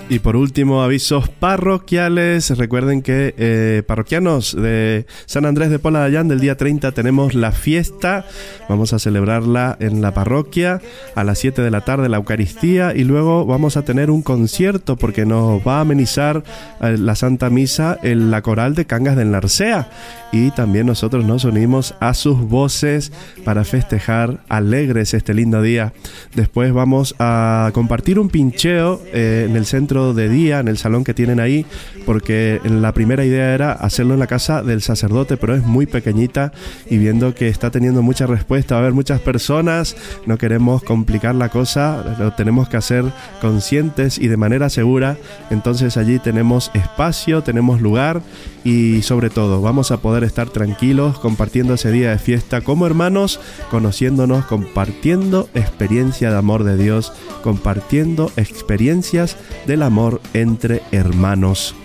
Y 0.09 0.19
por 0.19 0.35
último, 0.35 0.81
avisos 0.81 1.29
parroquiales. 1.29 2.55
Recuerden 2.57 3.03
que 3.03 3.35
eh, 3.37 3.83
parroquianos 3.85 4.55
de 4.55 5.05
San 5.27 5.45
Andrés 5.45 5.69
de 5.69 5.77
Pola 5.77 5.99
de 5.99 6.05
Allán 6.05 6.27
del 6.27 6.39
día 6.39 6.57
30 6.57 6.91
tenemos 6.91 7.35
la 7.35 7.51
fiesta. 7.51 8.25
Vamos 8.67 8.93
a 8.93 8.99
celebrarla 8.99 9.77
en 9.79 10.01
la 10.01 10.13
parroquia 10.13 10.81
a 11.13 11.23
las 11.23 11.37
7 11.39 11.61
de 11.61 11.69
la 11.71 11.81
tarde, 11.81 12.09
la 12.09 12.17
Eucaristía. 12.17 12.93
Y 12.95 13.03
luego 13.03 13.45
vamos 13.45 13.77
a 13.77 13.83
tener 13.83 14.09
un 14.09 14.23
concierto 14.23 14.95
porque 14.95 15.25
nos 15.25 15.65
va 15.67 15.77
a 15.77 15.81
amenizar 15.81 16.43
eh, 16.81 16.97
la 16.97 17.15
Santa 17.15 17.51
Misa 17.51 17.99
en 18.01 18.31
la 18.31 18.41
coral 18.41 18.73
de 18.73 18.85
Cangas 18.85 19.15
del 19.15 19.29
Narcea. 19.31 19.89
Y 20.35 20.51
también 20.51 20.85
nosotros 20.85 21.23
nos 21.23 21.45
unimos 21.45 21.95
a 22.01 22.13
sus 22.13 22.41
voces 22.41 23.13
para 23.45 23.63
festejar 23.63 24.41
alegres 24.49 25.13
este 25.13 25.33
lindo 25.33 25.61
día. 25.61 25.93
Después 26.35 26.73
vamos 26.73 27.15
a 27.19 27.71
compartir 27.73 28.19
un 28.19 28.27
pincheo 28.27 29.01
eh, 29.13 29.45
en 29.49 29.55
el 29.55 29.65
centro 29.65 30.13
de 30.13 30.27
día 30.27 30.59
en 30.59 30.67
el 30.67 30.77
salón 30.77 31.05
que 31.05 31.13
tienen 31.13 31.39
ahí, 31.39 31.65
porque 32.05 32.59
la 32.65 32.93
primera 32.93 33.23
idea 33.23 33.53
era 33.53 33.71
hacerlo 33.71 34.13
en 34.13 34.19
la 34.19 34.27
casa 34.27 34.61
del 34.61 34.81
sacerdote, 34.81 35.37
pero 35.37 35.55
es 35.55 35.63
muy 35.63 35.85
pequeñita 35.85 36.51
y 36.89 36.97
viendo 36.97 37.33
que 37.33 37.47
está 37.47 37.71
teniendo 37.71 38.01
mucha 38.01 38.27
respuesta, 38.27 38.75
va 38.75 38.79
a 38.79 38.83
haber 38.83 38.93
muchas 38.93 39.21
personas, 39.21 39.95
no 40.25 40.37
queremos 40.37 40.83
complicar 40.83 41.35
la 41.35 41.47
cosa, 41.47 42.17
lo 42.19 42.33
tenemos 42.33 42.67
que 42.67 42.75
hacer 42.75 43.05
conscientes 43.39 44.17
y 44.17 44.27
de 44.27 44.35
manera 44.35 44.69
segura, 44.69 45.15
entonces 45.49 45.95
allí 45.95 46.19
tenemos 46.19 46.71
espacio, 46.73 47.41
tenemos 47.41 47.79
lugar 47.79 48.21
y 48.65 49.01
sobre 49.03 49.29
todo 49.29 49.61
vamos 49.61 49.91
a 49.91 49.97
poder 49.97 50.24
estar 50.27 50.49
tranquilos 50.49 51.19
compartiendo 51.19 51.75
ese 51.75 51.91
día 51.91 52.11
de 52.11 52.19
fiesta 52.19 52.61
como 52.61 52.85
hermanos, 52.85 53.39
conociéndonos, 53.71 54.45
compartiendo 54.45 55.49
experiencia 55.53 56.31
de 56.31 56.37
amor 56.37 56.63
de 56.63 56.77
Dios, 56.77 57.13
compartiendo 57.43 58.31
experiencias 58.35 59.37
del 59.67 59.83
amor 59.83 60.21
entre 60.33 60.81
hermanos. 60.91 61.75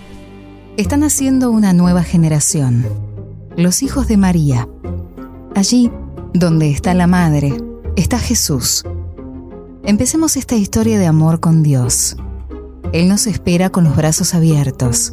Están 0.77 1.03
haciendo 1.03 1.51
una 1.51 1.73
nueva 1.73 2.03
generación, 2.03 2.87
los 3.57 3.83
hijos 3.83 4.09
de 4.09 4.17
María. 4.17 4.69
Allí, 5.55 5.91
donde 6.33 6.71
está 6.71 6.95
la 6.95 7.07
Madre, 7.07 7.53
está 7.97 8.19
Jesús. 8.19 8.85
Empecemos 9.85 10.37
esta 10.37 10.57
historia 10.57 10.99
de 10.99 11.07
amor 11.07 11.41
con 11.41 11.63
Dios. 11.63 12.17
Él 12.93 13.09
nos 13.09 13.27
espera 13.27 13.71
con 13.71 13.85
los 13.85 13.97
brazos 13.97 14.35
abiertos. 14.35 15.13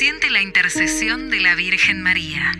Siente 0.00 0.30
la 0.30 0.40
intercesión 0.40 1.28
de 1.28 1.40
la 1.40 1.54
Virgen 1.54 2.02
María. 2.02 2.52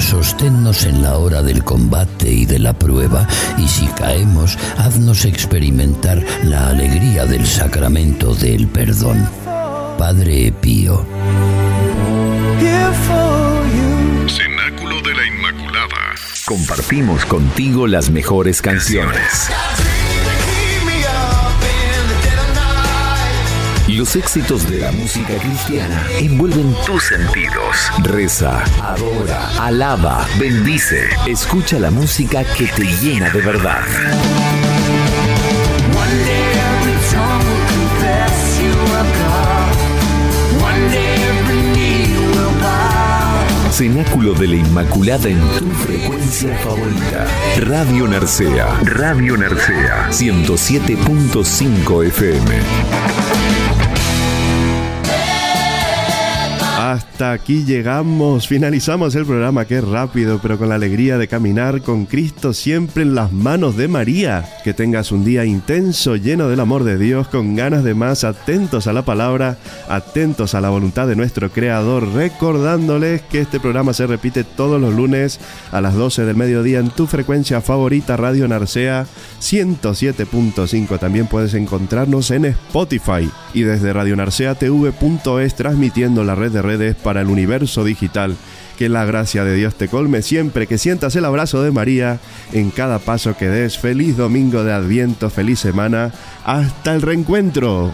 Sosténnos 0.00 0.82
en 0.82 1.00
la 1.00 1.16
hora 1.18 1.42
del 1.42 1.62
combate 1.62 2.28
y 2.28 2.44
de 2.44 2.58
la 2.58 2.76
prueba, 2.76 3.24
y 3.56 3.68
si 3.68 3.86
caemos, 3.86 4.58
haznos 4.78 5.26
experimentar 5.26 6.20
la 6.42 6.70
alegría 6.70 7.24
del 7.24 7.46
sacramento 7.46 8.34
del 8.34 8.66
perdón. 8.66 9.24
Padre 9.96 10.52
Pío. 10.60 11.06
Cenáculo 14.26 15.02
de 15.02 15.14
la 15.14 15.24
Inmaculada. 15.24 16.14
Compartimos 16.46 17.24
contigo 17.26 17.86
las 17.86 18.10
mejores 18.10 18.60
canciones. 18.60 19.52
Los 23.88 24.16
éxitos 24.16 24.70
de 24.70 24.80
la 24.80 24.92
música 24.92 25.38
cristiana 25.38 26.04
envuelven 26.20 26.74
tus 26.84 27.04
sentidos. 27.04 27.90
Reza, 28.02 28.62
adora, 28.82 29.48
alaba, 29.64 30.26
bendice. 30.38 31.08
Escucha 31.26 31.78
la 31.78 31.90
música 31.90 32.44
que 32.44 32.66
te 32.66 32.84
llena 32.84 33.30
de 33.30 33.40
verdad. 33.40 33.80
Cenáculo 43.72 44.34
de 44.34 44.48
la 44.48 44.56
Inmaculada 44.56 45.28
en 45.30 45.40
tu 45.58 45.70
frecuencia 45.70 46.58
favorita. 46.58 47.26
Radio 47.58 48.06
Narcea. 48.06 48.80
Radio 48.82 49.38
Narcea. 49.38 50.08
107.5 50.10 52.06
FM. 52.06 53.27
Hasta 56.90 57.32
aquí 57.32 57.66
llegamos, 57.66 58.48
finalizamos 58.48 59.14
el 59.14 59.26
programa, 59.26 59.66
qué 59.66 59.82
rápido, 59.82 60.38
pero 60.40 60.56
con 60.56 60.70
la 60.70 60.76
alegría 60.76 61.18
de 61.18 61.28
caminar 61.28 61.82
con 61.82 62.06
Cristo 62.06 62.54
siempre 62.54 63.02
en 63.02 63.14
las 63.14 63.30
manos 63.30 63.76
de 63.76 63.88
María. 63.88 64.48
Que 64.64 64.72
tengas 64.72 65.12
un 65.12 65.22
día 65.22 65.44
intenso, 65.44 66.16
lleno 66.16 66.48
del 66.48 66.60
amor 66.60 66.84
de 66.84 66.96
Dios, 66.96 67.28
con 67.28 67.56
ganas 67.56 67.84
de 67.84 67.92
más, 67.92 68.24
atentos 68.24 68.86
a 68.86 68.94
la 68.94 69.02
palabra, 69.02 69.58
atentos 69.90 70.54
a 70.54 70.62
la 70.62 70.70
voluntad 70.70 71.06
de 71.06 71.14
nuestro 71.14 71.50
Creador, 71.50 72.10
recordándoles 72.14 73.20
que 73.20 73.42
este 73.42 73.60
programa 73.60 73.92
se 73.92 74.06
repite 74.06 74.42
todos 74.42 74.80
los 74.80 74.94
lunes 74.94 75.40
a 75.72 75.82
las 75.82 75.92
12 75.92 76.24
del 76.24 76.36
mediodía 76.36 76.78
en 76.78 76.88
tu 76.88 77.06
frecuencia 77.06 77.60
favorita, 77.60 78.16
Radio 78.16 78.48
Narcea 78.48 79.04
107.5. 79.42 80.98
También 80.98 81.26
puedes 81.26 81.52
encontrarnos 81.52 82.30
en 82.30 82.46
Spotify 82.46 83.30
y 83.52 83.60
desde 83.60 83.92
radionarceatv.es 83.92 85.54
transmitiendo 85.54 86.24
la 86.24 86.34
red 86.34 86.50
de 86.50 86.62
redes 86.62 86.77
para 87.02 87.20
el 87.20 87.28
universo 87.28 87.84
digital. 87.84 88.36
Que 88.78 88.88
la 88.88 89.04
gracia 89.04 89.44
de 89.44 89.54
Dios 89.54 89.74
te 89.74 89.88
colme 89.88 90.22
siempre, 90.22 90.66
que 90.66 90.78
sientas 90.78 91.16
el 91.16 91.24
abrazo 91.24 91.62
de 91.62 91.72
María 91.72 92.20
en 92.52 92.70
cada 92.70 93.00
paso 93.00 93.36
que 93.36 93.48
des. 93.48 93.78
Feliz 93.78 94.16
domingo 94.16 94.62
de 94.62 94.72
Adviento, 94.72 95.30
feliz 95.30 95.58
semana. 95.58 96.12
Hasta 96.44 96.94
el 96.94 97.02
reencuentro. 97.02 97.92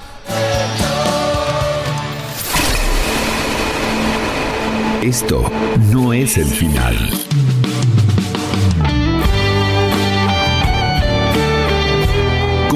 Esto 5.03 5.51
no 5.91 6.13
es 6.13 6.39
el 6.39 6.47
final. 6.47 6.97